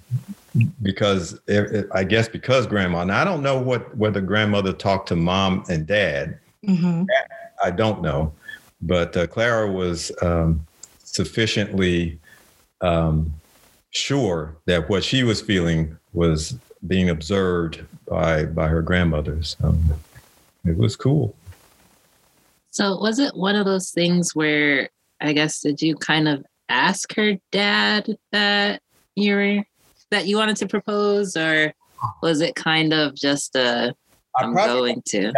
because 0.83 1.35
it, 1.47 1.73
it, 1.73 1.89
I 1.95 2.03
guess 2.03 2.29
because 2.29 2.67
grandma. 2.67 3.05
Now 3.05 3.21
I 3.21 3.25
don't 3.25 3.45
know 3.45 3.61
what 3.61 3.97
whether 3.97 4.21
grandmother 4.21 4.73
talked 4.73 5.07
to 5.09 5.17
mom 5.17 5.63
and 5.69 5.87
dad. 5.87 6.41
Mm-hmm. 6.67 7.05
I 7.63 7.71
don't 7.71 8.03
know, 8.03 8.33
but 8.81 9.17
uh, 9.17 9.27
Clara 9.27 9.71
was 9.71 10.13
um, 10.23 10.67
sufficiently 11.05 12.19
um, 12.81 13.33
sure 13.91 14.57
that 14.67 14.89
what 14.89 15.05
she 15.05 15.23
was 15.23 15.41
feeling 15.41 15.97
was 16.13 16.57
being 16.87 17.11
observed 17.11 17.85
by 18.09 18.45
by 18.45 18.69
her 18.69 18.83
grandmothers. 18.83 19.57
Um, 19.63 19.83
it 20.65 20.77
was 20.77 20.97
cool. 20.97 21.35
So 22.71 22.99
was 22.99 23.19
it 23.19 23.35
one 23.35 23.57
of 23.57 23.67
those 23.67 23.91
things 23.91 24.35
where 24.35 24.89
I 25.21 25.33
guess 25.33 25.61
did 25.61 25.83
you 25.83 25.97
kind 25.97 26.29
of 26.29 26.45
ask 26.69 27.15
her 27.15 27.37
dad 27.51 28.17
that 28.33 28.81
you 29.17 29.35
were 29.35 29.65
that 30.11 30.27
you 30.27 30.37
wanted 30.37 30.57
to 30.57 30.67
propose, 30.67 31.37
or 31.37 31.73
was 32.23 32.41
it 32.41 32.55
kind 32.55 32.93
of 32.93 33.15
just 33.15 33.55
a 33.57 33.95
I'm 34.37 34.55
going 34.55 35.03
to? 35.09 35.33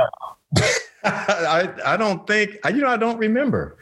I 1.04 1.72
I 1.84 1.96
don't 1.96 2.26
think 2.26 2.58
you 2.66 2.80
know 2.80 2.88
I 2.88 2.96
don't 2.96 3.18
remember. 3.18 3.76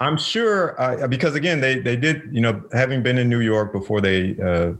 I'm 0.00 0.16
sure 0.16 0.80
uh, 0.80 1.06
because 1.06 1.36
again 1.36 1.60
they 1.60 1.78
they 1.78 1.94
did 1.94 2.28
you 2.32 2.40
know 2.40 2.62
having 2.72 3.02
been 3.02 3.18
in 3.18 3.28
New 3.28 3.40
York 3.40 3.72
before 3.72 4.00
they 4.00 4.36
uh, 4.40 4.72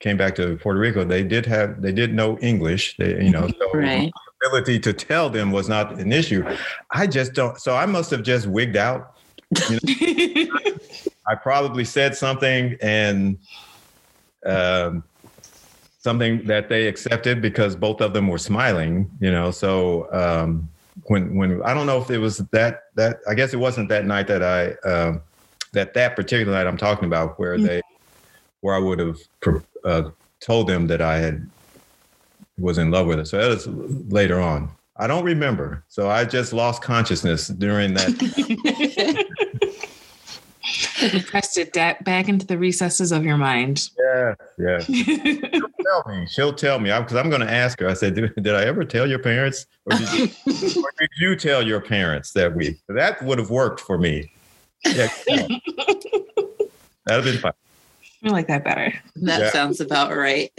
came 0.00 0.16
back 0.16 0.34
to 0.36 0.56
Puerto 0.56 0.80
Rico 0.80 1.04
they 1.04 1.22
did 1.22 1.44
have 1.46 1.82
they 1.82 1.92
did 1.92 2.14
know 2.14 2.38
English 2.38 2.96
they 2.96 3.22
you 3.22 3.30
know 3.30 3.46
so 3.58 3.72
right. 3.72 4.10
ability 4.42 4.80
to 4.80 4.92
tell 4.94 5.28
them 5.28 5.52
was 5.52 5.68
not 5.68 5.98
an 5.98 6.12
issue. 6.12 6.44
I 6.90 7.06
just 7.06 7.34
don't 7.34 7.60
so 7.60 7.76
I 7.76 7.84
must 7.84 8.10
have 8.10 8.22
just 8.22 8.46
wigged 8.46 8.76
out. 8.76 9.14
You 9.68 9.78
know? 10.46 10.60
I 11.26 11.34
probably 11.34 11.84
said 11.84 12.16
something 12.16 12.76
and 12.80 13.38
um, 14.46 15.04
something 16.04 16.44
that 16.44 16.68
they 16.68 16.86
accepted 16.86 17.40
because 17.40 17.74
both 17.74 18.02
of 18.02 18.12
them 18.12 18.28
were 18.28 18.38
smiling. 18.38 19.10
You 19.20 19.32
know 19.32 19.50
so. 19.50 20.12
Um, 20.12 20.68
when 21.06 21.34
when 21.34 21.62
I 21.62 21.74
don't 21.74 21.86
know 21.86 22.00
if 22.00 22.10
it 22.10 22.18
was 22.18 22.38
that 22.38 22.84
that 22.94 23.18
I 23.28 23.34
guess 23.34 23.52
it 23.52 23.56
wasn't 23.56 23.88
that 23.88 24.04
night 24.04 24.28
that 24.28 24.42
I 24.42 24.74
um, 24.88 25.22
that 25.72 25.94
that 25.94 26.14
particular 26.14 26.52
night 26.52 26.66
I'm 26.66 26.76
talking 26.76 27.06
about 27.06 27.38
where 27.38 27.56
mm-hmm. 27.56 27.66
they 27.66 27.82
where 28.60 28.74
I 28.74 28.78
would 28.78 28.98
have 28.98 29.18
uh, 29.84 30.10
told 30.40 30.68
them 30.68 30.86
that 30.86 31.00
I 31.02 31.18
had 31.18 31.50
was 32.58 32.78
in 32.78 32.90
love 32.90 33.06
with 33.06 33.18
her. 33.18 33.24
So 33.24 33.38
that 33.38 33.48
was 33.48 33.66
later 34.12 34.40
on. 34.40 34.70
I 34.96 35.08
don't 35.08 35.24
remember. 35.24 35.84
So 35.88 36.08
I 36.08 36.24
just 36.24 36.52
lost 36.52 36.80
consciousness 36.80 37.48
during 37.48 37.94
that. 37.94 39.26
pressed 41.26 41.58
it 41.58 41.72
back 41.72 42.28
into 42.28 42.46
the 42.46 42.56
recesses 42.56 43.10
of 43.10 43.24
your 43.24 43.36
mind. 43.36 43.90
Yeah, 43.98 44.34
yeah. 44.58 45.58
She'll 45.94 46.02
tell 46.02 46.20
me. 46.20 46.26
She'll 46.26 46.54
tell 46.54 46.78
me 46.78 46.90
because 46.90 47.16
I'm 47.16 47.28
going 47.28 47.40
to 47.40 47.50
ask 47.50 47.78
her. 47.80 47.88
I 47.88 47.94
said, 47.94 48.14
did, 48.14 48.34
did, 48.36 48.54
I 48.54 48.64
ever 48.64 48.84
tell 48.84 49.06
your 49.06 49.18
parents, 49.18 49.66
or 49.86 49.96
did, 49.96 50.12
you, 50.12 50.84
or 50.84 50.92
did 50.98 51.10
you 51.18 51.36
tell 51.36 51.62
your 51.62 51.80
parents 51.80 52.32
that 52.32 52.54
week? 52.54 52.78
That 52.88 53.22
would 53.22 53.38
have 53.38 53.50
worked 53.50 53.80
for 53.80 53.98
me. 53.98 54.30
Yeah, 54.84 55.08
that'd 55.26 55.50
have 57.06 57.24
been 57.24 57.38
fine. 57.38 57.52
I 58.24 58.28
like 58.28 58.48
that 58.48 58.64
better. 58.64 58.92
That 59.16 59.40
yeah. 59.40 59.50
sounds 59.50 59.80
about 59.80 60.16
right. 60.16 60.50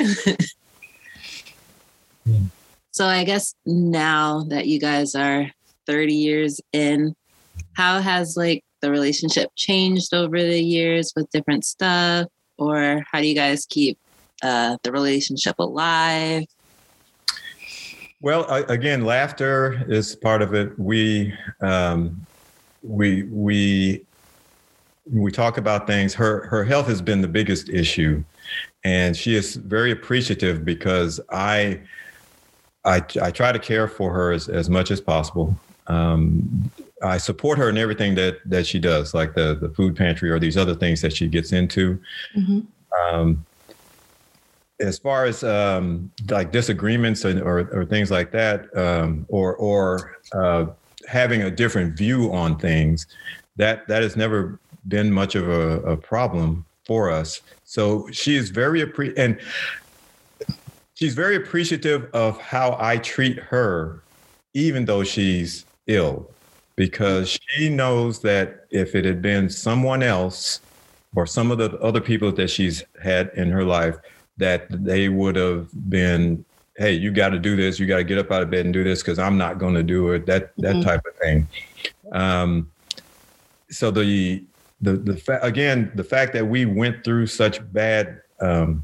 Hmm. 2.27 2.45
so 2.89 3.05
I 3.05 3.23
guess 3.23 3.53
now 3.67 4.45
that 4.49 4.65
you 4.65 4.79
guys 4.79 5.13
are 5.13 5.51
30 5.86 6.13
years 6.13 6.59
in, 6.73 7.15
how 7.73 7.99
has 7.99 8.36
like 8.36 8.63
the 8.81 8.89
relationship 8.89 9.51
changed 9.55 10.11
over 10.13 10.41
the 10.41 10.59
years 10.59 11.13
with 11.15 11.29
different 11.29 11.65
stuff? 11.65 12.27
Or 12.57 13.03
how 13.11 13.19
do 13.19 13.27
you 13.27 13.36
guys 13.36 13.65
keep 13.65 13.99
uh, 14.43 14.77
the 14.83 14.91
relationship 14.91 15.59
alive? 15.59 16.45
Well, 18.21 18.45
again, 18.49 19.05
laughter 19.05 19.86
is 19.88 20.15
part 20.15 20.41
of 20.41 20.53
it. 20.53 20.77
We 20.79 21.33
um, 21.61 22.25
we 22.81 23.23
we 23.23 24.03
we 25.11 25.31
talk 25.31 25.57
about 25.57 25.86
things. 25.86 26.13
Her 26.13 26.47
her 26.47 26.63
health 26.63 26.88
has 26.88 27.01
been 27.01 27.21
the 27.21 27.27
biggest 27.27 27.69
issue, 27.69 28.23
and 28.83 29.15
she 29.15 29.36
is 29.36 29.55
very 29.55 29.91
appreciative 29.91 30.65
because 30.65 31.19
I 31.29 31.81
I, 32.83 33.03
I 33.21 33.31
try 33.31 33.51
to 33.51 33.59
care 33.59 33.88
for 33.88 34.13
her 34.13 34.31
as, 34.31 34.47
as 34.47 34.69
much 34.69 34.91
as 34.91 35.01
possible. 35.01 35.55
Um, 35.88 36.71
I 37.03 37.17
support 37.17 37.57
her 37.57 37.69
in 37.69 37.77
everything 37.77 38.15
that 38.15 38.38
that 38.45 38.65
she 38.65 38.79
does, 38.79 39.13
like 39.13 39.36
the 39.36 39.55
the 39.55 39.69
food 39.69 39.95
pantry 39.95 40.31
or 40.31 40.39
these 40.39 40.57
other 40.57 40.73
things 40.73 41.01
that 41.01 41.13
she 41.15 41.27
gets 41.27 41.51
into. 41.51 42.01
Mm-hmm. 42.36 42.59
Um, 43.03 43.45
as 44.80 44.97
far 44.97 45.26
as 45.26 45.43
um, 45.43 46.11
like 46.30 46.51
disagreements 46.51 47.23
or, 47.23 47.41
or, 47.43 47.59
or 47.71 47.86
things 47.86 48.11
like 48.11 48.32
that, 48.32 48.76
um, 48.78 49.26
or 49.30 49.55
or 49.55 50.17
uh, 50.34 50.65
having 51.07 51.43
a 51.43 51.51
different 51.51 51.97
view 51.97 52.34
on 52.34 52.57
things, 52.57 53.07
that 53.55 53.88
that 53.88 54.03
has 54.03 54.15
never 54.15 54.59
been 54.88 55.11
much 55.11 55.36
of 55.36 55.47
a, 55.47 55.80
a 55.82 55.97
problem 55.97 56.65
for 56.86 57.09
us. 57.09 57.41
So 57.63 58.09
she 58.11 58.36
is 58.36 58.49
very 58.49 58.84
appre- 58.84 59.13
and 59.17 59.39
she's 60.93 61.15
very 61.15 61.36
appreciative 61.36 62.09
of 62.13 62.39
how 62.39 62.78
I 62.80 62.97
treat 62.97 63.38
her, 63.39 64.03
even 64.53 64.86
though 64.86 65.03
she's 65.03 65.65
ill 65.88 66.30
because 66.76 67.39
she 67.47 67.69
knows 67.69 68.19
that 68.21 68.65
if 68.69 68.95
it 68.95 69.05
had 69.05 69.21
been 69.21 69.49
someone 69.49 70.03
else 70.03 70.59
or 71.15 71.26
some 71.26 71.51
of 71.51 71.57
the 71.57 71.78
other 71.80 72.01
people 72.01 72.32
that 72.34 72.49
she's 72.49 72.84
had 73.01 73.32
in 73.36 73.49
her 73.49 73.63
life, 73.63 73.95
that 74.38 74.67
they 74.69 75.09
would 75.09 75.36
have 75.36 75.69
been, 75.89 76.43
hey, 76.77 76.93
you 76.93 77.11
got 77.11 77.29
to 77.29 77.39
do 77.39 77.55
this. 77.55 77.79
You 77.79 77.88
got 77.88 77.97
to 77.97 78.03
get 78.03 78.17
up 78.17 78.31
out 78.31 78.41
of 78.41 78.49
bed 78.49 78.65
and 78.65 78.73
do 78.73 78.83
this 78.83 79.01
because 79.01 79.19
I'm 79.19 79.38
not 79.38 79.57
going 79.57 79.75
to 79.75 79.83
do 79.83 80.11
it. 80.11 80.25
That 80.25 80.55
that 80.57 80.75
mm-hmm. 80.75 80.81
type 80.81 81.05
of 81.05 81.15
thing. 81.17 81.47
Um, 82.11 82.71
so 83.69 83.91
the 83.91 84.43
the 84.81 84.93
the 84.93 85.17
fa- 85.17 85.39
again 85.41 85.91
the 85.95 86.03
fact 86.03 86.33
that 86.33 86.47
we 86.47 86.65
went 86.65 87.03
through 87.03 87.27
such 87.27 87.59
bad 87.73 88.21
um, 88.41 88.83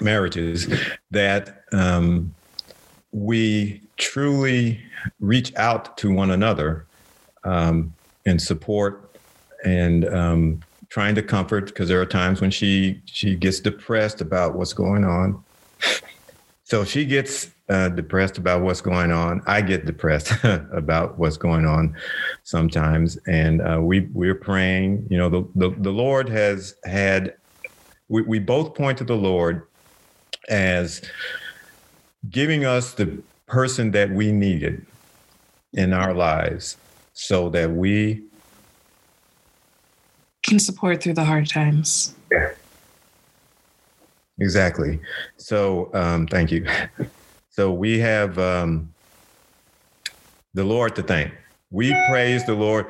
marriages 0.00 0.72
that 1.10 1.64
um, 1.72 2.34
we 3.12 3.82
truly 3.96 4.80
reach 5.18 5.54
out 5.56 5.96
to 5.98 6.12
one 6.12 6.30
another 6.30 6.86
um, 7.44 7.92
and 8.26 8.40
support 8.40 9.16
and 9.64 10.08
um, 10.08 10.60
trying 10.90 11.14
to 11.14 11.22
comfort 11.22 11.66
because 11.66 11.88
there 11.88 12.00
are 12.00 12.06
times 12.06 12.40
when 12.40 12.50
she 12.50 13.00
she 13.06 13.34
gets 13.34 13.60
depressed 13.60 14.20
about 14.20 14.54
what's 14.54 14.72
going 14.72 15.04
on. 15.04 15.42
so 16.64 16.84
she 16.84 17.04
gets 17.04 17.50
uh, 17.68 17.88
depressed 17.88 18.36
about 18.36 18.62
what's 18.62 18.80
going 18.80 19.12
on. 19.12 19.40
I 19.46 19.62
get 19.62 19.86
depressed 19.86 20.32
about 20.44 21.18
what's 21.18 21.36
going 21.36 21.64
on 21.64 21.96
sometimes, 22.42 23.16
and 23.28 23.62
uh, 23.62 23.80
we 23.80 24.00
we're 24.12 24.34
praying. 24.34 25.06
You 25.08 25.18
know, 25.18 25.28
the, 25.28 25.48
the 25.54 25.70
the 25.78 25.92
Lord 25.92 26.28
has 26.28 26.74
had. 26.84 27.34
We 28.08 28.22
we 28.22 28.38
both 28.40 28.74
point 28.74 28.98
to 28.98 29.04
the 29.04 29.16
Lord 29.16 29.66
as 30.48 31.00
giving 32.28 32.64
us 32.64 32.92
the 32.94 33.22
person 33.46 33.92
that 33.92 34.10
we 34.10 34.32
needed 34.32 34.84
in 35.72 35.92
our 35.92 36.12
lives 36.12 36.76
so 37.12 37.48
that 37.50 37.70
we 37.70 38.24
can 40.42 40.58
support 40.58 41.02
through 41.02 41.14
the 41.14 41.24
hard 41.24 41.48
times. 41.48 42.14
Yeah. 42.30 42.50
Exactly. 44.38 45.00
So, 45.36 45.90
um, 45.94 46.26
thank 46.26 46.50
you. 46.50 46.66
So, 47.52 47.72
we 47.72 47.98
have 47.98 48.38
um, 48.38 48.94
the 50.54 50.62
Lord 50.62 50.94
to 50.96 51.02
thank. 51.02 51.32
We 51.70 51.90
praise 52.08 52.46
the 52.46 52.54
Lord 52.54 52.86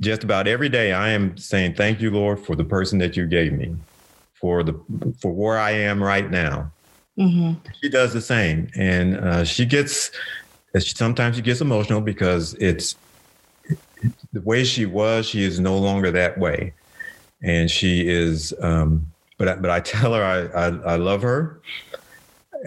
just 0.00 0.24
about 0.24 0.48
every 0.48 0.68
day. 0.68 0.92
I 0.92 1.10
am 1.10 1.36
saying, 1.36 1.74
Thank 1.74 2.00
you, 2.00 2.10
Lord, 2.10 2.40
for 2.40 2.56
the 2.56 2.64
person 2.64 2.98
that 2.98 3.16
you 3.16 3.26
gave 3.26 3.52
me, 3.52 3.76
for 4.34 4.62
the 4.62 4.74
for 5.20 5.32
where 5.32 5.58
I 5.58 5.70
am 5.70 6.02
right 6.02 6.30
now. 6.30 6.72
Mm-hmm. 7.18 7.68
She 7.80 7.88
does 7.88 8.12
the 8.12 8.20
same, 8.20 8.68
and 8.74 9.16
uh, 9.16 9.44
she 9.44 9.64
gets 9.64 10.10
sometimes 10.78 11.36
she 11.36 11.42
gets 11.42 11.60
emotional 11.60 12.00
because 12.00 12.54
it's 12.54 12.96
the 14.32 14.40
way 14.42 14.64
she 14.64 14.86
was. 14.86 15.26
She 15.26 15.44
is 15.44 15.60
no 15.60 15.78
longer 15.78 16.10
that 16.10 16.38
way, 16.38 16.72
and 17.42 17.70
she 17.70 18.08
is. 18.08 18.54
Um, 18.60 19.10
but 19.38 19.48
I, 19.48 19.54
but 19.56 19.70
I 19.70 19.80
tell 19.80 20.12
her 20.14 20.22
I, 20.22 20.66
I, 20.66 20.92
I 20.92 20.96
love 20.96 21.22
her, 21.22 21.60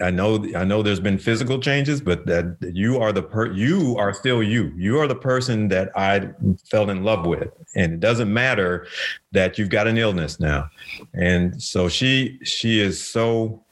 I 0.02 0.10
know 0.10 0.44
I 0.56 0.64
know 0.64 0.82
there's 0.82 1.00
been 1.00 1.18
physical 1.18 1.60
changes, 1.60 2.00
but 2.00 2.26
that 2.26 2.56
you 2.60 2.98
are 2.98 3.12
the 3.12 3.22
per 3.22 3.52
you 3.52 3.96
are 3.96 4.12
still 4.12 4.42
you. 4.42 4.72
You 4.76 4.98
are 4.98 5.06
the 5.06 5.14
person 5.14 5.68
that 5.68 5.96
I 5.96 6.30
fell 6.68 6.90
in 6.90 7.04
love 7.04 7.26
with. 7.26 7.50
And 7.76 7.92
it 7.94 8.00
doesn't 8.00 8.32
matter 8.32 8.86
that 9.32 9.56
you've 9.56 9.68
got 9.68 9.86
an 9.86 9.96
illness 9.96 10.40
now. 10.40 10.68
And 11.12 11.62
so 11.62 11.88
she 11.88 12.40
she 12.42 12.80
is 12.80 13.02
so 13.02 13.62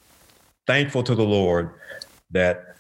thankful 0.66 1.02
to 1.04 1.14
the 1.14 1.24
Lord 1.24 1.70
that 2.30 2.76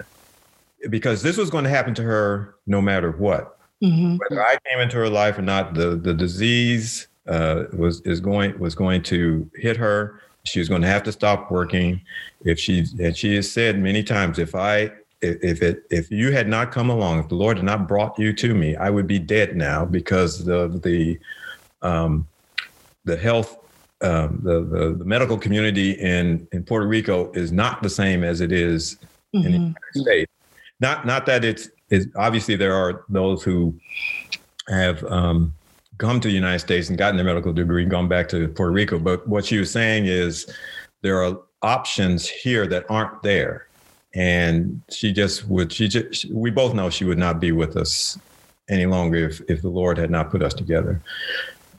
because 0.88 1.22
this 1.22 1.36
was 1.36 1.50
going 1.50 1.64
to 1.64 1.70
happen 1.70 1.94
to 1.94 2.02
her 2.02 2.54
no 2.66 2.80
matter 2.80 3.10
what. 3.10 3.58
Mm-hmm. 3.82 4.16
Whether 4.16 4.42
I 4.42 4.56
came 4.66 4.80
into 4.80 4.96
her 4.96 5.08
life 5.08 5.38
or 5.38 5.42
not, 5.42 5.74
the 5.74 5.96
the 5.96 6.14
disease 6.14 7.08
uh, 7.26 7.64
was 7.72 8.00
is 8.02 8.20
going 8.20 8.58
was 8.58 8.74
going 8.74 9.02
to 9.04 9.50
hit 9.56 9.76
her. 9.76 10.20
She 10.44 10.58
was 10.58 10.68
going 10.68 10.82
to 10.82 10.88
have 10.88 11.02
to 11.04 11.12
stop 11.12 11.50
working. 11.50 12.00
If 12.44 12.58
she 12.58 12.86
and 13.00 13.16
she 13.16 13.36
has 13.36 13.50
said 13.50 13.78
many 13.78 14.02
times, 14.02 14.38
if 14.38 14.54
I 14.54 14.92
if 15.20 15.62
it 15.62 15.84
if 15.90 16.10
you 16.10 16.32
had 16.32 16.48
not 16.48 16.72
come 16.72 16.90
along, 16.90 17.20
if 17.20 17.28
the 17.28 17.34
Lord 17.34 17.56
had 17.56 17.66
not 17.66 17.88
brought 17.88 18.18
you 18.18 18.32
to 18.34 18.54
me, 18.54 18.76
I 18.76 18.90
would 18.90 19.06
be 19.06 19.18
dead 19.18 19.56
now 19.56 19.84
because 19.84 20.44
the 20.44 20.68
the 20.82 21.18
um, 21.82 22.26
the 23.04 23.16
health 23.16 23.58
um, 24.02 24.40
the, 24.42 24.64
the, 24.64 24.94
the 24.94 25.04
medical 25.04 25.38
community 25.38 25.92
in 25.92 26.46
in 26.52 26.64
Puerto 26.64 26.86
Rico 26.86 27.30
is 27.32 27.52
not 27.52 27.82
the 27.82 27.90
same 27.90 28.24
as 28.24 28.40
it 28.40 28.52
is 28.52 28.96
mm-hmm. 29.34 29.38
in 29.38 29.42
the 29.42 29.58
mm-hmm. 29.58 29.66
United 29.66 29.94
States. 29.94 30.32
Not 30.80 31.06
not 31.06 31.26
that 31.26 31.44
it's, 31.44 31.70
it's 31.92 32.06
obviously 32.16 32.56
there 32.56 32.74
are 32.74 33.04
those 33.10 33.42
who 33.42 33.78
have 34.68 35.04
um, 35.04 35.52
come 35.98 36.20
to 36.20 36.28
the 36.28 36.34
United 36.34 36.58
States 36.58 36.88
and 36.88 36.96
gotten 36.96 37.16
their 37.16 37.26
medical 37.26 37.52
degree, 37.52 37.82
and 37.82 37.90
gone 37.90 38.08
back 38.08 38.28
to 38.30 38.48
Puerto 38.48 38.72
Rico. 38.72 38.98
But 38.98 39.28
what 39.28 39.44
she 39.44 39.58
was 39.58 39.70
saying 39.70 40.06
is 40.06 40.50
there 41.02 41.22
are 41.22 41.38
options 41.60 42.28
here 42.28 42.66
that 42.66 42.86
aren't 42.88 43.22
there. 43.22 43.66
And 44.14 44.82
she 44.90 45.12
just 45.12 45.46
would, 45.48 45.72
she 45.72 45.86
just, 45.86 46.30
we 46.32 46.50
both 46.50 46.74
know 46.74 46.90
she 46.90 47.04
would 47.04 47.18
not 47.18 47.40
be 47.40 47.52
with 47.52 47.76
us 47.76 48.18
any 48.68 48.86
longer 48.86 49.28
if, 49.28 49.40
if 49.48 49.62
the 49.62 49.68
Lord 49.68 49.98
had 49.98 50.10
not 50.10 50.30
put 50.30 50.42
us 50.42 50.54
together. 50.54 51.00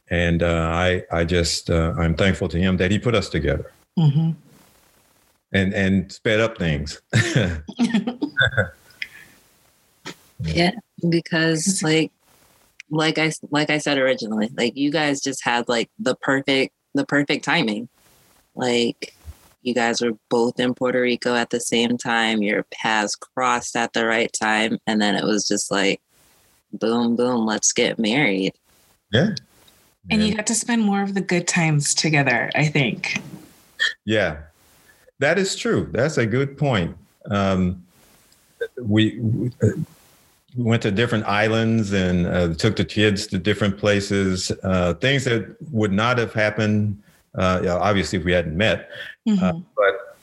And 0.09 0.43
uh, 0.43 0.70
I, 0.72 1.03
I 1.11 1.24
just, 1.26 1.70
uh, 1.70 1.93
I'm 1.97 2.16
thankful 2.16 2.47
to 2.49 2.57
him 2.59 2.78
that 2.78 2.91
he 2.91 2.99
put 2.99 3.16
us 3.16 3.30
together 3.30 3.72
mm-hmm. 3.97 4.32
and, 5.53 5.74
and 5.74 6.11
sped 6.11 6.39
up 6.39 6.57
things. 6.57 7.01
yeah, 10.46 10.72
because 11.10 11.82
like 11.84 12.12
like 12.89 13.18
I 13.18 13.32
like 13.52 13.70
I 13.70 13.78
said 13.78 13.98
originally, 13.98 14.50
like 14.58 14.78
you 14.78 14.91
guys 14.91 15.22
just 15.22 15.44
had 15.44 15.68
like 15.68 15.89
the 16.00 16.16
perfect 16.16 16.74
the 16.94 17.06
perfect 17.06 17.44
timing. 17.44 17.89
Like 18.56 19.16
you 19.62 19.74
guys 19.74 20.02
were 20.02 20.14
both 20.30 20.60
in 20.60 20.74
Puerto 20.74 21.02
Rico 21.02 21.36
at 21.36 21.50
the 21.50 21.60
same 21.60 21.98
time, 21.98 22.41
your 22.41 22.64
paths 22.72 23.16
crossed 23.16 23.76
at 23.76 23.94
the 23.94 24.06
right 24.06 24.32
time, 24.34 24.80
and 24.86 25.02
then 25.02 25.16
it 25.16 25.24
was 25.24 25.48
just 25.48 25.72
like 25.72 26.02
boom, 26.74 27.16
boom, 27.16 27.46
let's 27.46 27.72
get 27.72 28.00
married. 28.00 28.54
Yeah. 29.12 29.36
And 30.10 30.22
you 30.22 30.36
got 30.36 30.48
to 30.48 30.56
spend 30.56 30.82
more 30.82 31.02
of 31.02 31.14
the 31.14 31.22
good 31.22 31.48
times 31.48 31.94
together, 31.94 32.52
I 32.56 32.66
think. 32.66 33.22
Yeah. 34.06 34.38
That 35.20 35.39
is 35.39 35.56
true. 35.56 35.88
That's 35.91 36.18
a 36.18 36.26
good 36.26 36.58
point. 36.58 36.98
Um, 37.30 37.86
we, 38.82 39.18
we 39.20 39.52
we 39.62 39.86
went 40.56 40.82
to 40.84 40.91
different 40.91 41.26
islands 41.26 41.93
and 41.93 42.28
uh, 42.28 42.54
took 42.54 42.76
the 42.76 42.86
kids 42.86 43.28
to 43.28 43.38
different 43.38 43.78
places. 43.78 44.51
Uh, 44.64 44.93
things 44.95 45.24
that 45.26 45.56
would 45.72 45.91
not 45.91 46.18
have 46.18 46.34
happened, 46.34 47.01
uh, 47.36 47.60
you 47.62 47.68
know, 47.68 47.78
obviously, 47.78 48.20
if 48.20 48.26
we 48.26 48.32
hadn't 48.32 48.56
met. 48.56 48.89
Uh, 49.28 49.32
mm-hmm. 49.32 49.60
but 49.76 50.18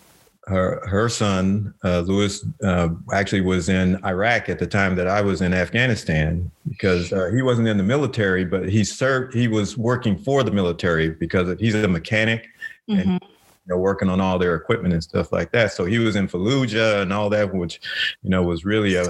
her 0.47 0.87
her 0.87 1.09
son 1.09 1.73
uh, 1.85 2.01
Louis 2.01 2.45
uh, 2.65 2.89
actually 3.13 3.41
was 3.41 3.69
in 3.69 4.05
Iraq 4.05 4.49
at 4.49 4.59
the 4.59 4.67
time 4.67 4.97
that 4.97 5.07
I 5.07 5.21
was 5.21 5.41
in 5.43 5.55
Afghanistan 5.55 6.51
because 6.69 7.11
he 7.33 7.43
wasn't 7.43 7.69
in 7.69 7.77
the 7.77 7.83
military, 7.83 8.45
but 8.45 8.69
he 8.69 8.85
served. 8.85 9.35
He 9.35 9.49
was 9.49 9.77
working 9.77 10.19
for 10.19 10.43
the 10.43 10.51
military 10.51 11.11
because 11.11 11.59
he's 11.59 11.75
a 11.75 11.89
mechanic. 11.89 12.49
Mm-hmm. 12.89 13.01
And, 13.01 13.21
you 13.23 13.75
know, 13.75 13.77
working 13.77 14.09
on 14.09 14.21
all 14.21 14.39
their 14.39 14.57
equipment 14.57 14.95
and 14.95 15.03
stuff 15.03 15.31
like 15.33 15.53
that. 15.53 15.73
So 15.73 15.85
he 15.85 15.99
was 15.99 16.17
in 16.17 16.27
Fallujah 16.27 17.03
and 17.03 17.13
all 17.13 17.29
that, 17.31 17.55
which, 17.55 17.81
you 18.23 18.31
know, 18.31 18.43
was 18.43 18.65
really 18.65 18.97
a 18.97 19.05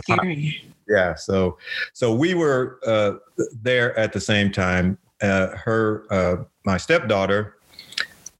yeah 0.91 1.14
so 1.14 1.57
so 1.93 2.14
we 2.14 2.34
were 2.34 2.78
uh, 2.86 3.12
there 3.62 3.99
at 3.99 4.12
the 4.12 4.20
same 4.20 4.53
time 4.53 4.99
uh, 5.22 5.49
her 5.49 6.05
uh, 6.11 6.36
my 6.66 6.76
stepdaughter 6.76 7.57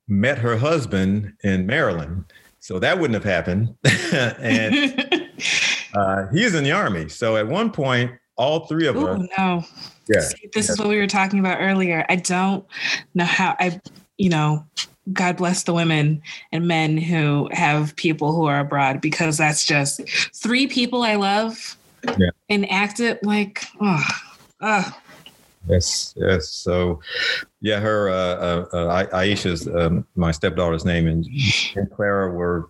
met 0.09 0.37
her 0.39 0.57
husband 0.57 1.33
in 1.45 1.67
maryland 1.67 2.25
so 2.61 2.79
that 2.79 2.99
wouldn't 2.99 3.15
have 3.15 3.25
happened. 3.25 3.75
And 4.13 5.29
uh, 5.95 6.27
he's 6.33 6.55
in 6.55 6.63
the 6.63 6.73
army 6.73 7.09
so 7.09 7.37
at 7.37 7.47
one 7.47 7.71
point 7.71 8.13
all 8.37 8.67
three 8.67 8.87
of 8.87 8.97
Ooh, 8.97 9.07
us 9.07 9.29
no. 9.37 9.65
Yeah. 10.09 10.21
See, 10.21 10.49
this 10.53 10.69
yeah. 10.69 10.73
is 10.73 10.79
what 10.79 10.89
we 10.89 10.97
were 10.97 11.07
talking 11.07 11.39
about 11.39 11.59
earlier. 11.61 12.05
I 12.09 12.17
don't 12.17 12.65
know 13.15 13.25
how 13.25 13.57
i 13.59 13.81
you 14.19 14.29
know 14.29 14.65
God 15.13 15.37
bless 15.37 15.63
the 15.63 15.75
women 15.75 16.23
and 16.53 16.69
men 16.69 16.97
who 16.97 17.49
have 17.53 17.97
people 17.97 18.33
who 18.33 18.47
are 18.47 18.61
abroad 18.61 19.01
because 19.01 19.39
that's 19.39 19.65
just 19.65 20.01
three 20.35 20.67
people 20.67 21.03
I 21.03 21.15
love 21.17 21.77
yeah. 22.19 22.31
and 22.49 22.71
act 22.71 23.01
it 23.01 23.23
like, 23.25 23.65
oh, 23.81 24.05
uh. 24.61 24.91
Yes, 25.69 26.15
yes. 26.17 26.49
So, 26.49 27.01
yeah, 27.61 27.81
her 27.81 28.09
uh, 28.09 28.15
uh, 28.15 28.67
uh 28.73 29.07
Aisha's 29.13 29.69
um, 29.69 30.07
my 30.17 30.31
stepdaughter's 30.33 30.87
name, 30.87 31.07
and, 31.07 31.27
and 31.77 31.91
Clara 31.91 32.31
were. 32.33 32.69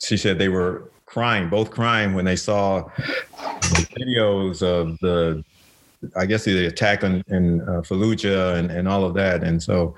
She 0.00 0.16
said 0.16 0.38
they 0.38 0.48
were 0.48 0.90
crying, 1.08 1.48
both 1.48 1.70
crying 1.70 2.14
when 2.14 2.24
they 2.24 2.36
saw 2.36 2.82
the 3.38 3.86
videos 3.96 4.62
of 4.62 4.98
the, 5.00 5.42
I 6.14 6.26
guess 6.26 6.44
the 6.44 6.66
attack 6.66 7.02
on, 7.02 7.24
in 7.28 7.62
uh, 7.62 7.80
Fallujah 7.80 8.56
and, 8.56 8.70
and 8.70 8.86
all 8.86 9.04
of 9.04 9.14
that. 9.14 9.42
And 9.42 9.60
so, 9.60 9.96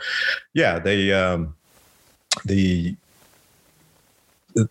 yeah, 0.55 0.79
they 0.79 1.13
um, 1.13 1.55
the 2.47 2.97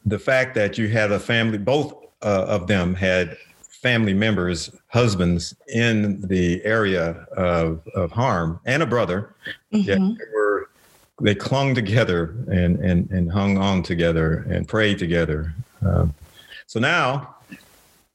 the 0.06 0.20
fact 0.20 0.56
that 0.56 0.78
you 0.78 0.88
had 0.88 1.12
a 1.12 1.20
family, 1.20 1.58
both 1.58 1.94
uh, 2.22 2.46
of 2.48 2.68
them 2.68 2.96
had 2.96 3.38
family 3.82 4.14
members, 4.14 4.72
husbands 4.88 5.56
in 5.74 6.22
the 6.22 6.64
area 6.66 7.26
of, 7.38 7.82
of 7.96 8.12
harm 8.12 8.60
and 8.66 8.84
a 8.84 8.86
brother. 8.86 9.34
Mm-hmm. 9.74 10.14
they 10.16 10.26
were 10.34 10.70
they 11.22 11.36
clung 11.36 11.76
together 11.76 12.36
and, 12.50 12.78
and, 12.80 13.10
and 13.12 13.32
hung 13.32 13.58
on 13.58 13.84
together 13.84 14.46
and 14.50 14.68
prayed 14.68 14.98
together. 14.98 15.54
Um, 15.86 16.14
so 16.66 16.80
now, 16.80 17.36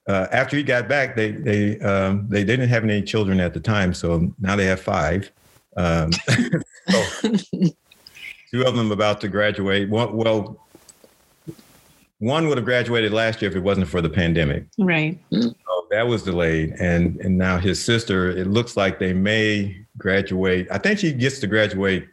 uh, 0.09 0.27
after 0.33 0.57
he 0.57 0.63
got 0.63 0.89
back, 0.89 1.17
they 1.17 1.33
they 1.33 1.81
um, 1.81 2.27
they 2.29 2.45
didn't 2.45 2.69
have 2.69 2.85
any 2.85 3.03
children 3.03 3.41
at 3.41 3.55
the 3.55 3.61
time, 3.61 3.95
so 3.95 4.33
now 4.39 4.55
they 4.55 4.67
have 4.67 4.81
five. 4.81 5.31
Um, 5.77 6.13
so 6.89 7.03
two 8.51 8.63
of 8.65 8.77
them 8.77 8.93
about 8.93 9.21
to 9.23 9.29
graduate. 9.29 9.89
One, 9.89 10.15
well, 10.15 10.64
one 12.25 12.49
would 12.49 12.57
have 12.57 12.65
graduated 12.65 13.13
last 13.13 13.43
year 13.43 13.51
if 13.51 13.57
it 13.57 13.61
wasn't 13.61 13.87
for 13.87 14.01
the 14.01 14.09
pandemic. 14.09 14.65
Right. 14.79 15.19
So 15.31 15.87
that 15.91 16.07
was 16.09 16.23
delayed, 16.23 16.75
and 16.81 17.21
and 17.21 17.37
now 17.37 17.59
his 17.59 17.83
sister. 17.85 18.31
It 18.31 18.47
looks 18.47 18.77
like 18.77 18.99
they 18.99 19.13
may 19.13 19.85
graduate. 19.99 20.67
I 20.71 20.79
think 20.79 20.99
she 20.99 21.13
gets 21.13 21.39
to 21.41 21.47
graduate 21.47 22.09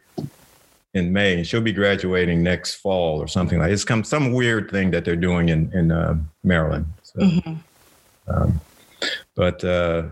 in 0.94 1.12
May, 1.12 1.38
and 1.38 1.46
she'll 1.46 1.62
be 1.62 1.72
graduating 1.72 2.42
next 2.42 2.74
fall 2.74 3.20
or 3.20 3.26
something 3.26 3.58
like. 3.58 3.72
It's 3.72 3.84
come 3.84 4.04
some 4.04 4.32
weird 4.32 4.70
thing 4.70 4.90
that 4.90 5.04
they're 5.06 5.16
doing 5.16 5.48
in 5.48 5.72
in 5.72 5.90
uh, 5.90 6.18
Maryland. 6.44 6.86
So, 7.02 7.20
mm-hmm. 7.20 7.54
um, 8.28 8.60
but 9.34 9.64
uh, 9.64 10.08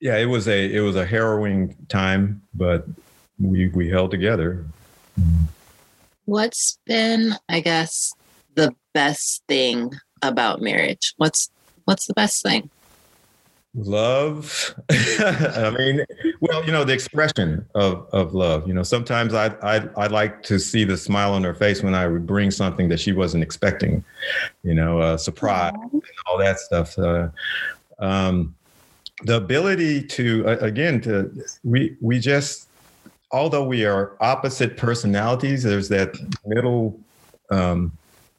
yeah, 0.00 0.18
it 0.18 0.26
was 0.26 0.46
a 0.46 0.74
it 0.74 0.80
was 0.80 0.96
a 0.96 1.06
harrowing 1.06 1.74
time, 1.88 2.42
but 2.52 2.86
we 3.38 3.68
we 3.68 3.88
held 3.88 4.10
together. 4.10 4.66
What's 6.24 6.78
been, 6.86 7.34
I 7.48 7.60
guess, 7.60 8.12
the 8.54 8.74
best 8.94 9.42
thing 9.48 9.92
about 10.22 10.60
marriage? 10.60 11.14
What's 11.16 11.50
what's 11.84 12.06
the 12.06 12.14
best 12.14 12.42
thing? 12.42 12.70
Love. 13.74 14.74
I 14.90 15.72
mean, 15.78 16.04
well, 16.40 16.64
you 16.64 16.72
know, 16.72 16.82
the 16.82 16.92
expression 16.92 17.64
of 17.74 18.08
of 18.12 18.34
love. 18.34 18.66
You 18.66 18.74
know, 18.74 18.82
sometimes 18.82 19.32
I 19.32 19.46
I 19.62 19.88
I 19.96 20.06
like 20.08 20.42
to 20.44 20.58
see 20.58 20.84
the 20.84 20.96
smile 20.96 21.34
on 21.34 21.44
her 21.44 21.54
face 21.54 21.82
when 21.82 21.94
I 21.94 22.08
would 22.08 22.26
bring 22.26 22.50
something 22.50 22.88
that 22.88 22.98
she 22.98 23.12
wasn't 23.12 23.44
expecting. 23.44 24.04
You 24.64 24.74
know, 24.74 25.00
uh, 25.00 25.16
surprise 25.16 25.72
and 25.92 26.02
all 26.26 26.38
that 26.38 26.58
stuff. 26.58 26.98
Uh, 26.98 27.28
um, 28.00 28.56
the 29.22 29.36
ability 29.36 30.02
to 30.02 30.48
uh, 30.48 30.56
again 30.60 31.00
to 31.02 31.30
we 31.62 31.96
we 32.00 32.18
just 32.18 32.69
although 33.32 33.64
we 33.64 33.84
are 33.84 34.16
opposite 34.20 34.76
personalities, 34.76 35.62
there's 35.62 35.88
that 35.88 36.14
middle 36.46 36.98
um, 37.50 37.92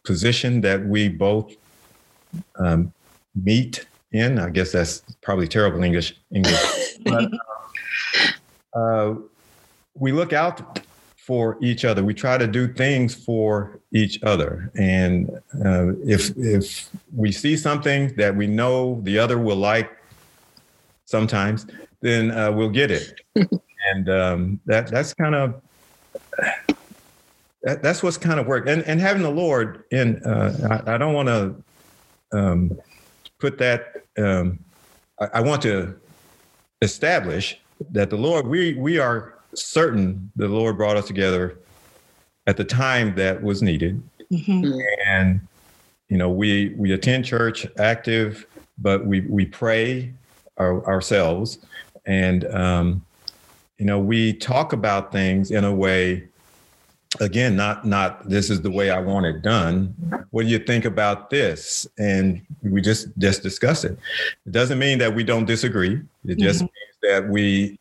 position 0.04 0.62
that 0.62 0.86
we 0.86 1.10
both 1.10 1.54
um, 2.56 2.94
meet 3.36 3.86
in. 4.12 4.40
I 4.40 4.50
guess 4.50 4.72
that's 4.72 5.04
probably 5.22 5.48
terrible 5.48 5.84
English. 5.84 6.16
English, 6.32 6.98
but 7.06 7.32
uh, 8.74 9.16
we 9.96 10.12
look 10.12 10.34
out 10.34 10.80
for 11.18 11.58
each 11.62 11.86
other. 11.86 12.04
We 12.04 12.14
try 12.14 12.38
to 12.38 12.48
do 12.48 12.74
things 12.74 13.14
for 13.14 13.80
each 13.94 14.22
other. 14.24 14.72
And 14.76 15.30
uh, 15.64 15.94
if 16.04 16.36
if 16.38 16.90
we 17.16 17.32
see 17.32 17.56
something 17.56 18.16
that 18.16 18.36
we 18.36 18.48
know 18.48 19.00
the 19.04 19.20
other 19.20 19.38
will 19.38 19.58
like, 19.58 19.90
sometimes, 21.06 21.68
then 22.02 22.32
uh, 22.32 22.52
we'll 22.52 22.70
get 22.70 22.92
it. 22.92 23.22
and 23.90 24.10
um, 24.10 24.60
that 24.66 24.88
that's 24.88 25.14
kind 25.14 25.36
of 25.36 25.62
that, 27.64 27.82
that's 27.82 28.02
what's 28.02 28.18
kind 28.18 28.40
of 28.40 28.48
worked. 28.48 28.68
And 28.68 28.84
and 28.84 29.00
having 29.00 29.24
the 29.24 29.32
Lord 29.32 29.84
in, 29.92 30.24
uh, 30.24 30.82
I, 30.86 30.96
I, 30.96 30.98
don't 30.98 31.14
want 31.14 31.28
to 31.28 31.56
um, 32.38 32.80
put 33.40 33.58
that. 33.60 34.04
Um, 34.18 34.60
I, 35.20 35.28
I 35.36 35.42
want 35.42 35.62
to 35.64 35.96
establish 36.82 37.60
that 37.92 38.10
the 38.10 38.18
Lord, 38.18 38.48
we 38.48 38.74
we 38.76 38.98
are 38.98 39.36
certain 39.54 40.32
the 40.36 40.48
Lord 40.48 40.78
brought 40.78 40.98
us 40.98 41.08
together 41.08 41.58
at 42.48 42.58
the 42.58 42.64
time 42.64 43.16
that 43.16 43.42
was 43.42 43.62
needed. 43.62 44.02
Mm-hmm. 44.32 44.80
And 45.08 45.42
you 46.10 46.18
know, 46.18 46.30
we 46.30 46.74
we 46.78 46.94
attend 46.94 47.26
church 47.26 47.68
active, 47.78 48.46
but 48.78 49.06
we 49.06 49.22
we 49.22 49.46
pray 49.46 50.14
our, 50.58 50.86
ourselves, 50.86 51.60
and 52.06 52.46
um, 52.54 53.06
you 53.82 53.88
know, 53.88 53.98
we 53.98 54.32
talk 54.34 54.74
about 54.74 55.12
things 55.12 55.50
in 55.50 55.64
a 55.64 55.74
way. 55.74 56.28
Again, 57.20 57.56
not 57.56 57.84
not 57.84 58.30
this 58.30 58.52
is 58.52 58.62
the 58.62 58.70
way 58.70 58.92
I 58.92 59.00
want 59.00 59.26
it 59.26 59.42
done. 59.42 59.96
What 60.30 60.44
do 60.44 60.50
you 60.50 60.60
think 60.60 60.86
about 60.86 61.32
this? 61.32 61.88
And 61.98 62.46
we 62.62 62.80
just 62.80 63.08
just 63.18 63.42
discuss 63.42 63.84
it. 63.84 63.98
It 64.46 64.52
doesn't 64.52 64.78
mean 64.78 65.00
that 65.00 65.16
we 65.16 65.24
don't 65.24 65.46
disagree. 65.46 66.00
It 66.26 66.38
just 66.38 66.60
mm-hmm. 66.60 66.66
means 66.66 66.98
that 67.02 67.28
we 67.28 67.80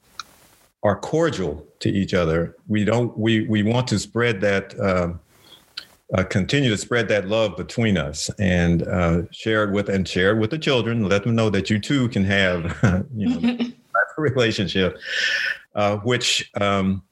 are 0.82 0.96
cordial 0.96 1.66
to 1.80 1.90
each 1.90 2.14
other. 2.14 2.56
We 2.66 2.86
don't. 2.86 3.16
We 3.18 3.46
we 3.46 3.62
want 3.62 3.86
to 3.88 3.98
spread 3.98 4.40
that. 4.40 4.80
Uh, 4.80 5.12
uh, 6.12 6.24
continue 6.24 6.70
to 6.70 6.78
spread 6.78 7.06
that 7.06 7.28
love 7.28 7.56
between 7.56 7.96
us 7.96 8.30
and 8.40 8.82
uh, 8.88 9.22
share 9.30 9.62
it 9.62 9.70
with 9.70 9.88
and 9.90 10.08
share 10.08 10.30
it 10.30 10.40
with 10.40 10.50
the 10.50 10.58
children. 10.58 11.08
Let 11.08 11.24
them 11.24 11.36
know 11.36 11.50
that 11.50 11.68
you 11.68 11.78
too 11.78 12.08
can 12.08 12.24
have 12.24 13.06
you 13.14 13.28
know 13.28 13.58
relationship, 14.20 14.98
uh, 15.74 15.96
which 15.98 16.50
um, 16.60 17.02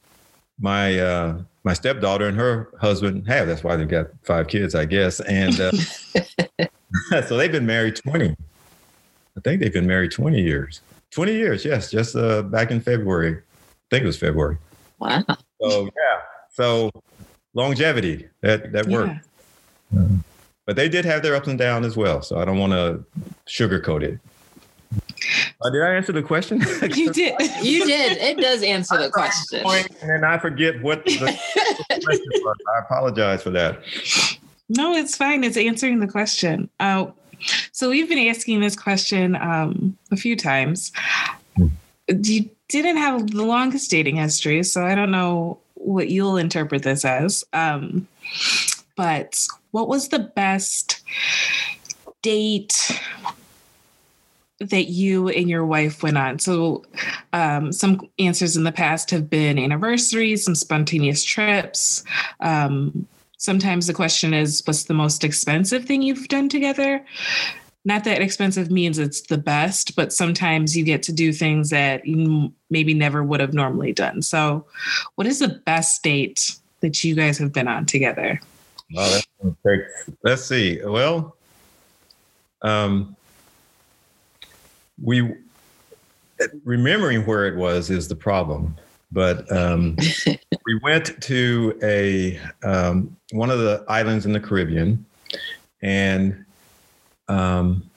my 0.58 0.98
uh, 0.98 1.42
my 1.64 1.72
stepdaughter 1.72 2.26
and 2.26 2.36
her 2.36 2.70
husband 2.80 3.26
have. 3.26 3.46
That's 3.46 3.64
why 3.64 3.76
they've 3.76 3.88
got 3.88 4.06
five 4.22 4.48
kids, 4.48 4.74
I 4.74 4.84
guess. 4.84 5.20
And 5.20 5.60
uh, 5.60 5.72
so 7.26 7.36
they've 7.36 7.52
been 7.52 7.66
married 7.66 7.96
twenty. 7.96 8.36
I 9.36 9.40
think 9.40 9.60
they've 9.60 9.72
been 9.72 9.86
married 9.86 10.12
twenty 10.12 10.42
years. 10.42 10.80
Twenty 11.10 11.32
years, 11.32 11.64
yes. 11.64 11.90
Just 11.90 12.16
uh, 12.16 12.42
back 12.42 12.70
in 12.70 12.80
February 12.80 13.42
I 13.90 13.96
think 13.96 14.04
it 14.04 14.06
was 14.06 14.18
February. 14.18 14.58
Wow. 14.98 15.24
So 15.62 15.84
yeah. 15.84 16.20
So 16.50 16.90
longevity 17.54 18.28
that 18.42 18.70
that 18.72 18.86
worked. 18.86 19.26
Yeah. 19.90 20.06
but 20.66 20.76
they 20.76 20.90
did 20.90 21.06
have 21.06 21.22
their 21.22 21.34
ups 21.34 21.48
and 21.48 21.58
downs 21.58 21.86
as 21.86 21.96
well. 21.96 22.20
So 22.20 22.38
I 22.38 22.44
don't 22.44 22.58
want 22.58 22.74
to 22.74 23.02
sugarcoat 23.48 24.02
it. 24.02 24.18
Uh, 25.60 25.70
did 25.70 25.82
I 25.82 25.94
answer 25.94 26.12
the 26.12 26.22
question? 26.22 26.60
You 26.94 27.12
did. 27.12 27.34
you 27.62 27.84
did. 27.84 28.18
It 28.18 28.38
does 28.38 28.62
answer 28.62 28.96
the 28.96 29.10
question. 29.10 29.60
And 30.00 30.10
then 30.10 30.24
I 30.24 30.38
forget 30.38 30.80
what 30.82 31.04
the 31.04 31.16
question 31.16 32.30
was. 32.44 32.56
I 32.76 32.78
apologize 32.80 33.42
for 33.42 33.50
that. 33.50 33.82
No, 34.68 34.94
it's 34.94 35.16
fine. 35.16 35.44
It's 35.44 35.56
answering 35.56 36.00
the 36.00 36.06
question. 36.06 36.68
Uh, 36.80 37.06
so 37.72 37.90
we've 37.90 38.08
been 38.08 38.28
asking 38.28 38.60
this 38.60 38.76
question 38.76 39.36
um, 39.36 39.96
a 40.10 40.16
few 40.16 40.36
times. 40.36 40.92
You 42.08 42.50
didn't 42.68 42.96
have 42.96 43.30
the 43.30 43.44
longest 43.44 43.90
dating 43.90 44.16
history, 44.16 44.62
so 44.62 44.84
I 44.84 44.94
don't 44.94 45.10
know 45.10 45.58
what 45.74 46.08
you'll 46.08 46.36
interpret 46.36 46.82
this 46.82 47.04
as. 47.04 47.44
Um, 47.52 48.06
but 48.96 49.46
what 49.70 49.88
was 49.88 50.08
the 50.08 50.18
best 50.18 51.02
date 52.22 53.00
that 54.60 54.84
you 54.84 55.28
and 55.28 55.48
your 55.48 55.64
wife 55.64 56.02
went 56.02 56.18
on? 56.18 56.38
So, 56.38 56.84
um, 57.32 57.72
some 57.72 58.08
answers 58.18 58.56
in 58.56 58.64
the 58.64 58.72
past 58.72 59.10
have 59.10 59.30
been 59.30 59.58
anniversaries, 59.58 60.44
some 60.44 60.54
spontaneous 60.54 61.24
trips. 61.24 62.04
Um, 62.40 63.06
sometimes 63.36 63.86
the 63.86 63.94
question 63.94 64.34
is, 64.34 64.62
what's 64.64 64.84
the 64.84 64.94
most 64.94 65.24
expensive 65.24 65.84
thing 65.84 66.02
you've 66.02 66.28
done 66.28 66.48
together? 66.48 67.04
not 67.88 68.04
that 68.04 68.20
expensive 68.20 68.70
means 68.70 68.98
it's 68.98 69.22
the 69.22 69.38
best, 69.38 69.96
but 69.96 70.12
sometimes 70.12 70.76
you 70.76 70.84
get 70.84 71.02
to 71.04 71.12
do 71.12 71.32
things 71.32 71.70
that 71.70 72.04
you 72.06 72.52
maybe 72.68 72.92
never 72.92 73.24
would 73.24 73.40
have 73.40 73.54
normally 73.54 73.94
done. 73.94 74.20
So, 74.20 74.66
what 75.14 75.26
is 75.26 75.38
the 75.38 75.48
best 75.48 76.02
date 76.02 76.56
that 76.80 77.02
you 77.02 77.14
guys 77.14 77.38
have 77.38 77.52
been 77.52 77.66
on 77.66 77.86
together? 77.86 78.40
Well, 78.94 79.20
let's 80.22 80.44
see. 80.44 80.84
Well, 80.84 81.34
um, 82.62 83.16
we 85.02 85.34
remembering 86.64 87.24
where 87.26 87.46
it 87.46 87.56
was 87.56 87.90
is 87.90 88.08
the 88.08 88.16
problem. 88.16 88.76
But 89.10 89.50
um, 89.50 89.96
we 90.66 90.78
went 90.82 91.20
to 91.22 91.78
a 91.82 92.38
um, 92.62 93.16
one 93.32 93.50
of 93.50 93.58
the 93.58 93.84
islands 93.88 94.26
in 94.26 94.32
the 94.32 94.40
Caribbean, 94.40 95.04
and 95.82 96.44
um, 97.28 97.88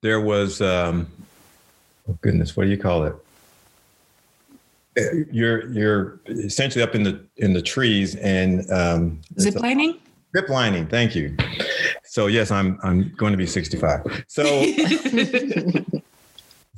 there 0.00 0.20
was, 0.20 0.60
um, 0.60 1.10
oh 2.08 2.16
goodness, 2.20 2.56
what 2.56 2.64
do 2.64 2.70
you 2.70 2.78
call 2.78 3.04
it? 3.04 3.14
You're 5.32 5.70
you're 5.72 6.20
essentially 6.28 6.82
up 6.82 6.94
in 6.94 7.02
the 7.02 7.24
in 7.36 7.52
the 7.52 7.62
trees 7.62 8.14
and 8.16 8.70
um, 8.70 9.20
zip 9.40 9.54
Zip 10.36 10.48
lining, 10.48 10.86
thank 10.86 11.14
you. 11.14 11.36
So 12.04 12.26
yes, 12.26 12.50
I'm 12.50 12.78
I'm 12.82 13.12
going 13.16 13.32
to 13.32 13.36
be 13.36 13.46
65. 13.46 14.24
So 14.26 14.42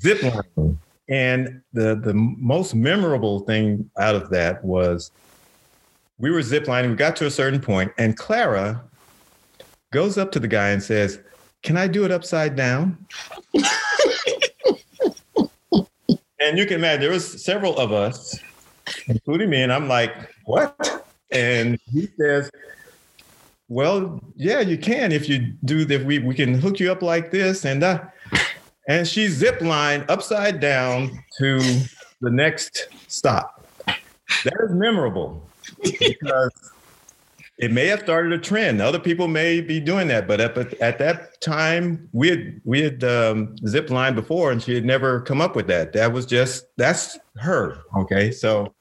zip 0.00 0.22
lining, 0.22 0.78
and 1.08 1.62
the 1.72 1.94
the 1.96 2.12
most 2.14 2.74
memorable 2.74 3.40
thing 3.40 3.90
out 3.98 4.14
of 4.14 4.28
that 4.30 4.62
was 4.64 5.10
we 6.18 6.30
were 6.30 6.42
zip 6.42 6.68
lining. 6.68 6.90
We 6.90 6.96
got 6.96 7.16
to 7.16 7.26
a 7.26 7.30
certain 7.30 7.60
point, 7.60 7.92
and 7.98 8.16
Clara 8.16 8.82
goes 9.92 10.18
up 10.18 10.32
to 10.32 10.40
the 10.40 10.48
guy 10.48 10.68
and 10.70 10.82
says, 10.82 11.20
Can 11.62 11.76
I 11.78 11.86
do 11.86 12.04
it 12.04 12.10
upside 12.10 12.56
down? 12.56 12.98
and 16.40 16.58
you 16.58 16.66
can 16.66 16.76
imagine 16.76 17.00
there 17.00 17.10
was 17.10 17.42
several 17.42 17.76
of 17.78 17.92
us, 17.92 18.38
including 19.06 19.48
me, 19.50 19.62
and 19.62 19.72
I'm 19.72 19.88
like, 19.88 20.14
What? 20.44 21.06
And 21.30 21.78
he 21.92 22.08
says, 22.18 22.50
Well, 23.68 24.20
yeah, 24.36 24.60
you 24.60 24.78
can 24.78 25.12
if 25.12 25.28
you 25.28 25.52
do 25.64 25.84
that. 25.86 26.04
We 26.04 26.20
we 26.20 26.34
can 26.34 26.54
hook 26.54 26.78
you 26.78 26.92
up 26.92 27.02
like 27.02 27.30
this. 27.30 27.64
And 27.64 27.82
uh, 27.82 28.04
and 28.88 29.06
she 29.06 29.28
zip 29.28 29.60
line 29.60 30.04
upside 30.08 30.60
down 30.60 31.22
to 31.38 31.58
the 32.20 32.30
next 32.30 32.88
stop. 33.08 33.66
That 34.44 34.54
is 34.64 34.72
memorable 34.72 35.48
because 35.82 36.72
it 37.58 37.72
may 37.72 37.86
have 37.86 38.00
started 38.00 38.32
a 38.32 38.38
trend. 38.38 38.80
Other 38.80 38.98
people 38.98 39.28
may 39.28 39.60
be 39.60 39.80
doing 39.80 40.08
that, 40.08 40.28
but 40.28 40.40
at, 40.40 40.74
at 40.74 40.98
that 40.98 41.40
time, 41.40 42.08
we 42.12 42.28
had 42.28 42.60
we 42.64 42.82
had 42.82 43.02
um, 43.02 43.56
zip 43.66 43.90
line 43.90 44.14
before, 44.14 44.52
and 44.52 44.62
she 44.62 44.74
had 44.74 44.84
never 44.84 45.22
come 45.22 45.40
up 45.40 45.56
with 45.56 45.66
that. 45.68 45.92
That 45.92 46.12
was 46.12 46.26
just 46.26 46.66
that's 46.76 47.18
her. 47.36 47.78
Okay, 47.96 48.30
so 48.30 48.74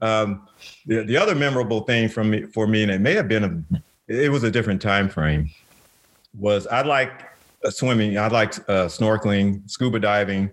um, 0.00 0.46
the 0.86 1.04
the 1.04 1.16
other 1.16 1.34
memorable 1.34 1.82
thing 1.82 2.08
from 2.08 2.30
me 2.30 2.42
for 2.42 2.66
me, 2.66 2.82
and 2.82 2.90
it 2.90 3.00
may 3.00 3.14
have 3.14 3.28
been 3.28 3.44
a 3.44 3.82
it 4.12 4.30
was 4.30 4.44
a 4.44 4.50
different 4.50 4.82
time 4.82 5.08
frame. 5.08 5.50
Was 6.38 6.66
I 6.66 6.82
like 6.82 7.22
uh, 7.64 7.70
swimming? 7.70 8.18
I 8.18 8.28
liked 8.28 8.60
uh, 8.68 8.86
snorkeling, 8.86 9.68
scuba 9.70 9.98
diving, 9.98 10.50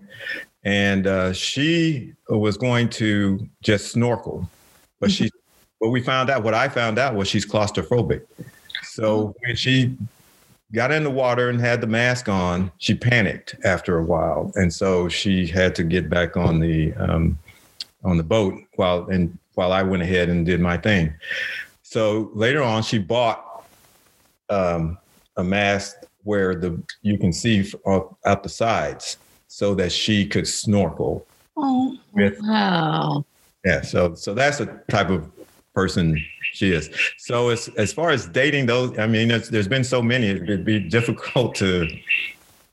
and 0.64 1.06
uh, 1.06 1.32
she 1.32 2.14
was 2.28 2.56
going 2.56 2.88
to 2.90 3.46
just 3.62 3.92
snorkel, 3.92 4.48
but 4.98 5.10
she 5.10 5.30
what 5.78 5.90
we 5.90 6.02
found 6.02 6.28
out, 6.28 6.42
what 6.42 6.52
I 6.52 6.68
found 6.68 6.98
out 6.98 7.14
was 7.14 7.26
she's 7.26 7.46
claustrophobic. 7.46 8.22
So 8.82 9.28
mm-hmm. 9.28 9.46
when 9.46 9.56
she 9.56 9.96
got 10.72 10.92
in 10.92 11.04
the 11.04 11.10
water 11.10 11.48
and 11.48 11.58
had 11.58 11.80
the 11.80 11.86
mask 11.86 12.28
on, 12.28 12.70
she 12.78 12.94
panicked 12.94 13.56
after 13.64 13.98
a 13.98 14.04
while, 14.04 14.52
and 14.54 14.72
so 14.72 15.08
she 15.08 15.46
had 15.46 15.74
to 15.76 15.84
get 15.84 16.08
back 16.08 16.36
on 16.36 16.60
the 16.60 16.94
um, 16.94 17.38
on 18.04 18.16
the 18.16 18.22
boat 18.22 18.54
while 18.76 19.06
and 19.08 19.36
while 19.54 19.72
I 19.72 19.82
went 19.82 20.02
ahead 20.02 20.28
and 20.28 20.46
did 20.46 20.60
my 20.60 20.76
thing. 20.76 21.12
So 21.82 22.30
later 22.34 22.62
on, 22.62 22.82
she 22.82 22.98
bought 22.98 23.49
um, 24.50 24.98
a 25.36 25.44
mask 25.44 25.96
where 26.24 26.54
the 26.54 26.82
you 27.02 27.18
can 27.18 27.32
see 27.32 27.72
off, 27.84 28.14
out 28.26 28.42
the 28.42 28.48
sides, 28.48 29.16
so 29.48 29.74
that 29.74 29.92
she 29.92 30.26
could 30.26 30.46
snorkel. 30.46 31.26
Oh, 31.56 31.96
with, 32.12 32.38
wow! 32.42 33.24
Yeah, 33.64 33.82
so 33.82 34.14
so 34.14 34.34
that's 34.34 34.58
the 34.58 34.66
type 34.90 35.10
of 35.10 35.30
person 35.74 36.22
she 36.52 36.72
is. 36.72 36.90
So 37.18 37.48
as 37.48 37.68
as 37.76 37.92
far 37.92 38.10
as 38.10 38.26
dating 38.26 38.66
those, 38.66 38.98
I 38.98 39.06
mean, 39.06 39.28
there's 39.28 39.68
been 39.68 39.84
so 39.84 40.02
many, 40.02 40.28
it'd 40.28 40.64
be 40.64 40.80
difficult 40.80 41.54
to 41.56 41.88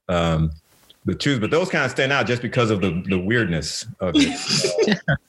um 0.10 0.52
to 1.08 1.16
choose, 1.16 1.40
but 1.40 1.52
those 1.52 1.70
kind 1.70 1.86
of 1.86 1.92
stand 1.92 2.12
out 2.12 2.28
just 2.28 2.42
because 2.42 2.70
of 2.70 2.82
the 2.82 3.04
the 3.08 3.20
weirdness 3.20 3.86
of 4.00 4.14
it. 4.16 5.00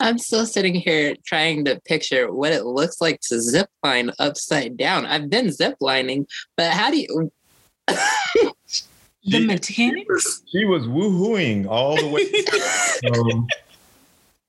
I'm 0.00 0.18
still 0.18 0.46
sitting 0.46 0.74
here 0.74 1.14
trying 1.26 1.64
to 1.66 1.80
picture 1.82 2.32
what 2.32 2.52
it 2.52 2.64
looks 2.64 3.00
like 3.00 3.20
to 3.22 3.40
zip 3.40 3.68
line 3.82 4.10
upside 4.18 4.76
down. 4.76 5.06
I've 5.06 5.28
been 5.30 5.52
zip 5.52 5.76
lining, 5.80 6.26
but 6.56 6.72
how 6.72 6.90
do 6.90 6.98
you? 7.00 7.32
the 7.86 8.54
She- 9.24 9.46
mechanics. 9.46 10.42
She 10.50 10.64
was 10.64 10.84
woohooing 10.84 11.66
all 11.68 11.96
the 11.96 12.06
way. 12.08 12.24
So 12.98 13.46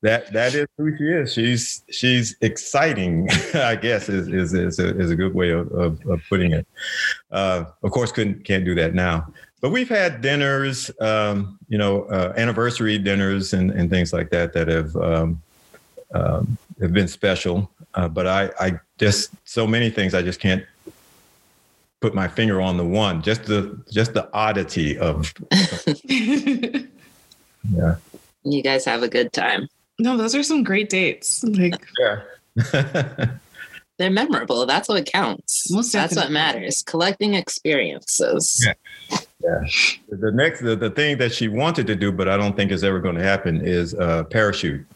that 0.02 0.32
that 0.32 0.54
is 0.54 0.66
who 0.76 0.96
she 0.96 1.04
is. 1.04 1.32
She's 1.32 1.84
she's 1.90 2.36
exciting. 2.40 3.28
I 3.54 3.76
guess 3.76 4.08
is 4.08 4.26
is 4.28 4.54
is 4.54 4.78
a, 4.80 4.98
is 4.98 5.10
a 5.10 5.14
good 5.14 5.34
way 5.34 5.50
of, 5.50 5.70
of, 5.72 6.04
of 6.06 6.20
putting 6.28 6.52
it. 6.52 6.66
Uh, 7.30 7.66
of 7.82 7.90
course, 7.92 8.10
couldn't 8.10 8.44
can't 8.44 8.64
do 8.64 8.74
that 8.74 8.94
now. 8.94 9.32
But 9.60 9.70
we've 9.70 9.88
had 9.88 10.22
dinners, 10.22 10.90
um, 11.00 11.58
you 11.68 11.76
know, 11.76 12.04
uh, 12.04 12.32
anniversary 12.36 12.98
dinners 12.98 13.52
and, 13.52 13.70
and 13.70 13.90
things 13.90 14.12
like 14.12 14.30
that 14.30 14.52
that 14.54 14.68
have 14.68 14.96
um, 14.96 15.42
um, 16.14 16.56
have 16.80 16.92
been 16.92 17.08
special. 17.08 17.70
Uh, 17.94 18.08
but 18.08 18.26
I 18.26 18.50
I 18.58 18.80
just 18.98 19.30
so 19.44 19.66
many 19.66 19.90
things 19.90 20.14
I 20.14 20.22
just 20.22 20.40
can't 20.40 20.64
put 22.00 22.14
my 22.14 22.28
finger 22.28 22.60
on 22.60 22.76
the 22.76 22.84
one. 22.84 23.22
Just 23.22 23.44
the 23.44 23.78
just 23.90 24.14
the 24.14 24.32
oddity 24.32 24.96
of 24.98 25.32
yeah. 26.04 27.96
You 28.42 28.62
guys 28.62 28.84
have 28.86 29.02
a 29.02 29.08
good 29.08 29.32
time. 29.32 29.68
no, 29.98 30.16
those 30.16 30.34
are 30.34 30.42
some 30.42 30.64
great 30.64 30.88
dates. 30.88 31.44
Like 31.44 31.86
Yeah. 31.98 32.22
They're 33.98 34.10
memorable. 34.10 34.64
That's 34.64 34.88
what 34.88 35.04
counts. 35.04 35.70
Most 35.70 35.92
That's 35.92 36.16
what 36.16 36.30
matters. 36.30 36.82
Collecting 36.82 37.34
experiences. 37.34 38.64
Yeah. 38.64 39.18
The 39.42 40.32
next, 40.32 40.60
the, 40.60 40.76
the 40.76 40.90
thing 40.90 41.18
that 41.18 41.32
she 41.32 41.48
wanted 41.48 41.86
to 41.86 41.96
do, 41.96 42.12
but 42.12 42.28
I 42.28 42.36
don't 42.36 42.56
think 42.56 42.70
is 42.70 42.84
ever 42.84 43.00
going 43.00 43.16
to 43.16 43.22
happen, 43.22 43.60
is 43.60 43.94
uh, 43.94 44.24
parachute. 44.24 44.86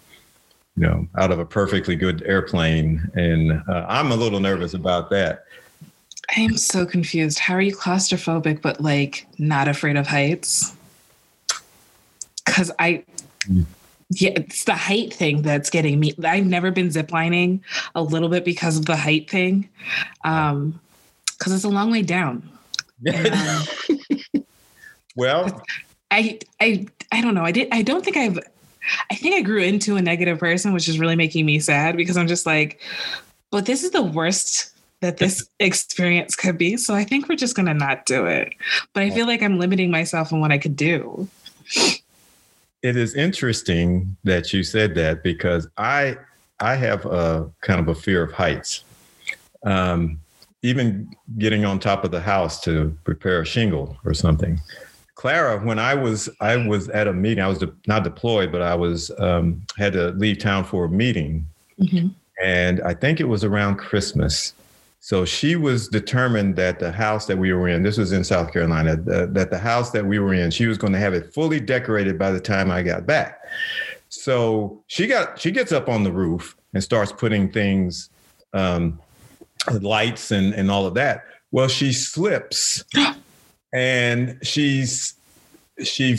You 0.76 0.82
know, 0.82 1.08
out 1.16 1.30
of 1.30 1.38
a 1.38 1.44
perfectly 1.44 1.94
good 1.94 2.22
airplane, 2.26 3.00
and 3.14 3.62
uh, 3.68 3.86
I'm 3.88 4.10
a 4.10 4.16
little 4.16 4.40
nervous 4.40 4.74
about 4.74 5.08
that. 5.10 5.44
I 6.36 6.40
am 6.40 6.56
so 6.56 6.86
confused. 6.86 7.38
How 7.38 7.54
are 7.54 7.60
you 7.60 7.76
claustrophobic 7.76 8.62
but 8.62 8.80
like 8.80 9.26
not 9.38 9.68
afraid 9.68 9.96
of 9.96 10.06
heights? 10.06 10.74
Cause 12.46 12.70
I 12.78 13.04
yeah, 14.10 14.30
it's 14.36 14.64
the 14.64 14.74
height 14.74 15.12
thing 15.12 15.42
that's 15.42 15.70
getting 15.70 15.98
me. 15.98 16.14
I've 16.24 16.46
never 16.46 16.70
been 16.70 16.88
ziplining 16.88 17.60
a 17.94 18.02
little 18.02 18.28
bit 18.28 18.44
because 18.44 18.76
of 18.76 18.86
the 18.86 18.96
height 18.96 19.30
thing. 19.30 19.68
Um 20.24 20.80
because 21.38 21.52
it's 21.52 21.64
a 21.64 21.68
long 21.68 21.90
way 21.90 22.02
down. 22.02 22.48
Well, 25.16 25.62
I 26.10 26.40
I 26.60 26.86
I 27.12 27.20
don't 27.20 27.34
know. 27.34 27.44
I 27.44 27.52
did 27.52 27.68
I 27.72 27.82
don't 27.82 28.04
think 28.04 28.16
I've 28.16 28.38
I 29.10 29.14
think 29.14 29.34
I 29.34 29.40
grew 29.42 29.62
into 29.62 29.96
a 29.96 30.02
negative 30.02 30.38
person, 30.38 30.72
which 30.72 30.88
is 30.88 30.98
really 30.98 31.16
making 31.16 31.46
me 31.46 31.58
sad 31.58 31.96
because 31.96 32.16
I'm 32.16 32.26
just 32.26 32.46
like, 32.46 32.80
but 33.50 33.66
this 33.66 33.82
is 33.84 33.92
the 33.92 34.02
worst 34.02 34.72
that 35.00 35.18
this 35.18 35.46
experience 35.60 36.34
could 36.34 36.58
be. 36.58 36.76
So 36.76 36.94
I 36.94 37.04
think 37.04 37.28
we're 37.28 37.36
just 37.36 37.56
gonna 37.56 37.74
not 37.74 38.06
do 38.06 38.26
it. 38.26 38.52
But 38.92 39.04
I 39.04 39.10
feel 39.10 39.26
like 39.26 39.42
I'm 39.42 39.58
limiting 39.58 39.90
myself 39.90 40.32
in 40.32 40.40
what 40.40 40.50
I 40.50 40.58
could 40.58 40.76
do. 40.76 41.28
it 42.82 42.96
is 42.96 43.14
interesting 43.14 44.16
that 44.24 44.52
you 44.52 44.62
said 44.62 44.94
that 44.96 45.22
because 45.22 45.68
I 45.76 46.16
I 46.60 46.76
have 46.76 47.06
a 47.06 47.50
kind 47.60 47.80
of 47.80 47.88
a 47.88 47.94
fear 47.94 48.22
of 48.24 48.32
heights. 48.32 48.84
Um, 49.64 50.20
even 50.64 51.14
getting 51.36 51.66
on 51.66 51.78
top 51.78 52.04
of 52.04 52.10
the 52.10 52.20
house 52.20 52.58
to 52.62 52.96
prepare 53.04 53.42
a 53.42 53.44
shingle 53.44 53.96
or 54.02 54.14
something. 54.14 54.58
Clara, 55.14 55.60
when 55.62 55.78
I 55.78 55.94
was 55.94 56.28
I 56.40 56.56
was 56.56 56.88
at 56.88 57.06
a 57.06 57.12
meeting, 57.12 57.44
I 57.44 57.48
was 57.48 57.58
de- 57.58 57.72
not 57.86 58.02
deployed, 58.02 58.50
but 58.50 58.62
I 58.62 58.74
was 58.74 59.10
um, 59.18 59.62
had 59.76 59.92
to 59.92 60.08
leave 60.12 60.38
town 60.38 60.64
for 60.64 60.86
a 60.86 60.88
meeting, 60.88 61.46
and 62.42 62.80
I 62.80 62.94
think 62.94 63.20
it 63.20 63.28
was 63.28 63.44
around 63.44 63.76
Christmas. 63.76 64.54
So 65.00 65.26
she 65.26 65.54
was 65.54 65.88
determined 65.88 66.56
that 66.56 66.78
the 66.78 66.90
house 66.90 67.26
that 67.26 67.36
we 67.36 67.52
were 67.52 67.68
in, 67.68 67.82
this 67.82 67.98
was 67.98 68.12
in 68.12 68.24
South 68.24 68.50
Carolina, 68.50 68.92
uh, 68.92 69.26
that 69.26 69.50
the 69.50 69.58
house 69.58 69.90
that 69.90 70.06
we 70.06 70.18
were 70.18 70.32
in, 70.32 70.50
she 70.50 70.66
was 70.66 70.78
going 70.78 70.94
to 70.94 70.98
have 70.98 71.12
it 71.12 71.34
fully 71.34 71.60
decorated 71.60 72.18
by 72.18 72.30
the 72.30 72.40
time 72.40 72.70
I 72.70 72.82
got 72.82 73.04
back. 73.04 73.42
So 74.08 74.82
she 74.86 75.06
got 75.06 75.38
she 75.38 75.50
gets 75.50 75.72
up 75.72 75.90
on 75.90 76.04
the 76.04 76.12
roof 76.12 76.56
and 76.72 76.82
starts 76.82 77.12
putting 77.12 77.52
things, 77.52 78.08
um, 78.54 78.98
lights 79.80 80.30
and 80.30 80.54
and 80.54 80.70
all 80.70 80.86
of 80.86 80.94
that. 80.94 81.24
Well, 81.50 81.68
she 81.68 81.92
slips, 81.92 82.84
and 83.72 84.38
she's 84.42 85.14
she 85.82 86.18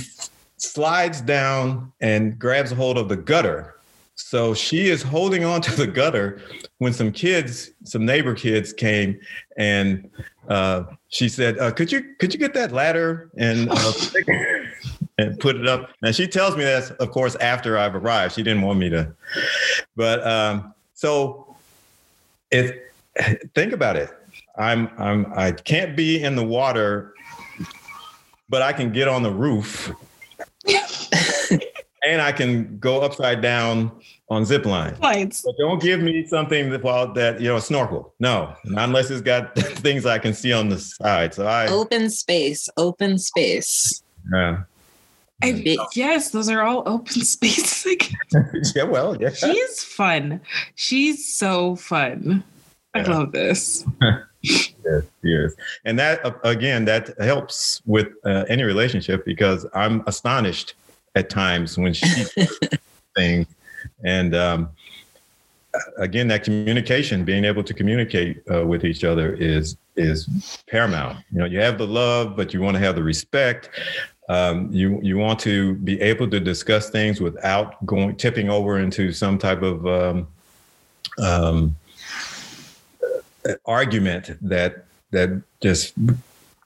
slides 0.58 1.22
down 1.22 1.92
and 2.02 2.38
grabs 2.38 2.72
a 2.72 2.76
hold 2.76 2.98
of 2.98 3.10
the 3.10 3.18
gutter. 3.18 3.76
So 4.16 4.54
she 4.54 4.90
is 4.90 5.02
holding 5.04 5.44
on 5.44 5.62
to 5.62 5.76
the 5.76 5.88
gutter 5.88 6.42
when 6.78 6.94
some 6.94 7.12
kids, 7.12 7.72
some 7.84 8.06
neighbor 8.06 8.34
kids 8.34 8.72
came 8.72 9.20
and 9.58 10.10
uh, 10.48 10.84
she 11.10 11.28
said, 11.30 11.58
uh, 11.60 11.72
"Could 11.72 11.92
you 11.92 12.16
could 12.20 12.34
you 12.34 12.40
get 12.40 12.54
that 12.54 12.72
ladder 12.72 13.30
and 13.38 13.68
uh, 13.72 13.94
and 15.18 15.40
put 15.40 15.56
it 15.56 15.68
up?" 15.68 15.90
Now 16.02 16.12
she 16.12 16.28
tells 16.28 16.56
me 16.56 16.64
that's 16.64 16.92
of 16.92 17.12
course 17.12 17.36
after 17.36 17.78
I've 17.78 17.96
arrived. 17.96 18.36
She 18.36 18.44
didn't 18.44 18.62
want 18.62 18.80
me 18.80 18.90
to, 18.90 19.12
but 19.96 20.26
um, 20.26 20.74
so 20.94 21.56
if 22.52 22.76
think 23.54 23.74
about 23.74 23.96
it, 23.96 24.10
I'm 24.58 24.90
I'm 24.98 25.32
I 25.36 25.52
can't 25.52 25.96
be 25.96 26.22
in 26.24 26.36
the 26.36 26.44
water, 26.44 27.14
but 28.50 28.62
I 28.62 28.74
can 28.74 28.92
get 28.92 29.08
on 29.08 29.24
the 29.24 29.32
roof 29.32 29.92
and 32.06 32.22
I 32.22 32.32
can 32.32 32.78
go 32.80 33.02
upside 33.02 33.42
down 33.42 33.92
on 34.30 34.46
zip 34.46 34.66
line. 34.66 34.96
Lights. 35.00 35.44
But 35.44 35.56
don't 35.60 35.82
give 35.82 36.02
me 36.02 36.26
something 36.26 36.70
that 36.72 36.84
well 36.84 37.14
that 37.14 37.40
you 37.40 37.48
know 37.48 37.58
a 37.58 37.62
snorkel. 37.62 38.14
No, 38.20 38.54
not 38.66 38.86
unless 38.90 39.10
it's 39.12 39.22
got 39.22 39.56
things 39.56 40.06
I 40.06 40.20
can 40.20 40.34
see 40.34 40.54
on 40.54 40.70
the 40.70 40.80
side. 40.80 41.34
So 41.34 41.46
I 41.46 41.68
Open 41.68 42.10
space. 42.10 42.70
Open 42.78 43.18
space. 43.18 44.04
yeah 44.34 44.64
I, 45.44 45.52
Big- 45.52 45.80
yes, 45.94 46.32
those 46.32 46.50
are 46.50 46.62
all 46.62 46.84
open 46.86 47.22
spaces. 47.22 47.86
Like, 47.86 48.10
yeah 48.76 48.84
well 48.84 49.16
yeah 49.22 49.32
she's 49.32 49.84
fun. 49.84 50.42
She's 50.76 51.34
so 51.36 51.76
fun. 51.76 52.44
I 52.96 53.00
Yeah. 53.00 53.10
love 53.10 53.32
this. 53.34 53.86
yes, 54.42 55.04
yes. 55.22 55.54
and 55.84 56.00
that 56.00 56.26
uh, 56.26 56.32
again 56.44 56.86
that 56.86 57.10
helps 57.20 57.82
with 57.86 58.08
uh, 58.24 58.46
any 58.48 58.64
relationship 58.64 59.26
because 59.26 59.66
I'm 59.74 60.02
astonished 60.08 60.76
at 61.16 61.30
times 61.30 61.78
when 61.78 61.94
she 61.94 62.08
things 63.16 63.48
and 64.04 64.34
um, 64.36 64.70
again 65.98 66.28
that 66.30 66.44
communication 66.44 67.26
being 67.26 67.44
able 67.44 67.64
to 67.64 67.74
communicate 67.74 68.42
uh, 68.50 68.66
with 68.66 68.86
each 68.86 69.04
other 69.04 69.34
is 69.34 69.76
is 69.98 70.30
paramount 70.70 71.18
you 71.32 71.40
know 71.40 71.46
you 71.46 71.60
have 71.60 71.78
the 71.78 71.88
love 71.88 72.36
but 72.36 72.54
you 72.54 72.62
want 72.62 72.76
to 72.76 72.80
have 72.80 72.96
the 72.96 73.04
respect 73.04 73.70
um, 74.30 74.70
you 74.72 75.00
you 75.02 75.18
want 75.18 75.40
to 75.40 75.76
be 75.76 76.00
able 76.02 76.30
to 76.30 76.40
discuss 76.40 76.90
things 76.90 77.20
without 77.22 77.84
going 77.86 78.16
tipping 78.16 78.50
over 78.50 78.80
into 78.80 79.12
some 79.12 79.38
type 79.38 79.62
of 79.62 79.86
um, 79.86 80.28
um, 81.22 81.76
argument 83.66 84.32
that 84.42 84.86
that 85.12 85.42
just 85.62 85.94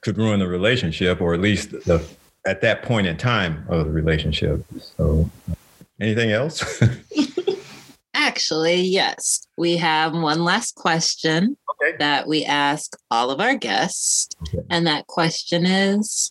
could 0.02 0.18
ruin 0.18 0.40
the 0.40 0.48
relationship 0.48 1.22
or 1.22 1.34
at 1.34 1.42
least 1.42 1.72
the 1.72 2.06
at 2.46 2.62
that 2.62 2.84
point 2.84 3.06
in 3.08 3.18
time 3.18 3.66
of 3.68 3.86
the 3.86 3.92
relationship 3.92 4.64
so 4.80 5.30
anything 6.00 6.32
else 6.32 6.82
Actually, 8.16 8.76
yes. 8.82 9.48
We 9.58 9.78
have 9.78 10.14
one 10.14 10.44
last 10.44 10.76
question 10.76 11.56
Okay. 11.82 11.96
that 12.00 12.28
we 12.28 12.44
ask 12.44 12.96
all 13.10 13.32
of 13.32 13.40
our 13.40 13.56
guests. 13.56 14.30
Okay. 14.44 14.66
And 14.70 14.86
that 14.88 15.08
question 15.08 15.66
is 15.66 16.30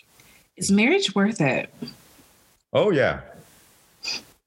Is 0.57 0.71
marriage 0.71 1.15
worth 1.15 1.41
it? 1.41 1.73
Oh, 2.73 2.91
yeah. 2.91 3.21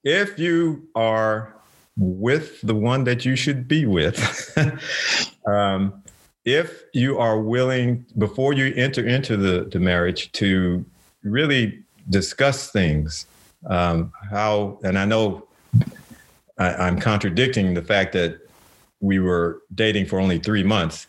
If 0.04 0.38
you 0.38 0.88
are 0.96 1.54
with 2.02 2.60
the 2.62 2.74
one 2.74 3.04
that 3.04 3.26
you 3.26 3.36
should 3.36 3.68
be 3.68 3.86
with, 3.86 4.58
um, 5.46 5.94
if 6.46 6.84
you 6.94 7.20
are 7.20 7.40
willing, 7.40 8.04
before 8.18 8.54
you 8.54 8.74
enter 8.76 9.06
into 9.06 9.38
the, 9.38 9.66
the 9.66 9.80
marriage, 9.80 10.32
to 10.32 10.84
really 11.24 11.80
discuss 12.10 12.72
things, 12.72 13.28
um, 13.68 14.12
how, 14.32 14.80
and 14.84 14.98
I 14.98 15.06
know 15.06 15.46
I, 16.58 16.74
I'm 16.74 17.00
contradicting 17.00 17.76
the 17.76 17.84
fact 17.84 18.14
that 18.14 18.40
we 19.00 19.20
were 19.20 19.62
dating 19.76 20.08
for 20.08 20.20
only 20.20 20.40
three 20.40 20.64
months, 20.64 21.06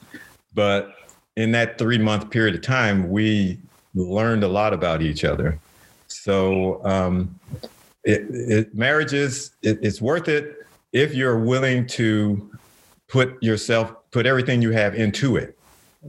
but 0.55 0.95
in 1.37 1.53
that 1.53 1.79
three 1.79 1.97
month 1.97 2.29
period 2.29 2.55
of 2.55 2.61
time, 2.61 3.09
we 3.09 3.59
learned 3.95 4.45
a 4.45 4.49
lot 4.49 4.75
about 4.75 5.01
each 5.01 5.25
other. 5.25 5.59
So 6.09 6.85
um, 6.85 7.41
it, 8.05 8.27
it, 8.31 8.75
marriage 8.75 9.15
is 9.15 9.53
it, 9.63 9.79
it's 9.81 10.03
worth 10.03 10.29
it 10.29 10.62
if 10.93 11.15
you're 11.15 11.39
willing 11.39 11.87
to 11.87 12.51
put 13.09 13.43
yourself 13.43 13.95
put 14.11 14.27
everything 14.27 14.63
you 14.63 14.71
have 14.71 14.95
into 14.95 15.37
it 15.37 15.59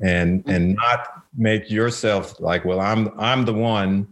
and 0.02 0.44
and 0.48 0.76
not 0.76 1.24
make 1.38 1.70
yourself 1.70 2.40
like 2.40 2.66
well 2.66 2.80
I'm 2.80 3.10
I'm 3.20 3.46
the 3.46 3.54
one 3.54 4.08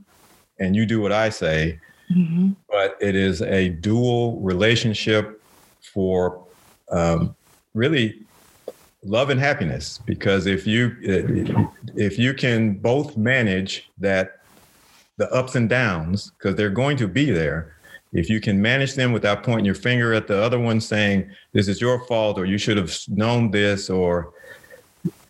and 0.59 0.75
you 0.75 0.85
do 0.85 1.01
what 1.01 1.11
I 1.11 1.29
say 1.29 1.79
mm-hmm. 2.13 2.51
but 2.69 2.97
it 2.99 3.15
is 3.15 3.41
a 3.41 3.69
dual 3.69 4.39
relationship 4.41 5.41
for 5.81 6.45
um, 6.91 7.35
really 7.73 8.21
love 9.03 9.29
and 9.29 9.39
happiness 9.39 9.99
because 10.05 10.45
if 10.45 10.67
you 10.67 10.95
if 11.95 12.19
you 12.19 12.33
can 12.33 12.73
both 12.75 13.17
manage 13.17 13.89
that 13.97 14.41
the 15.17 15.31
ups 15.31 15.55
and 15.55 15.69
downs 15.69 16.31
because 16.31 16.55
they're 16.55 16.69
going 16.69 16.97
to 16.97 17.07
be 17.07 17.31
there 17.31 17.75
if 18.13 18.29
you 18.29 18.41
can 18.41 18.61
manage 18.61 18.95
them 18.95 19.11
without 19.11 19.43
pointing 19.43 19.65
your 19.65 19.75
finger 19.75 20.13
at 20.13 20.27
the 20.27 20.41
other 20.41 20.59
one 20.59 20.79
saying 20.81 21.29
this 21.53 21.67
is 21.67 21.79
your 21.79 22.05
fault 22.05 22.37
or 22.37 22.45
you 22.45 22.57
should 22.57 22.77
have 22.77 22.95
known 23.07 23.51
this 23.51 23.89
or 23.89 24.33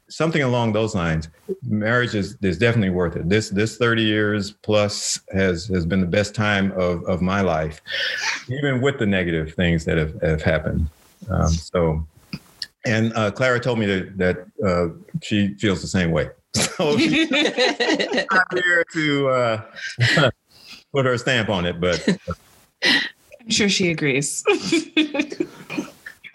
something 0.09 0.43
along 0.43 0.73
those 0.73 0.93
lines 0.93 1.29
marriage 1.63 2.15
is, 2.15 2.37
is 2.41 2.57
definitely 2.57 2.89
worth 2.89 3.15
it 3.15 3.29
this 3.29 3.49
this 3.49 3.77
30 3.77 4.03
years 4.03 4.51
plus 4.51 5.19
has 5.31 5.67
has 5.67 5.85
been 5.85 6.01
the 6.01 6.07
best 6.07 6.35
time 6.35 6.71
of 6.73 7.03
of 7.05 7.21
my 7.21 7.41
life 7.41 7.81
even 8.49 8.81
with 8.81 8.99
the 8.99 9.05
negative 9.05 9.53
things 9.53 9.85
that 9.85 9.97
have, 9.97 10.21
have 10.21 10.41
happened 10.41 10.87
um, 11.29 11.47
so 11.47 12.05
and 12.85 13.13
uh, 13.15 13.31
Clara 13.31 13.59
told 13.59 13.79
me 13.79 13.85
that, 13.85 14.17
that 14.17 14.37
uh, 14.65 14.93
she 15.21 15.53
feels 15.55 15.81
the 15.81 15.87
same 15.87 16.11
way. 16.11 16.29
So 16.53 16.97
she's 16.97 17.31
not 17.31 18.47
here 18.53 18.83
to 18.93 19.29
uh, 19.29 19.61
put 20.91 21.05
her 21.05 21.17
stamp 21.17 21.47
on 21.47 21.65
it, 21.65 21.79
but 21.79 22.05
I'm 22.83 23.49
sure 23.49 23.69
she 23.69 23.91
agrees. 23.91 24.43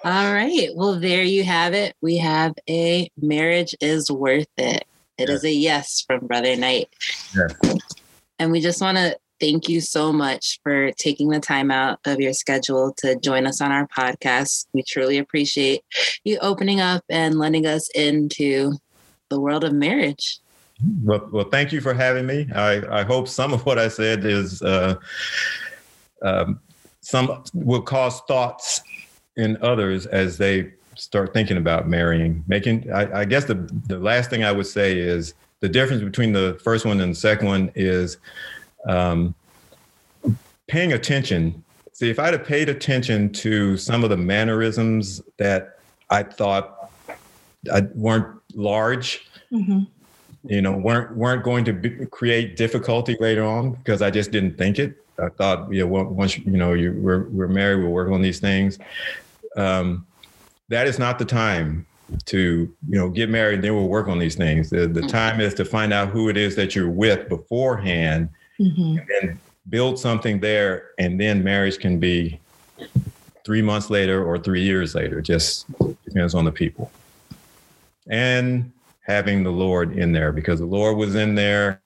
All 0.04 0.32
right. 0.32 0.68
Well, 0.74 1.00
there 1.00 1.22
you 1.22 1.42
have 1.44 1.74
it. 1.74 1.94
We 2.00 2.16
have 2.18 2.54
a 2.68 3.10
marriage 3.20 3.74
is 3.80 4.10
worth 4.10 4.46
it. 4.56 4.86
It 5.18 5.28
yes. 5.28 5.30
is 5.30 5.44
a 5.44 5.52
yes 5.52 6.04
from 6.06 6.26
Brother 6.26 6.54
Knight. 6.56 6.88
Yes. 7.34 7.78
And 8.38 8.52
we 8.52 8.60
just 8.60 8.80
want 8.80 8.98
to 8.98 9.16
thank 9.40 9.68
you 9.68 9.80
so 9.80 10.12
much 10.12 10.60
for 10.62 10.92
taking 10.92 11.28
the 11.28 11.40
time 11.40 11.70
out 11.70 11.98
of 12.04 12.20
your 12.20 12.32
schedule 12.32 12.92
to 12.98 13.16
join 13.16 13.46
us 13.46 13.60
on 13.60 13.72
our 13.72 13.86
podcast. 13.88 14.66
We 14.72 14.82
truly 14.82 15.18
appreciate 15.18 15.82
you 16.24 16.38
opening 16.40 16.80
up 16.80 17.04
and 17.08 17.38
letting 17.38 17.66
us 17.66 17.88
into 17.90 18.74
the 19.28 19.40
world 19.40 19.64
of 19.64 19.72
marriage. 19.72 20.38
Well, 21.02 21.28
well 21.32 21.48
thank 21.48 21.72
you 21.72 21.80
for 21.80 21.94
having 21.94 22.26
me. 22.26 22.46
I, 22.54 23.00
I 23.00 23.02
hope 23.02 23.28
some 23.28 23.52
of 23.52 23.64
what 23.66 23.78
I 23.78 23.88
said 23.88 24.24
is 24.24 24.62
uh, 24.62 24.96
um, 26.22 26.60
some 27.00 27.44
will 27.54 27.82
cause 27.82 28.20
thoughts 28.22 28.82
in 29.36 29.56
others 29.62 30.06
as 30.06 30.38
they 30.38 30.72
start 30.96 31.32
thinking 31.32 31.56
about 31.56 31.88
marrying. 31.88 32.42
Making, 32.46 32.90
I, 32.92 33.20
I 33.20 33.24
guess 33.24 33.44
the 33.44 33.54
the 33.86 33.98
last 33.98 34.30
thing 34.30 34.44
I 34.44 34.52
would 34.52 34.66
say 34.66 34.98
is 34.98 35.34
the 35.60 35.68
difference 35.68 36.02
between 36.02 36.32
the 36.32 36.58
first 36.62 36.84
one 36.84 37.00
and 37.00 37.12
the 37.12 37.18
second 37.18 37.46
one 37.48 37.72
is 37.74 38.18
um, 38.88 39.34
paying 40.66 40.92
attention. 40.92 41.62
See, 41.92 42.10
if 42.10 42.18
I'd 42.18 42.34
have 42.34 42.44
paid 42.44 42.68
attention 42.68 43.32
to 43.34 43.76
some 43.76 44.04
of 44.04 44.10
the 44.10 44.16
mannerisms 44.16 45.22
that 45.38 45.78
I 46.10 46.22
thought 46.22 46.90
I 47.72 47.82
weren't 47.94 48.40
large, 48.54 49.26
mm-hmm. 49.50 49.84
you 50.44 50.60
know, 50.60 50.72
weren't 50.72 51.16
weren't 51.16 51.42
going 51.42 51.64
to 51.66 51.72
be, 51.72 52.06
create 52.06 52.56
difficulty 52.56 53.16
later 53.18 53.44
on 53.44 53.72
because 53.72 54.02
I 54.02 54.10
just 54.10 54.30
didn't 54.30 54.58
think 54.58 54.78
it. 54.78 55.05
I 55.18 55.28
thought, 55.30 55.72
you 55.72 55.80
know, 55.80 55.86
once 55.86 56.38
you 56.38 56.56
know 56.56 56.72
you 56.72 56.92
we're 56.92 57.28
we're 57.28 57.48
married, 57.48 57.82
we'll 57.82 57.92
work 57.92 58.10
on 58.10 58.22
these 58.22 58.40
things. 58.40 58.78
Um, 59.56 60.06
that 60.68 60.86
is 60.86 60.98
not 60.98 61.18
the 61.18 61.24
time 61.24 61.86
to 62.26 62.72
you 62.88 62.98
know 62.98 63.08
get 63.08 63.28
married 63.28 63.56
and 63.56 63.64
then 63.64 63.74
we'll 63.74 63.88
work 63.88 64.06
on 64.06 64.16
these 64.16 64.36
things 64.36 64.70
the, 64.70 64.86
the 64.86 65.00
mm-hmm. 65.00 65.08
time 65.08 65.40
is 65.40 65.52
to 65.54 65.64
find 65.64 65.92
out 65.92 66.08
who 66.08 66.28
it 66.28 66.36
is 66.36 66.54
that 66.54 66.72
you're 66.72 66.88
with 66.88 67.28
beforehand 67.28 68.28
mm-hmm. 68.60 68.98
and 68.98 69.08
then 69.08 69.40
build 69.68 69.98
something 69.98 70.40
there, 70.40 70.90
and 70.98 71.20
then 71.20 71.42
marriage 71.42 71.78
can 71.78 71.98
be 71.98 72.40
three 73.44 73.62
months 73.62 73.90
later 73.90 74.24
or 74.24 74.38
three 74.38 74.62
years 74.62 74.94
later. 74.94 75.20
Just 75.20 75.66
depends 76.04 76.34
on 76.34 76.44
the 76.44 76.52
people. 76.52 76.90
And 78.08 78.72
having 79.02 79.42
the 79.42 79.50
Lord 79.50 79.96
in 79.96 80.12
there 80.12 80.32
because 80.32 80.58
the 80.58 80.66
Lord 80.66 80.96
was 80.96 81.14
in 81.14 81.34
there 81.34 81.80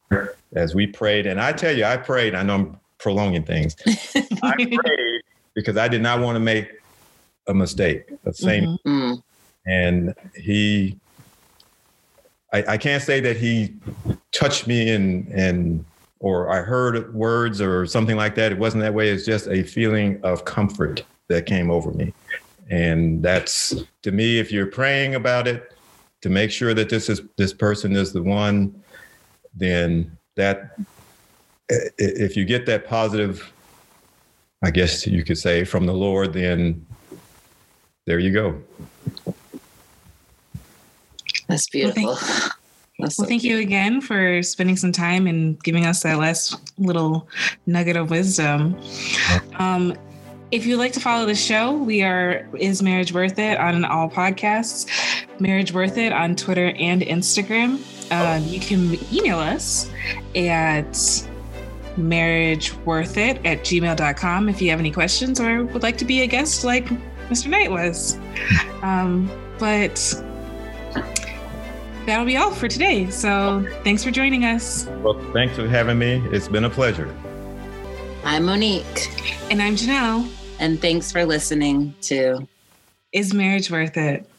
as 0.55 0.75
we 0.75 0.87
prayed. 0.87 1.27
And 1.27 1.41
I 1.41 1.53
tell 1.53 1.75
you, 1.75 1.85
I 1.85 1.97
prayed. 1.97 2.35
I 2.35 2.43
know 2.43 2.55
I'm 2.55 2.81
prolonging 3.01 3.43
things. 3.43 3.77
I 4.43 4.55
prayed 4.57 5.23
because 5.55 5.77
I 5.77 5.89
did 5.89 6.03
not 6.03 6.21
want 6.21 6.37
to 6.37 6.41
make 6.41 6.71
a 7.47 7.55
mistake, 7.55 8.05
a 8.25 8.33
same. 8.33 8.79
Mm-hmm. 8.87 8.91
Mm. 8.91 9.23
And 9.67 10.15
he, 10.37 10.99
I, 12.53 12.65
I 12.69 12.79
can't 12.79 13.03
say 13.03 13.21
that 13.21 13.37
he 13.37 13.75
touched 14.33 14.67
me 14.67 14.91
and 14.91 15.29
and 15.29 15.85
or 16.21 16.51
I 16.51 16.61
heard 16.61 17.15
words 17.15 17.61
or 17.61 17.87
something 17.87 18.17
like 18.17 18.35
that. 18.35 18.53
It 18.53 18.59
wasn't 18.59 18.83
that 18.83 18.95
way. 18.95 19.09
It's 19.09 19.25
just 19.25 19.49
a 19.49 19.63
feeling 19.63 20.21
of 20.23 20.45
comfort 20.45 21.03
that 21.29 21.47
came 21.47 21.71
over 21.71 21.93
me. 21.93 22.13
And 22.69 23.23
that's 23.23 23.75
to 24.03 24.13
me, 24.13 24.39
if 24.39 24.53
you're 24.53 24.67
praying 24.67 25.15
about 25.15 25.49
it 25.49 25.73
to 26.21 26.29
make 26.29 26.51
sure 26.51 26.75
that 26.75 26.89
this 26.89 27.09
is 27.09 27.23
this 27.37 27.53
person 27.53 27.97
is 27.97 28.13
the 28.13 28.23
one, 28.23 28.83
then 29.55 30.17
that 30.37 30.79
if 31.99 32.37
you 32.37 32.45
get 32.45 32.67
that 32.67 32.87
positive, 32.87 33.53
I 34.63 34.71
guess 34.71 35.07
you 35.07 35.25
could 35.25 35.39
say 35.39 35.65
from 35.65 35.87
the 35.87 35.95
Lord, 35.95 36.33
then 36.33 36.87
there 38.07 38.19
you 38.19 38.33
go. 38.33 38.61
That's 41.49 41.69
beautiful. 41.69 42.05
Well, 42.05 42.51
well, 42.99 43.11
so 43.11 43.25
thank 43.25 43.43
you 43.43 43.59
again 43.59 44.01
for 44.01 44.43
spending 44.43 44.77
some 44.77 44.93
time 44.93 45.27
and 45.27 45.61
giving 45.63 45.87
us 45.87 46.03
that 46.03 46.19
last 46.19 46.57
little 46.79 47.29
nugget 47.67 47.97
of 47.97 48.11
wisdom. 48.11 48.79
Um, 49.59 49.97
if 50.51 50.67
you'd 50.67 50.79
like 50.79 50.93
to 50.93 51.01
follow 51.01 51.27
the 51.27 51.35
show, 51.35 51.73
we 51.73 52.03
are 52.03 52.47
Is 52.59 52.83
Marriage 52.83 53.13
Worth 53.13 53.39
It 53.39 53.59
on 53.59 53.85
all 53.85 54.11
podcasts, 54.11 54.87
Marriage 55.41 55.73
Worth 55.73 55.97
It 55.97 56.13
on 56.13 56.37
Twitter 56.37 56.73
and 56.79 57.03
Instagram. 57.03 57.81
Uh, 58.11 58.45
you 58.45 58.61
can 58.61 58.99
email 59.15 59.39
us 59.39 59.91
at 60.35 61.27
marriageworthit 61.97 63.45
at 63.45 63.61
gmail.com 63.61 64.49
if 64.49 64.63
you 64.63 64.71
have 64.71 64.79
any 64.79 64.91
questions 64.91 65.41
or 65.41 65.65
would 65.65 65.83
like 65.83 65.99
to 65.99 66.05
be 66.05 66.23
a 66.23 66.27
guest 66.27 66.65
like 66.65 66.87
Mr. 67.29 67.49
Knight 67.49 67.71
was. 67.71 68.19
Um, 68.83 69.31
but 69.59 69.97
that'll 72.07 72.25
be 72.25 72.37
all 72.37 72.53
for 72.53 72.69
today. 72.69 73.11
So 73.11 73.67
thanks 73.85 74.05
for 74.05 74.11
joining 74.11 74.45
us. 74.45 74.87
Well, 75.03 75.21
thanks 75.33 75.57
for 75.57 75.69
having 75.69 75.99
me. 75.99 76.23
It's 76.31 76.49
been 76.49 76.65
a 76.65 76.71
pleasure. 76.71 77.15
I'm 78.25 78.45
Monique. 78.45 79.09
And 79.51 79.63
I'm 79.63 79.75
Janelle. 79.75 80.31
And 80.59 80.81
thanks 80.81 81.11
for 81.11 81.25
listening 81.25 81.95
to 82.03 82.47
Is 83.13 83.33
Marriage 83.33 83.71
Worth 83.71 83.97
It? 83.97 84.30